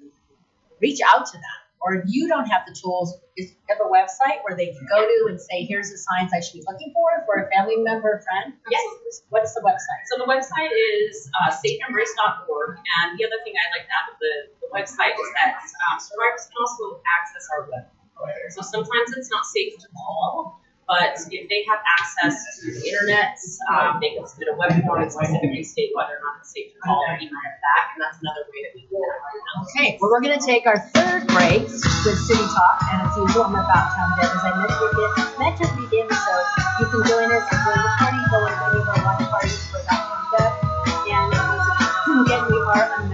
reach 0.81 0.99
out 1.13 1.25
to 1.25 1.33
them. 1.33 1.57
Or 1.79 1.93
if 1.93 2.05
you 2.07 2.27
don't 2.27 2.49
have 2.49 2.65
the 2.65 2.73
tools, 2.73 3.15
is 3.37 3.53
have 3.69 3.77
a 3.77 3.87
website 3.87 4.41
where 4.41 4.57
they 4.57 4.73
can 4.73 4.87
go 4.89 4.97
to 4.97 5.17
and 5.29 5.39
say, 5.39 5.63
here's 5.63 5.91
the 5.91 5.97
signs 5.97 6.33
I 6.33 6.41
should 6.41 6.57
be 6.57 6.65
looking 6.65 6.91
for 6.91 7.05
for 7.29 7.45
a 7.45 7.45
family 7.53 7.77
member 7.77 8.17
or 8.17 8.21
friend? 8.25 8.57
Yes. 8.69 9.21
What's 9.29 9.53
the 9.53 9.61
website? 9.61 10.03
So 10.09 10.17
the 10.17 10.25
website 10.25 10.73
is 10.73 11.29
uh, 11.37 11.53
safeembrace.org, 11.53 12.81
and 12.81 13.13
the 13.13 13.23
other 13.29 13.39
thing 13.45 13.53
I'd 13.53 13.73
like 13.77 13.85
to 13.85 13.93
add 13.93 14.05
with 14.09 14.19
the, 14.19 14.33
the 14.65 14.69
website 14.73 15.13
is 15.13 15.29
that 15.37 15.61
um, 15.85 16.01
survivors 16.01 16.49
can 16.49 16.57
also 16.57 16.99
access 17.05 17.45
our 17.53 17.69
web. 17.69 17.85
So 18.49 18.61
sometimes 18.65 19.13
it's 19.15 19.29
not 19.29 19.45
safe 19.45 19.77
to 19.77 19.87
call, 19.93 20.59
but 20.87 21.19
if 21.35 21.43
they 21.51 21.67
have 21.67 21.83
access 21.99 22.39
to 22.63 22.71
the 22.71 22.79
internet, 22.79 23.35
um, 23.67 23.99
they 23.99 24.15
can 24.15 24.23
submit 24.23 24.47
a 24.47 24.55
web 24.55 24.71
form 24.87 25.03
and 25.03 25.11
specifically 25.11 25.63
state 25.63 25.91
whether 25.91 26.15
or 26.15 26.21
not 26.23 26.39
it's 26.39 26.55
safe 26.55 26.71
to 26.71 26.79
call 26.79 27.03
or 27.03 27.19
email 27.19 27.35
back, 27.35 27.91
and 27.91 27.99
that's 27.99 28.15
another 28.23 28.47
way 28.47 28.59
that 28.63 28.71
we 28.71 28.87
can 28.87 28.95
that. 28.95 29.67
Okay, 29.67 29.99
well, 29.99 30.15
we're 30.15 30.23
going 30.23 30.39
to 30.39 30.45
take 30.45 30.63
our 30.63 30.79
third 30.95 31.27
break 31.27 31.67
with 31.67 32.17
City 32.23 32.47
Talk, 32.55 32.79
and 32.87 33.03
as 33.03 33.11
usual, 33.19 33.51
I'm 33.51 33.59
about 33.59 33.91
town 33.99 34.15
Deb, 34.15 34.31
as 34.31 34.43
I 34.47 34.51
mentioned 34.63 34.93
the, 34.95 35.07
mentioned 35.35 35.73
the 35.75 35.87
so 35.91 36.33
you 36.79 36.85
can 36.87 37.01
join 37.03 37.27
us 37.35 37.43
join 37.51 37.79
the 37.83 37.91
party, 37.99 38.19
go 38.31 38.39
into 38.47 38.63
any 38.63 38.79
of 38.79 38.87
our 38.87 38.99
watch 39.03 39.23
parties 39.27 39.59
for 39.67 39.83
town 39.91 40.07
Deb, 40.39 40.51
and 41.11 41.29
um, 41.35 42.23
again, 42.23 42.47
we 42.47 42.57
are 42.63 43.06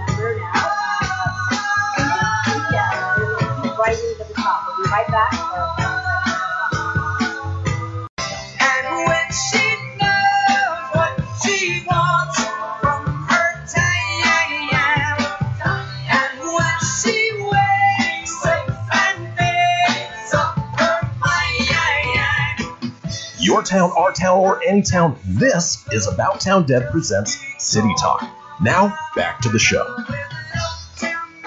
town, 23.64 23.90
our 23.96 24.12
town, 24.12 24.38
or 24.38 24.62
any 24.62 24.82
town, 24.82 25.18
this 25.24 25.84
is 25.90 26.06
About 26.06 26.40
Town 26.40 26.66
Deb 26.66 26.90
presents 26.90 27.38
City 27.58 27.92
Talk. 27.98 28.28
Now, 28.60 28.96
back 29.16 29.40
to 29.40 29.48
the 29.48 29.58
show. 29.58 29.84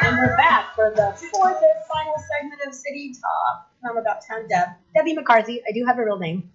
And 0.02 0.18
we're 0.18 0.36
back 0.36 0.74
for 0.76 0.92
the 0.96 1.14
fourth 1.32 1.58
and 1.58 1.86
final 1.88 2.16
segment 2.40 2.62
of 2.68 2.74
City 2.74 3.14
Talk. 3.14 3.70
I'm 3.88 3.98
about 3.98 4.18
town 4.28 4.48
Deb. 4.50 4.70
Debbie 4.96 5.14
McCarthy. 5.14 5.62
I 5.70 5.72
do 5.72 5.86
have 5.86 6.00
a 6.00 6.04
real 6.04 6.18
name. 6.18 6.50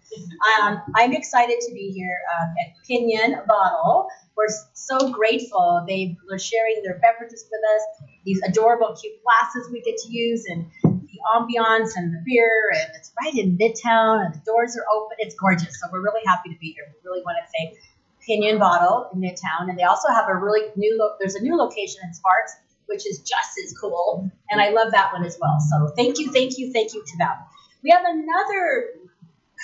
Um, 0.61 0.83
I'm 0.97 1.13
excited 1.13 1.61
to 1.61 1.73
be 1.73 1.93
here 1.93 2.19
um, 2.35 2.55
at 2.61 2.75
Piñon 2.89 3.47
Bottle. 3.47 4.09
We're 4.37 4.49
so 4.75 5.13
grateful. 5.13 5.85
They 5.87 6.17
are 6.31 6.39
sharing 6.39 6.83
their 6.83 6.99
beverages 6.99 7.49
with 7.51 7.61
us, 7.77 8.09
these 8.25 8.41
adorable, 8.47 8.97
cute 9.01 9.15
glasses 9.23 9.71
we 9.73 9.81
get 9.83 9.97
to 9.99 10.13
use, 10.13 10.45
and 10.47 10.92
ambiance 11.35 11.93
and 11.97 12.13
the 12.13 12.23
beer. 12.25 12.71
And 12.75 12.91
it's 12.97 13.13
right 13.23 13.35
in 13.35 13.59
Midtown, 13.59 14.25
and 14.25 14.35
the 14.35 14.43
doors 14.45 14.77
are 14.77 14.85
open. 14.95 15.17
It's 15.19 15.35
gorgeous. 15.35 15.81
So 15.81 15.89
we're 15.93 16.03
really 16.03 16.23
happy 16.27 16.51
to 16.51 16.59
be 16.59 16.73
here. 16.73 16.85
We 16.89 17.11
really 17.11 17.23
want 17.23 17.39
to 17.43 17.49
thank 17.59 17.79
Piñon 18.27 18.59
Bottle 18.59 19.11
in 19.13 19.21
Midtown. 19.21 19.69
And 19.69 19.79
they 19.79 19.85
also 19.85 20.09
have 20.09 20.29
a 20.29 20.35
really 20.35 20.69
new, 20.77 20.97
lo- 20.99 21.17
there's 21.21 21.35
a 21.35 21.43
new 21.43 21.57
location 21.57 22.01
in 22.05 22.15
Sparks 22.15 22.57
which 22.93 23.07
is 23.07 23.21
just 23.21 23.59
as 23.65 23.75
cool. 23.79 24.31
And 24.51 24.61
I 24.61 24.71
love 24.71 24.93
that 24.93 25.13
one 25.13 25.25
as 25.25 25.39
well. 25.41 25.59
So 25.71 25.93
thank 25.97 26.19
you, 26.19 26.31
thank 26.31 26.59
you, 26.59 26.73
thank 26.73 26.93
you 26.93 27.03
to 27.05 27.19
them. 27.19 27.37
We 27.83 27.91
have 27.91 28.05
another 28.07 28.91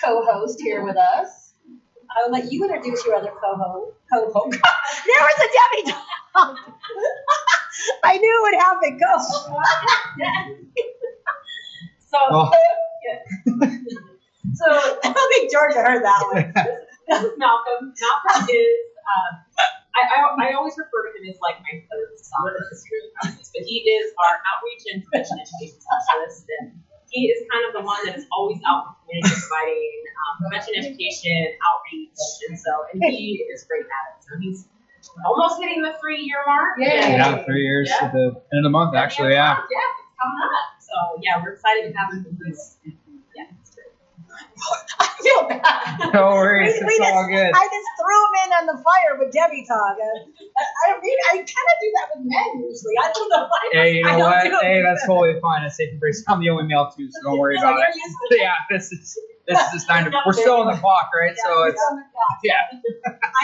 co-host 0.03 0.61
here 0.61 0.83
with 0.85 0.97
us. 0.97 1.53
I'll 2.16 2.31
let 2.31 2.51
you 2.51 2.64
introduce 2.64 3.05
your 3.05 3.16
other 3.16 3.31
co-host. 3.31 3.97
Co-host. 4.12 4.51
there 5.07 5.21
was 5.21 5.37
a 5.37 5.49
Debbie 5.87 5.92
dog. 5.92 6.57
I 8.05 8.16
knew 8.16 8.33
it 8.38 8.42
would 8.42 8.61
happen. 8.61 8.99
Go. 8.99 9.18
so, 12.18 12.35
Oh. 12.35 12.50
so 14.54 14.66
I 14.68 15.09
don't 15.12 15.28
think 15.33 15.50
Georgia 15.52 15.81
heard 15.83 16.02
that 16.04 16.20
one. 16.33 16.52
This 17.09 17.24
is 17.24 17.40
Malcolm. 17.40 17.88
Malcolm 17.96 18.44
is, 18.52 18.76
um, 19.00 19.33
I, 19.96 20.00
I, 20.12 20.18
I 20.44 20.46
always 20.61 20.76
refer 20.76 21.09
to 21.09 21.11
him 21.16 21.24
as 21.33 21.40
like 21.40 21.57
my 21.64 21.81
third 21.88 22.12
son 22.20 22.52
in 22.52 22.61
this 22.68 22.85
year's 22.85 23.09
process, 23.16 23.48
but 23.48 23.64
he 23.64 23.81
is 23.81 24.12
our 24.20 24.37
outreach 24.44 24.85
and 24.92 25.00
prevention 25.09 25.40
education 25.40 25.81
specialist. 25.81 26.44
And 26.61 26.76
he 27.09 27.33
is 27.33 27.40
kind 27.48 27.64
of 27.64 27.72
the 27.81 27.85
one 27.88 27.96
that 28.04 28.12
is 28.20 28.28
always 28.28 28.61
out 28.68 29.00
in 29.09 29.24
the 29.24 29.24
community 29.24 29.40
providing 29.40 29.88
um, 30.20 30.33
prevention 30.44 30.72
education, 30.85 31.40
outreach. 31.64 32.20
And 32.52 32.61
so, 32.61 32.72
and 32.92 33.00
he 33.09 33.40
is 33.57 33.64
great 33.64 33.88
at 33.88 34.04
it. 34.12 34.16
So 34.28 34.37
he's 34.44 34.68
almost 35.24 35.64
hitting 35.64 35.81
the 35.81 35.96
three 36.04 36.20
year 36.20 36.44
mark. 36.44 36.76
Yay. 36.76 37.16
Yeah, 37.16 37.40
three 37.48 37.64
years 37.64 37.88
Yeah. 37.88 38.12
to 38.12 38.12
the 38.12 38.24
end 38.52 38.61
of 38.61 38.68
the 38.68 38.74
month, 38.76 38.92
actually. 38.92 39.33
Yeah. 39.33 39.57
Yeah, 39.64 39.96
it's 39.96 40.12
coming 40.20 40.44
up. 40.44 40.76
So 40.88 41.20
yeah, 41.20 41.37
we're 41.44 41.53
excited 41.53 41.92
to 41.92 41.98
have 41.98 42.09
him. 42.16 42.24
He's, 42.44 42.79
yeah, 43.37 43.44
it's 43.61 43.77
great. 43.77 43.92
I 45.01 45.07
feel 45.20 45.40
bad. 45.48 46.14
No 46.16 46.33
worries, 46.33 46.81
We- 46.81 46.88
it's 46.88 46.98
we 47.01 47.05
all 47.05 47.29
good. 47.29 47.53
I 47.53 47.64
just 47.68 47.88
threw 48.01 48.18
him 48.24 48.35
in 48.44 48.51
on 48.57 48.64
the 48.72 48.79
fire 48.81 49.20
with 49.20 49.33
Debbie. 49.33 49.66
Uh, 49.68 49.74
I, 49.77 50.96
I 50.96 51.01
mean, 51.01 51.18
I 51.33 51.37
kind 51.44 51.44
of 51.44 51.77
do 51.85 51.88
that 52.01 52.07
with 52.16 52.24
men 52.24 52.48
usually. 52.64 52.96
I 52.96 53.12
don't 53.12 53.29
know 53.29 53.44
why. 53.44 53.61
Hey, 53.72 53.92
you 54.01 54.09
I 54.09 54.12
know 54.16 54.31
don't 54.33 54.33
what? 54.33 54.44
do 54.44 54.66
Hey, 54.66 54.81
that's 54.83 55.05
totally 55.07 55.37
fine. 55.40 55.62
That's 55.62 55.77
Safe 55.77 55.92
Embrace. 55.92 56.24
I'm 56.29 56.40
the 56.40 56.48
only 56.51 56.64
male 56.64 56.90
too, 56.90 57.11
so 57.11 57.18
don't 57.31 57.38
worry 57.38 57.57
about 57.61 57.81
it. 57.81 57.92
Yeah, 58.40 58.55
this 58.70 58.90
is 58.92 59.18
this 59.46 59.59
is 59.61 59.72
just 59.72 59.87
time 59.88 60.11
to. 60.11 60.12
We're 60.24 60.33
still 60.33 60.57
on 60.64 60.72
the 60.72 60.79
clock, 60.81 61.11
right? 61.12 61.37
Yeah, 61.37 61.44
So 61.44 61.64
it's 61.64 61.83
on 61.90 61.96
the 62.01 62.05
clock. 62.12 62.38
yeah. 62.44 62.64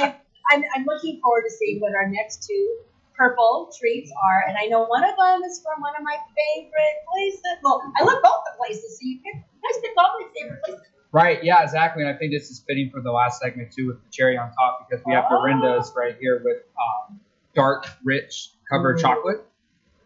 I, 0.00 0.14
I'm, 0.50 0.62
I'm 0.76 0.84
looking 0.84 1.20
forward 1.22 1.44
to 1.48 1.50
seeing 1.52 1.80
what 1.80 1.92
our 1.94 2.08
next 2.08 2.46
two 2.48 2.78
purple 3.16 3.70
treats 3.78 4.10
are, 4.12 4.44
and 4.48 4.56
I 4.58 4.66
know 4.66 4.84
one 4.86 5.04
of 5.04 5.16
them 5.16 5.42
is 5.44 5.62
from 5.62 5.80
one 5.80 5.92
of 5.96 6.02
my 6.02 6.16
favorite 6.34 6.96
places. 7.12 7.58
Well, 7.62 7.80
I 7.98 8.04
love 8.04 8.22
both 8.22 8.42
the 8.50 8.56
places, 8.58 8.98
so 8.98 9.00
you. 9.02 9.20
You 9.24 9.32
guys 9.34 9.80
pick 9.80 9.92
all 9.96 10.12
my 10.20 10.26
favorite 10.36 10.62
places. 10.64 10.82
Right, 11.12 11.42
yeah, 11.44 11.62
exactly. 11.62 12.02
And 12.02 12.12
I 12.14 12.18
think 12.18 12.32
this 12.32 12.50
is 12.50 12.64
fitting 12.66 12.90
for 12.90 13.00
the 13.00 13.12
last 13.12 13.40
segment 13.40 13.72
too 13.72 13.86
with 13.86 14.02
the 14.02 14.10
cherry 14.10 14.36
on 14.36 14.52
top 14.52 14.88
because 14.88 15.04
we 15.06 15.14
have 15.14 15.24
Oh. 15.30 15.38
Dorinda's 15.40 15.92
right 15.96 16.16
here 16.20 16.42
with 16.44 16.58
um, 16.76 17.20
dark, 17.54 17.86
rich 18.04 18.50
covered 18.68 18.98
Ooh. 18.98 19.02
chocolate. 19.02 19.46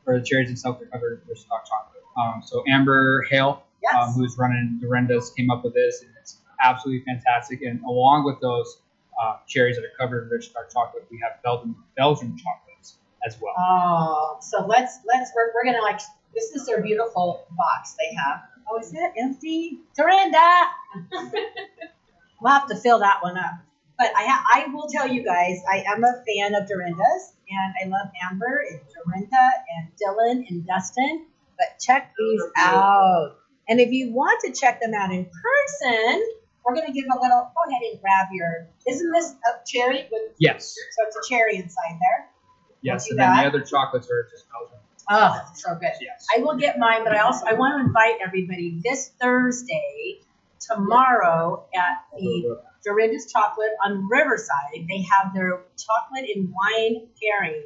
Or 0.06 0.18
the 0.18 0.24
cherries 0.24 0.48
themselves 0.48 0.80
are 0.82 0.86
covered 0.86 1.22
rich 1.28 1.48
dark 1.48 1.64
chocolate. 1.66 2.02
Um, 2.16 2.42
so 2.44 2.62
Amber 2.68 3.22
Hale, 3.30 3.62
Yes. 3.82 3.94
um, 3.96 4.12
who's 4.14 4.36
running 4.38 4.78
Dorinda's, 4.80 5.30
came 5.30 5.50
up 5.50 5.64
with 5.64 5.74
this, 5.74 6.02
and 6.02 6.10
it's 6.20 6.38
absolutely 6.62 7.04
fantastic. 7.04 7.62
And 7.62 7.80
along 7.84 8.24
with 8.24 8.40
those 8.40 8.80
uh, 9.20 9.36
cherries 9.46 9.76
that 9.76 9.84
are 9.84 9.92
covered 9.98 10.24
in 10.24 10.28
rich 10.30 10.52
dark 10.52 10.70
chocolate, 10.72 11.06
we 11.10 11.18
have 11.22 11.42
Belgian 11.42 11.74
Belgian 11.96 12.36
chocolates. 12.36 12.67
As 13.26 13.36
well. 13.40 13.54
Oh, 13.58 14.38
so 14.40 14.66
let's 14.66 14.98
let's 15.06 15.30
we're, 15.34 15.52
we're 15.54 15.64
gonna 15.64 15.82
like 15.82 16.00
this 16.34 16.50
is 16.52 16.66
their 16.66 16.82
beautiful 16.82 17.46
box 17.56 17.94
they 17.98 18.14
have. 18.16 18.42
Oh, 18.70 18.78
is 18.78 18.90
that 18.92 19.12
empty? 19.16 19.80
Dorinda. 19.96 20.64
we'll 22.40 22.52
have 22.52 22.68
to 22.68 22.76
fill 22.76 22.98
that 23.00 23.22
one 23.22 23.36
up. 23.36 23.52
But 23.98 24.12
I 24.16 24.26
ha- 24.26 24.44
I 24.54 24.72
will 24.72 24.86
tell 24.88 25.08
you 25.08 25.24
guys, 25.24 25.60
I 25.68 25.82
am 25.88 26.04
a 26.04 26.22
fan 26.26 26.54
of 26.54 26.68
Dorinda's, 26.68 27.32
and 27.50 27.74
I 27.82 27.88
love 27.88 28.12
Amber 28.30 28.62
and 28.70 28.80
Dorinda 28.94 29.50
and 29.76 29.88
Dylan 29.98 30.48
and 30.48 30.66
Dustin. 30.66 31.26
But 31.58 31.80
check 31.80 32.14
these 32.16 32.42
out. 32.56 33.36
And 33.68 33.80
if 33.80 33.90
you 33.90 34.12
want 34.12 34.40
to 34.44 34.52
check 34.52 34.80
them 34.80 34.94
out 34.94 35.10
in 35.12 35.24
person, 35.24 36.22
we're 36.64 36.74
gonna 36.74 36.92
give 36.92 37.06
a 37.06 37.20
little. 37.20 37.50
Go 37.52 37.70
ahead 37.70 37.82
and 37.90 38.00
grab 38.00 38.28
your. 38.32 38.68
Isn't 38.86 39.10
this 39.10 39.32
a 39.32 39.66
cherry 39.66 40.06
with? 40.12 40.32
Yes, 40.38 40.74
So 40.74 41.06
it's 41.08 41.16
a 41.16 41.28
cherry 41.28 41.56
inside 41.56 41.98
there. 41.98 42.28
Yes. 42.82 43.10
And 43.10 43.18
then 43.18 43.36
the 43.36 43.42
other 43.46 43.60
chocolates 43.60 44.10
are 44.10 44.28
just 44.30 44.46
Belgian. 44.50 44.78
Oh, 45.10 45.40
so 45.54 45.74
good. 45.74 45.92
Yes. 46.00 46.26
I 46.36 46.40
will 46.40 46.56
get 46.56 46.78
mine, 46.78 47.02
but 47.04 47.14
I 47.14 47.20
also 47.20 47.46
I 47.46 47.54
want 47.54 47.80
to 47.80 47.86
invite 47.86 48.16
everybody 48.24 48.80
this 48.84 49.10
Thursday, 49.20 50.20
tomorrow 50.60 51.64
at 51.74 52.04
the 52.18 52.58
Dorinda's 52.84 53.30
Chocolate 53.32 53.70
on 53.84 54.08
Riverside. 54.08 54.86
They 54.88 55.02
have 55.02 55.34
their 55.34 55.60
chocolate 55.76 56.30
and 56.34 56.52
wine 56.52 57.06
pairing. 57.22 57.62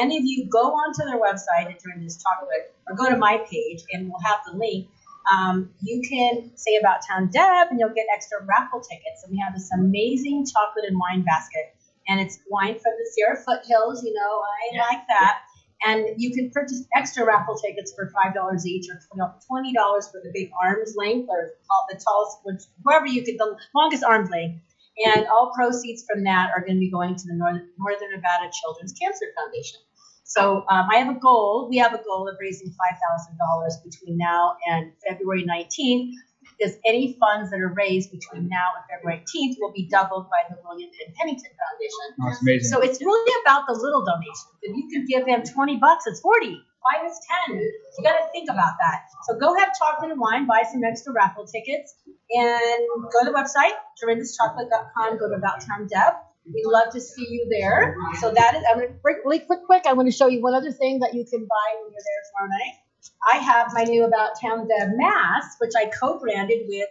And 0.00 0.12
if 0.12 0.24
you 0.24 0.46
go 0.46 0.72
onto 0.72 1.04
their 1.04 1.20
website 1.20 1.70
at 1.70 1.80
Dorinda's 1.80 2.22
Chocolate 2.22 2.74
or 2.88 2.96
go 2.96 3.08
to 3.10 3.16
my 3.16 3.38
page 3.50 3.82
and 3.92 4.08
we'll 4.08 4.20
have 4.24 4.38
the 4.46 4.56
link, 4.56 4.88
um, 5.32 5.70
you 5.82 6.02
can 6.08 6.50
say 6.56 6.76
about 6.76 7.00
Town 7.06 7.28
Deb 7.28 7.68
and 7.70 7.78
you'll 7.78 7.94
get 7.94 8.06
extra 8.14 8.44
raffle 8.44 8.80
tickets. 8.80 9.22
And 9.24 9.32
we 9.32 9.38
have 9.38 9.54
this 9.54 9.70
amazing 9.72 10.46
chocolate 10.46 10.84
and 10.86 10.98
wine 10.98 11.22
basket. 11.22 11.74
And 12.08 12.20
it's 12.20 12.38
wine 12.48 12.74
from 12.74 12.92
the 12.98 13.10
Sierra 13.12 13.36
foothills, 13.36 14.04
you 14.04 14.12
know, 14.12 14.42
I 14.42 14.92
like 14.92 15.06
that. 15.08 15.38
And 15.82 16.08
you 16.16 16.32
can 16.34 16.50
purchase 16.50 16.86
extra 16.94 17.26
raffle 17.26 17.56
tickets 17.56 17.92
for 17.94 18.10
five 18.10 18.34
dollars 18.34 18.66
each, 18.66 18.86
or 18.88 19.00
twenty 19.46 19.72
dollars 19.72 20.08
for 20.08 20.20
the 20.22 20.30
big 20.32 20.50
arms 20.62 20.94
length, 20.96 21.28
or 21.28 21.52
the 21.90 22.00
tallest, 22.00 22.38
which 22.44 22.62
whoever 22.84 23.06
you 23.06 23.24
get 23.24 23.36
the 23.36 23.56
longest 23.74 24.04
arms 24.04 24.30
length. 24.30 24.62
And 25.04 25.26
all 25.26 25.52
proceeds 25.54 26.04
from 26.08 26.24
that 26.24 26.50
are 26.54 26.60
going 26.60 26.76
to 26.76 26.80
be 26.80 26.90
going 26.90 27.16
to 27.16 27.26
the 27.26 27.34
Northern, 27.34 27.68
Northern 27.76 28.10
Nevada 28.12 28.50
Children's 28.62 28.92
Cancer 28.92 29.26
Foundation. 29.36 29.80
So 30.22 30.64
um, 30.70 30.88
I 30.90 30.98
have 30.98 31.14
a 31.14 31.18
goal. 31.18 31.68
We 31.68 31.78
have 31.78 31.92
a 31.92 32.02
goal 32.02 32.28
of 32.28 32.36
raising 32.40 32.68
five 32.68 32.98
thousand 33.10 33.36
dollars 33.36 33.76
between 33.84 34.16
now 34.16 34.56
and 34.66 34.92
February 35.06 35.44
nineteenth. 35.44 36.14
Because 36.58 36.76
any 36.86 37.16
funds 37.18 37.50
that 37.50 37.60
are 37.60 37.72
raised 37.74 38.10
between 38.10 38.48
now 38.48 38.78
and 38.78 38.84
February 38.90 39.24
18th 39.26 39.56
will 39.60 39.72
be 39.72 39.88
doubled 39.90 40.30
by 40.30 40.46
the 40.48 40.56
William 40.62 40.90
N. 40.90 41.12
Pennington 41.18 41.50
Foundation. 41.50 42.06
It's 42.30 42.42
amazing. 42.42 42.70
So 42.70 42.80
it's 42.80 43.00
really 43.00 43.32
about 43.42 43.66
the 43.66 43.74
little 43.74 44.04
donations. 44.04 44.54
If 44.62 44.76
you 44.76 44.84
could 44.92 45.06
give 45.08 45.26
them 45.26 45.42
20 45.42 45.76
bucks, 45.78 46.06
it's 46.06 46.20
40. 46.20 46.60
Five 46.84 47.08
is 47.08 47.18
10. 47.48 47.56
You 47.58 48.04
got 48.04 48.20
to 48.20 48.28
think 48.30 48.50
about 48.50 48.76
that. 48.78 49.08
So 49.24 49.38
go 49.38 49.56
have 49.56 49.72
chocolate 49.72 50.10
and 50.12 50.20
wine, 50.20 50.46
buy 50.46 50.64
some 50.70 50.84
extra 50.84 51.12
raffle 51.14 51.46
tickets, 51.46 51.94
and 52.30 52.80
go 53.10 53.24
to 53.24 53.32
the 53.32 53.36
website, 53.36 53.72
dorindaschocolate.com, 54.02 55.18
go 55.18 55.28
to 55.30 55.34
About 55.34 55.62
Town 55.62 55.88
Deb. 55.88 56.12
We'd 56.44 56.66
love 56.66 56.92
to 56.92 57.00
see 57.00 57.24
you 57.24 57.48
there. 57.48 57.96
So 58.20 58.30
that 58.30 58.54
is, 58.54 58.62
I'm 58.68 58.76
going 58.76 58.88
to 58.88 58.94
break 59.00 59.24
really 59.24 59.38
quick, 59.40 59.64
quick. 59.64 59.86
I 59.86 59.94
want 59.94 60.08
to 60.08 60.12
show 60.12 60.28
you 60.28 60.42
one 60.42 60.52
other 60.52 60.72
thing 60.72 61.00
that 61.00 61.14
you 61.14 61.24
can 61.24 61.40
buy 61.40 61.68
when 61.80 61.90
you're 61.90 62.04
there 62.04 62.20
tomorrow 62.28 62.50
night. 62.52 62.83
I 63.30 63.38
have 63.38 63.72
my 63.72 63.84
new 63.84 64.04
About 64.04 64.40
Town 64.40 64.68
Deb 64.68 64.90
mask, 64.96 65.60
which 65.60 65.72
I 65.76 65.86
co-branded 65.86 66.66
with 66.68 66.88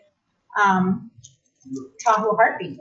um, 0.61 1.11
Tahoe 2.03 2.35
Heartbeat. 2.35 2.79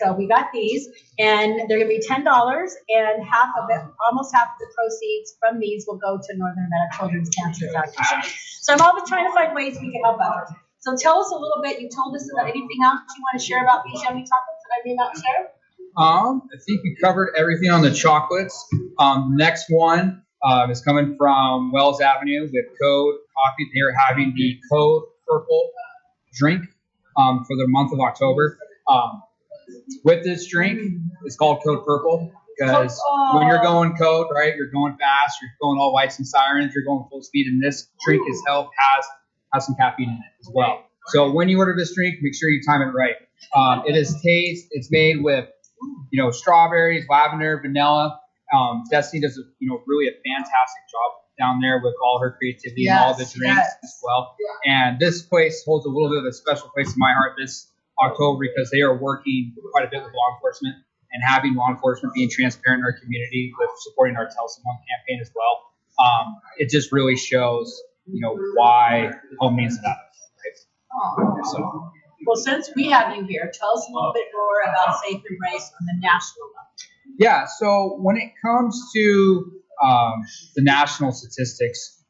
So 0.00 0.14
we 0.14 0.26
got 0.26 0.52
these, 0.52 0.88
and 1.18 1.68
they're 1.68 1.78
gonna 1.78 1.88
be 1.88 2.00
ten 2.00 2.24
dollars, 2.24 2.74
and 2.88 3.22
half 3.26 3.50
of 3.60 3.68
it, 3.68 3.80
almost 4.06 4.34
half 4.34 4.48
of 4.48 4.58
the 4.58 4.66
proceeds 4.74 5.36
from 5.38 5.60
these 5.60 5.84
will 5.86 5.98
go 5.98 6.16
to 6.16 6.36
Northern 6.36 6.64
Nevada 6.70 6.96
Children's 6.96 7.28
Cancer 7.28 7.68
Foundation. 7.72 8.32
So 8.62 8.72
I'm 8.72 8.80
always 8.80 9.06
trying 9.08 9.28
to 9.28 9.34
find 9.34 9.54
ways 9.54 9.76
we 9.80 9.92
can 9.92 10.02
help 10.02 10.18
others. 10.20 10.48
So 10.78 10.96
tell 10.96 11.20
us 11.20 11.30
a 11.30 11.34
little 11.34 11.60
bit. 11.62 11.80
You 11.80 11.90
told 11.94 12.16
us 12.16 12.28
about 12.32 12.48
anything 12.48 12.78
else 12.84 13.00
you 13.16 13.22
want 13.22 13.40
to 13.40 13.46
share 13.46 13.62
about 13.62 13.84
these 13.84 14.02
yummy 14.02 14.24
chocolates 14.24 14.62
that 14.64 14.74
I 14.74 14.80
may 14.84 14.94
not 14.94 15.16
share. 15.16 15.50
Um, 15.96 16.42
I 16.52 16.58
think 16.64 16.82
we 16.82 16.96
covered 16.96 17.34
everything 17.36 17.70
on 17.70 17.82
the 17.82 17.92
chocolates. 17.92 18.66
Um, 18.98 19.36
next 19.36 19.66
one 19.68 20.22
um, 20.44 20.70
is 20.70 20.80
coming 20.80 21.16
from 21.16 21.72
Wells 21.72 22.00
Avenue 22.00 22.42
with 22.42 22.66
Code 22.80 23.14
Coffee. 23.36 23.70
They 23.74 23.80
are 23.80 23.92
having 23.92 24.34
the 24.36 24.58
Code 24.70 25.02
Purple 25.26 25.70
drink 26.34 26.64
um, 27.16 27.44
for 27.46 27.56
the 27.56 27.66
month 27.68 27.92
of 27.92 28.00
October. 28.00 28.58
Um, 28.88 29.22
with 30.04 30.24
this 30.24 30.46
drink, 30.48 30.80
it's 31.24 31.36
called 31.36 31.62
Code 31.64 31.84
Purple 31.84 32.32
because 32.58 33.00
when 33.34 33.46
you're 33.46 33.62
going 33.62 33.96
code, 33.96 34.26
right, 34.34 34.54
you're 34.56 34.70
going 34.70 34.96
fast, 34.98 35.38
you're 35.40 35.50
going 35.60 35.78
all 35.78 35.92
lights 35.92 36.18
and 36.18 36.26
sirens, 36.26 36.72
you're 36.74 36.84
going 36.84 37.06
full 37.10 37.22
speed, 37.22 37.46
and 37.46 37.62
this 37.62 37.88
drink 38.04 38.22
is 38.28 38.42
help 38.46 38.70
has 38.78 39.04
has 39.52 39.66
some 39.66 39.74
caffeine 39.76 40.08
in 40.08 40.14
it 40.14 40.40
as 40.40 40.50
well. 40.52 40.84
So 41.08 41.32
when 41.32 41.48
you 41.48 41.58
order 41.58 41.74
this 41.76 41.94
drink, 41.94 42.16
make 42.22 42.34
sure 42.34 42.48
you 42.48 42.62
time 42.66 42.80
it 42.82 42.92
right. 42.92 43.16
Um, 43.54 43.82
it 43.86 43.96
is 43.96 44.20
taste. 44.22 44.68
It's 44.70 44.90
made 44.90 45.22
with 45.22 45.48
you 46.10 46.22
know 46.22 46.30
strawberries, 46.30 47.04
lavender, 47.08 47.60
vanilla. 47.60 48.18
Um, 48.52 48.84
Destiny 48.90 49.22
does 49.22 49.38
a 49.38 49.42
you 49.58 49.68
know 49.68 49.82
really 49.86 50.08
a 50.08 50.12
fantastic 50.12 50.82
job 50.90 51.10
down 51.38 51.60
there 51.60 51.80
with 51.82 51.94
all 52.04 52.20
her 52.20 52.36
creativity 52.38 52.86
and 52.86 52.98
all 52.98 53.14
the 53.14 53.22
Yes, 53.24 53.32
drinks 53.32 53.56
yes. 53.56 53.76
as 53.82 53.94
well. 54.04 54.36
And 54.66 55.00
this 55.00 55.22
place 55.22 55.62
holds 55.64 55.86
a 55.86 55.88
little 55.88 56.10
bit 56.10 56.18
of 56.18 56.26
a 56.26 56.32
special 56.32 56.68
place 56.74 56.88
in 56.88 56.98
my 56.98 57.12
heart 57.12 57.32
this 57.38 57.70
October 58.02 58.44
because 58.44 58.70
they 58.70 58.82
are 58.82 58.96
working 58.96 59.54
quite 59.72 59.86
a 59.86 59.90
bit 59.90 60.02
with 60.02 60.12
law 60.12 60.36
enforcement 60.36 60.76
and 61.12 61.22
having 61.24 61.54
law 61.54 61.68
enforcement 61.70 62.14
being 62.14 62.28
transparent 62.30 62.80
in 62.80 62.84
our 62.84 62.92
community 63.00 63.52
with 63.58 63.70
supporting 63.80 64.16
our 64.16 64.26
Tell 64.28 64.48
Someone 64.48 64.76
campaign 64.88 65.20
as 65.20 65.30
well. 65.34 65.62
Um, 66.04 66.36
it 66.58 66.68
just 66.70 66.92
really 66.92 67.16
shows, 67.16 67.80
you 68.06 68.20
know, 68.20 68.36
why 68.54 69.10
home 69.38 69.56
means 69.56 69.76
that. 69.80 69.96
Right? 70.44 71.44
So, 71.44 71.90
Well, 72.26 72.36
since 72.36 72.70
we 72.76 72.90
have 72.90 73.16
you 73.16 73.24
here, 73.24 73.50
tell 73.52 73.76
us 73.76 73.86
a 73.88 73.92
little 73.92 74.12
bit 74.12 74.26
more 74.34 74.60
about 74.72 74.96
Safe 75.00 75.20
Embrace 75.28 75.72
on 75.80 75.86
the 75.86 75.94
national 76.00 76.46
level. 76.48 76.68
Yeah. 77.18 77.46
So 77.46 77.98
when 78.00 78.16
it 78.16 78.32
comes 78.44 78.90
to 78.94 79.52
um, 79.82 80.22
the 80.54 80.62
national 80.62 81.12
statistics, 81.12 82.02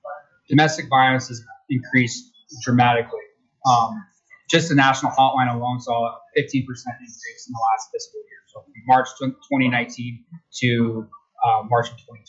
domestic 0.49 0.89
violence 0.89 1.29
has 1.29 1.43
increased 1.71 2.31
dramatically. 2.63 3.21
Um, 3.67 4.05
just 4.51 4.69
the 4.69 4.75
national 4.75 5.13
hotline 5.13 5.53
alone 5.53 5.81
saw 5.81 6.07
a 6.07 6.41
15% 6.41 6.43
increase 6.43 7.47
in 7.49 7.53
the 7.53 7.61
last 7.71 7.89
fiscal 7.93 8.21
year. 8.21 8.41
So 8.49 8.61
from 8.61 8.73
March 8.87 9.09
2019 9.19 10.25
to 10.61 11.09
uh, 11.45 11.63
March 11.69 11.87
of 11.87 11.97
2020. 11.97 12.27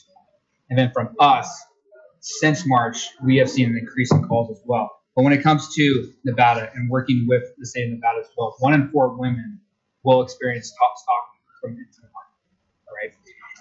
And 0.70 0.80
then 0.80 0.92
from 0.94 1.10
us, 1.20 1.50
since 2.22 2.66
March, 2.66 3.10
we 3.24 3.38
have 3.38 3.50
seen 3.50 3.70
an 3.70 3.78
increase 3.78 4.12
in 4.12 4.24
calls 4.24 4.58
as 4.58 4.64
well. 4.66 4.90
But 5.16 5.24
when 5.24 5.34
it 5.34 5.44
comes 5.44 5.76
to 5.76 6.14
Nevada 6.24 6.72
and 6.74 6.90
working 6.90 7.26
with 7.28 7.44
the 7.58 7.66
state 7.66 7.84
of 7.84 7.92
Nevada 7.92 8.20
as 8.22 8.30
well, 8.38 8.56
one 8.60 8.74
in 8.74 8.90
four 8.90 9.16
women 9.18 9.60
will 10.04 10.24
experience 10.24 10.72
top 10.72 10.94
stalking 10.98 11.34
from? 11.62 12.03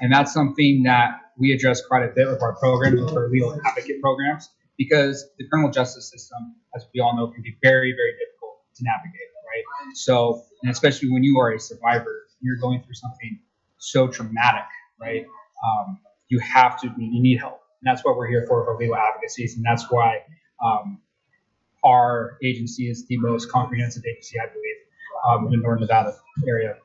And 0.01 0.13
that's 0.13 0.33
something 0.33 0.83
that 0.85 1.21
we 1.39 1.53
address 1.53 1.85
quite 1.87 2.05
a 2.05 2.13
bit 2.15 2.29
with 2.29 2.43
our 2.43 2.55
programs, 2.57 3.01
with 3.01 3.17
our 3.17 3.29
legal 3.29 3.59
advocate 3.67 4.01
programs, 4.01 4.51
because 4.77 5.29
the 5.39 5.47
criminal 5.49 5.71
justice 5.71 6.11
system, 6.11 6.55
as 6.75 6.87
we 6.95 7.01
all 7.01 7.17
know, 7.17 7.29
can 7.29 7.43
be 7.43 7.57
very, 7.63 7.93
very 7.93 8.13
difficult 8.13 8.61
to 8.77 8.85
navigate, 8.85 9.29
right? 9.47 9.95
So, 9.95 10.43
and 10.63 10.71
especially 10.73 11.11
when 11.11 11.23
you 11.23 11.39
are 11.39 11.53
a 11.53 11.61
survivor, 11.61 12.27
you're 12.41 12.57
going 12.57 12.83
through 12.83 12.95
something 12.95 13.39
so 13.79 14.09
traumatic, 14.09 14.65
right? 15.01 15.25
Um, 15.65 15.99
you 16.29 16.39
have 16.41 16.81
to, 16.81 16.89
you 16.99 17.23
need 17.23 17.39
help. 17.39 17.61
And 17.83 17.91
that's 17.91 18.05
what 18.05 18.17
we're 18.17 18.29
here 18.29 18.45
for, 18.47 18.65
for 18.65 18.77
legal 18.79 18.97
advocacies. 18.97 19.57
And 19.57 19.65
that's 19.65 19.91
why 19.91 20.21
um, 20.65 21.01
our 21.85 22.39
agency 22.43 22.89
is 22.89 23.07
the 23.07 23.19
most 23.19 23.51
comprehensive 23.51 24.05
agency, 24.09 24.39
I 24.41 24.47
believe, 24.47 24.77
um, 25.29 25.47
in 25.47 25.51
the 25.53 25.57
Northern 25.59 25.83
Nevada 25.83 26.17
area. 26.47 26.77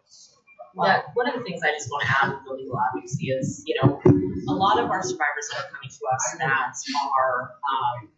Yeah, 0.77 1.01
one 1.13 1.27
of 1.27 1.33
the 1.33 1.43
things 1.43 1.61
I 1.65 1.73
just 1.73 1.89
want 1.89 2.05
to 2.05 2.09
add 2.13 2.27
with 2.33 2.43
the 2.45 2.53
legal 2.53 2.77
advocacy 2.77 3.33
is, 3.33 3.63
you 3.65 3.75
know, 3.81 3.97
a 4.05 4.53
lot 4.53 4.77
of 4.77 4.89
our 4.89 5.01
survivors 5.01 5.49
that 5.49 5.65
are 5.65 5.69
coming 5.73 5.89
to 5.89 6.01
us 6.13 6.23
that 6.37 6.73
are, 7.17 7.57
um, 7.65 8.09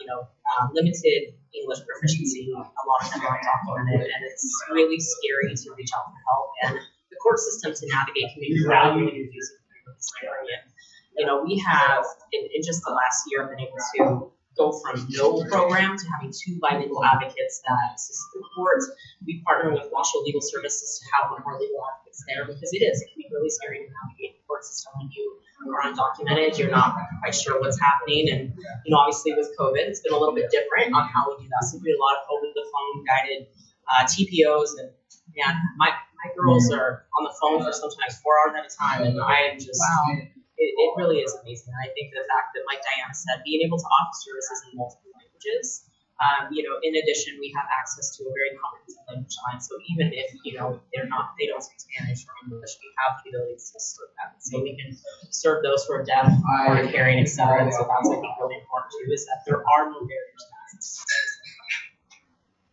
you 0.00 0.06
know, 0.06 0.24
uh, 0.24 0.64
limited 0.72 1.36
English 1.52 1.80
proficiency, 1.84 2.52
a 2.52 2.56
lot 2.56 3.00
of 3.04 3.12
them 3.12 3.20
are 3.20 3.36
undocumented, 3.36 4.00
and 4.00 4.20
it's 4.32 4.48
really 4.72 5.00
scary 5.00 5.54
to 5.54 5.74
reach 5.76 5.90
out 5.96 6.08
for 6.08 6.20
help. 6.24 6.48
And 6.64 6.72
the 7.10 7.16
court 7.20 7.38
system 7.38 7.74
to 7.74 7.84
navigate 7.92 8.32
can 8.32 8.40
be 8.40 8.64
really, 8.64 9.12
confusing, 9.12 9.60
really 9.84 10.00
scary. 10.00 10.48
And, 10.56 10.72
you 11.16 11.26
know, 11.26 11.42
we 11.44 11.58
have, 11.64 12.04
in, 12.32 12.48
in 12.54 12.62
just 12.64 12.84
the 12.84 12.92
last 12.92 13.24
year, 13.28 13.46
been 13.48 13.60
able 13.60 13.76
to 13.76 14.35
go 14.56 14.72
from 14.80 15.06
no 15.10 15.44
program 15.44 15.96
to 15.96 16.04
having 16.16 16.32
two 16.32 16.58
bilingual 16.60 17.04
advocates 17.04 17.60
that 17.68 17.94
assist 17.94 18.20
the 18.34 18.42
court. 18.54 18.82
We 19.24 19.42
partner 19.44 19.72
with 19.72 19.88
Washoe 19.92 20.24
Legal 20.24 20.40
Services 20.40 21.00
to 21.00 21.04
have 21.14 21.30
one 21.30 21.40
of 21.40 21.46
our 21.46 21.60
legal 21.60 21.80
advocates 21.84 22.24
there 22.26 22.44
because 22.48 22.72
it 22.72 22.82
is, 22.82 23.00
it 23.02 23.08
can 23.12 23.18
be 23.20 23.28
really 23.30 23.50
scary 23.50 23.84
to 23.84 23.88
navigate 23.88 24.40
the 24.40 24.42
court 24.48 24.64
system 24.64 24.92
when 24.96 25.10
you 25.12 25.40
are 25.72 25.82
undocumented, 25.84 26.58
you're 26.58 26.70
not 26.70 26.96
quite 27.20 27.34
sure 27.34 27.60
what's 27.60 27.80
happening. 27.80 28.28
And, 28.30 28.54
you 28.84 28.90
know, 28.92 28.98
obviously 28.98 29.32
with 29.32 29.50
COVID, 29.58 29.84
it's 29.88 30.00
been 30.00 30.12
a 30.12 30.18
little 30.18 30.34
bit 30.34 30.50
different 30.50 30.94
on 30.94 31.08
how 31.08 31.28
we 31.28 31.44
do 31.44 31.48
that. 31.48 31.66
So 31.66 31.78
we 31.78 31.92
do 31.92 31.96
a 31.96 32.00
lot 32.00 32.16
of 32.20 32.28
over 32.32 32.46
the 32.54 32.64
phone 32.64 33.04
guided 33.04 33.48
uh, 33.86 34.04
TPOs 34.04 34.78
and 34.80 34.90
man, 35.36 35.54
my, 35.76 35.90
my 35.90 36.28
girls 36.36 36.70
are 36.72 37.04
on 37.18 37.24
the 37.24 37.34
phone 37.40 37.62
for 37.62 37.72
sometimes 37.72 38.18
four 38.22 38.32
hours 38.40 38.56
at 38.58 38.66
a 38.66 38.72
time 38.72 39.06
and 39.06 39.20
I 39.20 39.52
am 39.52 39.58
just 39.58 39.80
Wow. 39.80 40.16
It, 40.58 40.70
it 40.72 40.90
really 40.96 41.20
is 41.20 41.36
amazing. 41.42 41.72
And 41.72 41.80
I 41.84 41.92
think 41.92 42.12
the 42.16 42.24
fact 42.24 42.56
that, 42.56 42.64
like 42.64 42.80
Diana 42.80 43.12
said, 43.12 43.44
being 43.44 43.60
able 43.64 43.76
to 43.78 43.88
offer 43.88 44.16
services 44.16 44.58
in 44.68 44.78
multiple 44.78 45.12
languages. 45.12 45.84
Um, 46.16 46.48
you 46.48 46.64
know, 46.64 46.80
in 46.80 46.96
addition, 46.96 47.36
we 47.36 47.52
have 47.52 47.68
access 47.68 48.16
to 48.16 48.24
a 48.24 48.32
very 48.32 48.56
comprehensive 48.56 49.04
language 49.04 49.36
line. 49.44 49.60
So 49.60 49.76
even 49.92 50.16
if 50.16 50.32
you 50.48 50.56
know 50.56 50.80
they're 50.88 51.04
not, 51.12 51.36
they 51.36 51.44
don't 51.44 51.60
speak 51.60 51.76
Spanish 51.76 52.24
or 52.24 52.32
English, 52.40 52.72
we 52.80 52.88
have 53.04 53.20
the 53.20 53.36
ability 53.36 53.60
to 53.60 53.76
serve 53.76 54.08
them. 54.16 54.32
So 54.40 54.64
we 54.64 54.80
can 54.80 54.96
serve 55.28 55.60
those 55.60 55.84
who 55.84 55.92
are 55.92 56.04
deaf, 56.08 56.32
hard 56.40 56.88
of 56.88 56.90
hearing, 56.90 57.20
etc. 57.20 57.60
And 57.60 57.68
so 57.68 57.84
that's 57.84 58.08
I 58.08 58.16
think 58.16 58.32
really 58.40 58.56
important 58.56 58.96
too, 58.96 59.12
is 59.12 59.28
that 59.28 59.44
there 59.44 59.60
are 59.60 59.92
no 59.92 60.08
barriers 60.08 60.40
to 60.40 60.54
access. 60.64 61.04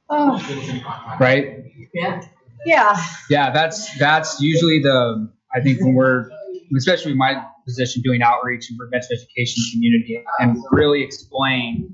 Oh, 0.07 1.17
right? 1.19 1.67
Yeah. 1.93 2.23
yeah. 2.65 2.95
Yeah, 3.29 3.51
that's 3.51 3.91
that's 3.99 4.39
usually 4.39 4.79
the 4.79 5.29
I 5.53 5.59
think 5.59 5.81
when 5.81 5.95
we're 5.95 6.29
especially 6.77 7.11
in 7.11 7.17
my 7.17 7.43
position 7.65 8.01
doing 8.03 8.21
outreach 8.21 8.69
and 8.69 8.77
prevention 8.77 9.17
education 9.17 9.63
community 9.71 10.23
and 10.39 10.57
really 10.71 11.01
explain 11.03 11.93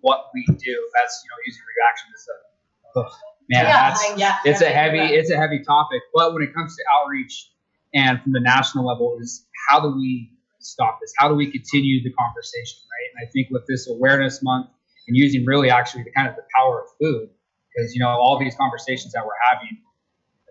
what 0.00 0.26
we 0.34 0.44
do. 0.46 0.54
That's 0.54 1.22
you 1.24 1.28
know 1.30 1.38
using 1.46 1.62
reaction 1.76 2.08
as 2.14 2.26
a 2.28 3.00
ugh, 3.00 3.12
man. 3.50 3.64
Yeah, 3.64 3.88
that's 3.90 4.10
I- 4.10 4.16
Yeah. 4.16 4.38
it's 4.44 4.60
a 4.62 4.70
heavy 4.70 5.00
it's 5.14 5.30
a 5.30 5.36
heavy 5.36 5.62
topic. 5.64 6.02
But 6.14 6.32
when 6.34 6.42
it 6.42 6.54
comes 6.54 6.76
to 6.76 6.82
outreach 6.92 7.50
and 7.94 8.20
from 8.22 8.32
the 8.32 8.40
national 8.40 8.86
level 8.86 9.16
is 9.20 9.46
how 9.68 9.80
do 9.80 9.94
we 9.94 10.30
stop 10.60 10.98
this? 11.00 11.12
How 11.18 11.28
do 11.28 11.34
we 11.34 11.50
continue 11.50 12.02
the 12.02 12.12
conversation, 12.12 12.78
right? 12.92 13.08
And 13.20 13.28
I 13.28 13.30
think 13.32 13.48
with 13.50 13.62
this 13.68 13.88
awareness 13.88 14.42
month 14.42 14.66
and 15.06 15.16
using 15.16 15.44
really 15.46 15.70
actually 15.70 16.02
the 16.04 16.10
kind 16.12 16.28
of 16.28 16.36
the 16.36 16.42
power 16.54 16.82
of 16.82 16.88
food, 17.00 17.30
because 17.74 17.94
you 17.94 18.00
know 18.00 18.08
all 18.08 18.38
these 18.38 18.54
conversations 18.56 19.12
that 19.12 19.24
we're 19.24 19.32
having 19.50 19.78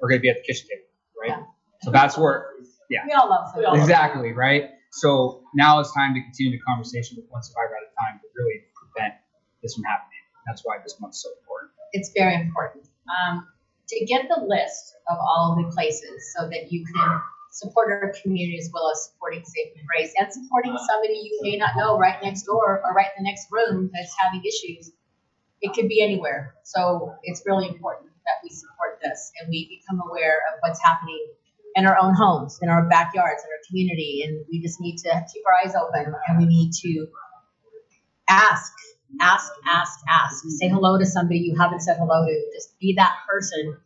are 0.01 0.09
going 0.09 0.19
to 0.19 0.21
be 0.21 0.29
at 0.29 0.37
the 0.37 0.43
kitchen 0.43 0.67
table, 0.69 0.87
right? 1.21 1.43
So 1.83 1.91
that's 1.91 2.17
where 2.17 2.47
We 3.05 3.13
all 3.13 3.29
love 3.29 3.53
food. 3.53 3.65
exactly 3.73 4.33
right. 4.33 4.71
So 4.91 5.43
now 5.53 5.79
it's 5.79 5.93
time 5.93 6.13
to 6.15 6.21
continue 6.21 6.57
the 6.57 6.63
conversation 6.63 7.17
with 7.17 7.29
one 7.29 7.43
survivor 7.43 7.75
at 7.75 7.85
a 7.85 7.93
time 7.93 8.19
to 8.21 8.27
really 8.35 8.63
prevent 8.73 9.13
this 9.61 9.75
from 9.75 9.83
happening. 9.83 10.23
That's 10.47 10.61
why 10.63 10.77
this 10.81 10.95
month's 10.99 11.21
so 11.21 11.29
important. 11.41 11.71
it's 11.91 12.11
very 12.15 12.35
important 12.35 12.87
um, 13.11 13.47
to 13.87 14.05
get 14.05 14.27
the 14.29 14.41
list 14.41 14.95
of 15.09 15.17
all 15.19 15.55
of 15.55 15.65
the 15.65 15.71
places 15.75 16.33
so 16.35 16.47
that 16.47 16.71
you 16.71 16.85
can 16.85 17.21
support 17.51 17.91
our 17.91 18.13
community 18.21 18.57
as 18.59 18.69
well 18.73 18.91
as 18.91 19.11
supporting 19.11 19.43
Safe 19.43 19.73
and 19.73 19.81
Embrace 19.81 20.13
and 20.19 20.31
supporting 20.31 20.77
somebody 20.87 21.15
you 21.15 21.39
may 21.41 21.57
not 21.57 21.71
know 21.75 21.97
right 21.97 22.21
next 22.21 22.43
door 22.43 22.81
or 22.83 22.93
right 22.93 23.07
in 23.17 23.23
the 23.23 23.29
next 23.29 23.47
room 23.51 23.89
that's 23.93 24.15
having 24.19 24.41
issues. 24.45 24.91
It 25.61 25.73
could 25.73 25.89
be 25.89 26.03
anywhere. 26.03 26.55
So 26.63 27.15
it's 27.23 27.43
really 27.45 27.67
important 27.67 28.11
that 28.25 28.43
we 28.43 28.49
support 28.49 28.99
this 29.01 29.31
and 29.39 29.49
we 29.49 29.81
become 29.81 30.01
aware 30.07 30.43
of 30.53 30.59
what's 30.61 30.81
happening 30.83 31.27
in 31.77 31.85
our 31.85 31.97
own 32.01 32.15
homes, 32.15 32.57
in 32.61 32.69
our 32.69 32.89
backyards, 32.89 33.43
in 33.43 33.49
our 33.53 33.61
community. 33.69 34.23
And 34.25 34.43
we 34.49 34.59
just 34.61 34.81
need 34.81 34.97
to 34.97 35.25
keep 35.31 35.43
our 35.45 35.53
eyes 35.63 35.75
open 35.75 36.11
and 36.27 36.37
we 36.39 36.45
need 36.45 36.71
to 36.81 37.07
ask, 38.27 38.73
ask, 39.21 39.53
ask, 39.65 39.99
ask. 40.09 40.43
Say 40.59 40.69
hello 40.69 40.97
to 40.97 41.05
somebody 41.05 41.39
you 41.39 41.55
haven't 41.55 41.81
said 41.81 41.97
hello 41.97 42.25
to. 42.25 42.51
Just 42.55 42.77
be 42.79 42.95
that 42.97 43.15
person 43.29 43.77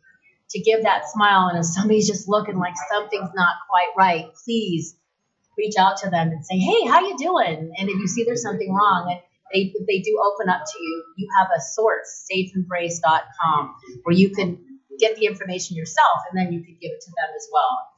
to 0.50 0.60
give 0.60 0.82
that 0.84 1.02
smile. 1.10 1.48
And 1.48 1.58
if 1.58 1.66
somebody's 1.66 2.08
just 2.08 2.28
looking 2.28 2.58
like 2.58 2.74
something's 2.90 3.30
not 3.34 3.56
quite 3.68 3.92
right, 3.96 4.32
please 4.42 4.96
reach 5.58 5.74
out 5.78 5.98
to 5.98 6.08
them 6.08 6.28
and 6.28 6.44
say, 6.44 6.58
"Hey, 6.58 6.86
how 6.86 7.00
you 7.00 7.16
doing?" 7.18 7.72
And 7.76 7.88
if 7.90 7.98
you 7.98 8.08
see 8.08 8.24
there's 8.24 8.42
something 8.42 8.72
wrong, 8.72 9.10
and 9.10 9.20
they 9.52 9.74
they 9.86 10.00
do 10.00 10.18
open 10.18 10.48
up 10.48 10.62
to 10.64 10.82
you, 10.82 11.04
you 11.18 11.28
have 11.38 11.48
a 11.54 11.60
source, 11.60 12.26
safeembrace.com, 12.32 13.74
where 14.04 14.16
you 14.16 14.30
can 14.30 14.71
get 14.98 15.16
the 15.16 15.26
information 15.26 15.76
yourself, 15.76 16.20
and 16.30 16.38
then 16.38 16.52
you 16.52 16.60
could 16.60 16.78
give 16.80 16.92
it 16.92 17.00
to 17.00 17.10
them 17.10 17.30
as 17.36 17.48
well. 17.52 17.88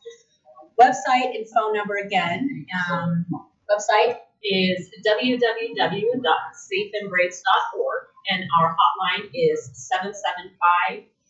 Website 0.81 1.37
and 1.37 1.47
phone 1.55 1.73
number 1.73 1.97
again. 1.97 2.67
Um, 2.91 3.27
website 3.71 4.19
is 4.43 4.91
www.safeembrace.org, 5.07 8.03
and 8.31 8.45
our 8.61 8.75
hotline 8.77 9.31
is 9.33 9.71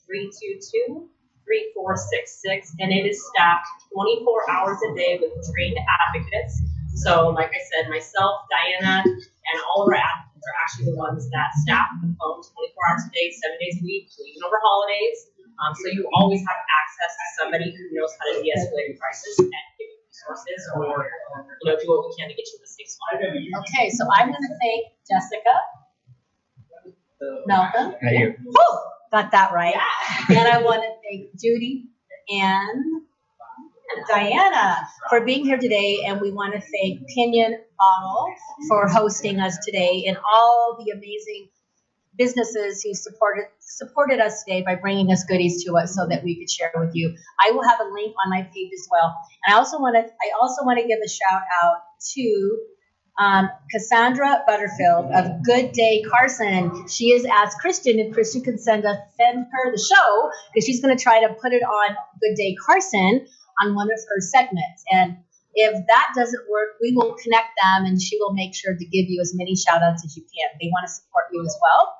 775-322-3466, 0.09 2.73
and 2.81 2.93
it 2.93 3.07
is 3.07 3.23
staffed 3.29 3.67
24 3.93 4.51
hours 4.51 4.79
a 4.91 4.95
day 4.95 5.19
with 5.21 5.33
trained 5.53 5.77
advocates. 6.09 6.62
So, 6.97 7.29
like 7.29 7.51
I 7.51 7.61
said, 7.75 7.91
myself, 7.91 8.43
Diana, 8.51 9.03
and 9.05 9.61
all 9.69 9.83
of 9.83 9.89
our 9.89 9.95
advocates 9.99 10.47
are 10.47 10.57
actually 10.62 10.87
the 10.93 10.97
ones 10.97 11.29
that 11.31 11.49
staff 11.62 11.89
the 12.01 12.15
phone 12.21 12.41
24 12.41 12.91
hours 12.91 13.03
a 13.05 13.11
day, 13.11 13.31
seven 13.33 13.59
days 13.61 13.77
a 13.81 13.85
week, 13.85 14.09
even 14.15 14.43
over 14.47 14.59
holidays. 14.62 15.27
Um, 15.61 15.74
so 15.74 15.86
you 15.90 16.09
always 16.14 16.40
have 16.40 16.61
access 16.66 17.12
to 17.14 17.26
somebody 17.42 17.70
who 17.70 17.82
knows 17.94 18.11
how 18.18 18.32
to 18.32 18.42
de-escalate 18.42 18.94
a 18.94 18.98
crisis 18.98 19.38
and 19.38 19.50
give 19.78 19.86
you 19.86 19.98
resources 20.11 20.61
or 20.76 21.07
you 21.62 21.64
know 21.70 21.76
do 21.78 21.86
what 21.86 22.07
we 22.07 22.14
can 22.18 22.28
to 22.28 22.34
get 22.34 22.46
you 22.46 22.59
to 22.59 22.62
the 22.62 22.70
safe 22.70 22.90
spot. 22.90 23.22
Okay, 23.22 23.90
so 23.90 24.05
I'm 24.11 24.28
going 24.28 24.42
to 24.42 24.55
thank 24.61 24.82
Jessica, 25.07 25.55
Malcolm. 27.46 27.94
Thank 28.02 28.18
you. 28.18 28.34
Woo, 28.44 28.78
got 29.12 29.30
that 29.30 29.52
right. 29.52 29.74
And 30.28 30.48
I 30.48 30.62
want 30.62 30.82
to 30.82 30.90
thank 31.07 31.38
Judy 31.40 31.86
and 32.28 33.02
Diana 34.09 34.78
for 35.09 35.20
being 35.24 35.44
here 35.44 35.59
today. 35.59 36.05
And 36.07 36.20
we 36.20 36.32
want 36.32 36.55
to 36.55 36.61
thank 36.61 37.00
Piñon 37.11 37.57
Bottle 37.78 38.26
for 38.68 38.88
hosting 38.88 39.40
us 39.40 39.59
today 39.64 40.05
and 40.09 40.16
all 40.32 40.82
the 40.84 40.90
amazing 40.92 41.48
businesses 42.17 42.83
who 42.83 42.95
supported 42.95 43.47
supported 43.61 44.21
us 44.21 44.45
today 44.45 44.62
by 44.62 44.75
bringing 44.75 45.11
us 45.11 45.25
goodies 45.25 45.65
to 45.65 45.77
us 45.77 45.95
so 45.95 46.07
that 46.09 46.23
we 46.23 46.39
could 46.39 46.51
share 46.51 46.73
with 46.77 46.95
you. 46.95 47.15
I 47.45 47.51
will 47.51 47.65
have 47.65 47.81
a 47.81 47.93
link 47.93 48.15
on 48.25 48.31
my 48.31 48.43
page 48.43 48.71
as 48.73 48.89
well. 48.91 49.15
And 49.47 49.55
I 49.55 49.59
also 49.59 49.79
want 49.79 49.97
to 49.97 50.03
I 50.03 50.31
also 50.41 50.65
want 50.65 50.79
to 50.81 50.87
give 50.87 50.99
a 51.05 51.09
shout 51.09 51.43
out 51.62 51.79
to 52.15 52.59
um, 53.19 53.49
Cassandra 53.71 54.43
Butterfield 54.47 55.07
of 55.15 55.45
Good 55.45 55.73
Day 55.73 56.03
Carson. 56.03 56.89
She 56.89 57.12
has 57.12 57.25
asked 57.25 57.59
Christian 57.61 57.99
if 57.99 58.12
Christian 58.12 58.43
could 58.43 58.61
send 58.61 58.85
us 58.85 58.97
send 59.17 59.47
her 59.51 59.73
the 59.73 59.79
show 59.79 60.31
because 60.53 60.67
she's 60.67 60.83
going 60.83 60.97
to 60.97 61.03
try 61.03 61.21
to 61.21 61.35
put 61.35 61.53
it 61.53 61.62
on 61.62 61.97
Good 62.21 62.35
Day 62.37 62.57
Carson 62.65 63.27
on 63.62 63.75
one 63.75 63.89
of 63.93 63.99
her 64.09 64.21
segments. 64.21 64.85
And 64.91 65.19
if 65.55 65.87
that 65.87 66.12
doesn't 66.17 66.51
work, 66.51 66.71
we 66.83 66.93
will 66.97 67.15
connect 67.15 67.55
them 67.62 67.85
and 67.87 68.03
she 68.03 68.19
will 68.19 68.35
make 68.35 68.55
sure 68.55 68.75
to 68.75 68.85
give 68.85 69.07
you 69.07 69.21
as 69.21 69.33
many 69.35 69.55
shout 69.55 69.83
outs 69.83 70.05
as 70.05 70.17
you 70.17 70.23
can. 70.23 70.59
They 70.61 70.69
want 70.69 70.87
to 70.89 70.93
support 70.93 71.27
you 71.33 71.45
as 71.45 71.57
well. 71.62 71.95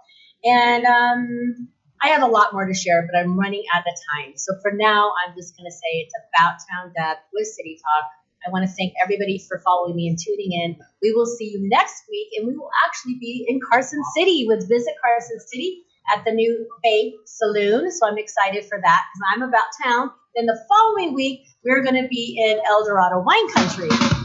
And 0.45 0.85
um, 0.85 1.69
I 2.03 2.09
have 2.09 2.23
a 2.23 2.27
lot 2.27 2.53
more 2.53 2.67
to 2.67 2.75
share, 2.75 3.09
but 3.11 3.19
I'm 3.19 3.39
running 3.39 3.65
out 3.75 3.81
of 3.81 3.95
time. 4.13 4.37
So 4.37 4.55
for 4.61 4.73
now, 4.73 5.13
I'm 5.25 5.35
just 5.35 5.57
going 5.57 5.65
to 5.65 5.73
say 5.73 6.05
it's 6.05 6.15
about 6.29 6.59
Town 6.71 6.93
Deb 6.95 7.19
with 7.33 7.47
City 7.47 7.79
Talk. 7.81 8.11
I 8.47 8.51
want 8.51 8.69
to 8.69 8.75
thank 8.77 8.93
everybody 9.03 9.43
for 9.49 9.59
following 9.65 9.97
me 9.97 10.09
and 10.09 10.19
tuning 10.21 10.53
in. 10.53 10.77
We 11.01 11.13
will 11.13 11.25
see 11.25 11.47
you 11.47 11.67
next 11.71 12.05
week, 12.11 12.29
and 12.37 12.47
we 12.47 12.55
will 12.55 12.69
actually 12.87 13.17
be 13.19 13.47
in 13.49 13.59
Carson 13.71 14.03
City 14.15 14.45
with 14.47 14.69
Visit 14.69 14.95
Carson 15.03 15.41
City 15.51 15.85
at 16.15 16.25
the 16.27 16.33
new 16.33 16.69
Bay 16.83 17.15
Saloon. 17.25 17.91
So 17.91 18.07
I'm 18.07 18.19
excited 18.19 18.67
for 18.67 18.79
that 18.83 19.03
because 19.15 19.29
I'm 19.35 19.43
about 19.43 19.65
town. 19.83 20.11
Then 20.37 20.45
the 20.45 20.61
following 20.69 21.15
week, 21.15 21.47
we're 21.65 21.83
going 21.83 22.03
to 22.03 22.09
be 22.09 22.37
in 22.45 22.61
El 22.69 22.85
Dorado 22.85 23.21
Wine 23.21 23.49
Country. 23.49 24.24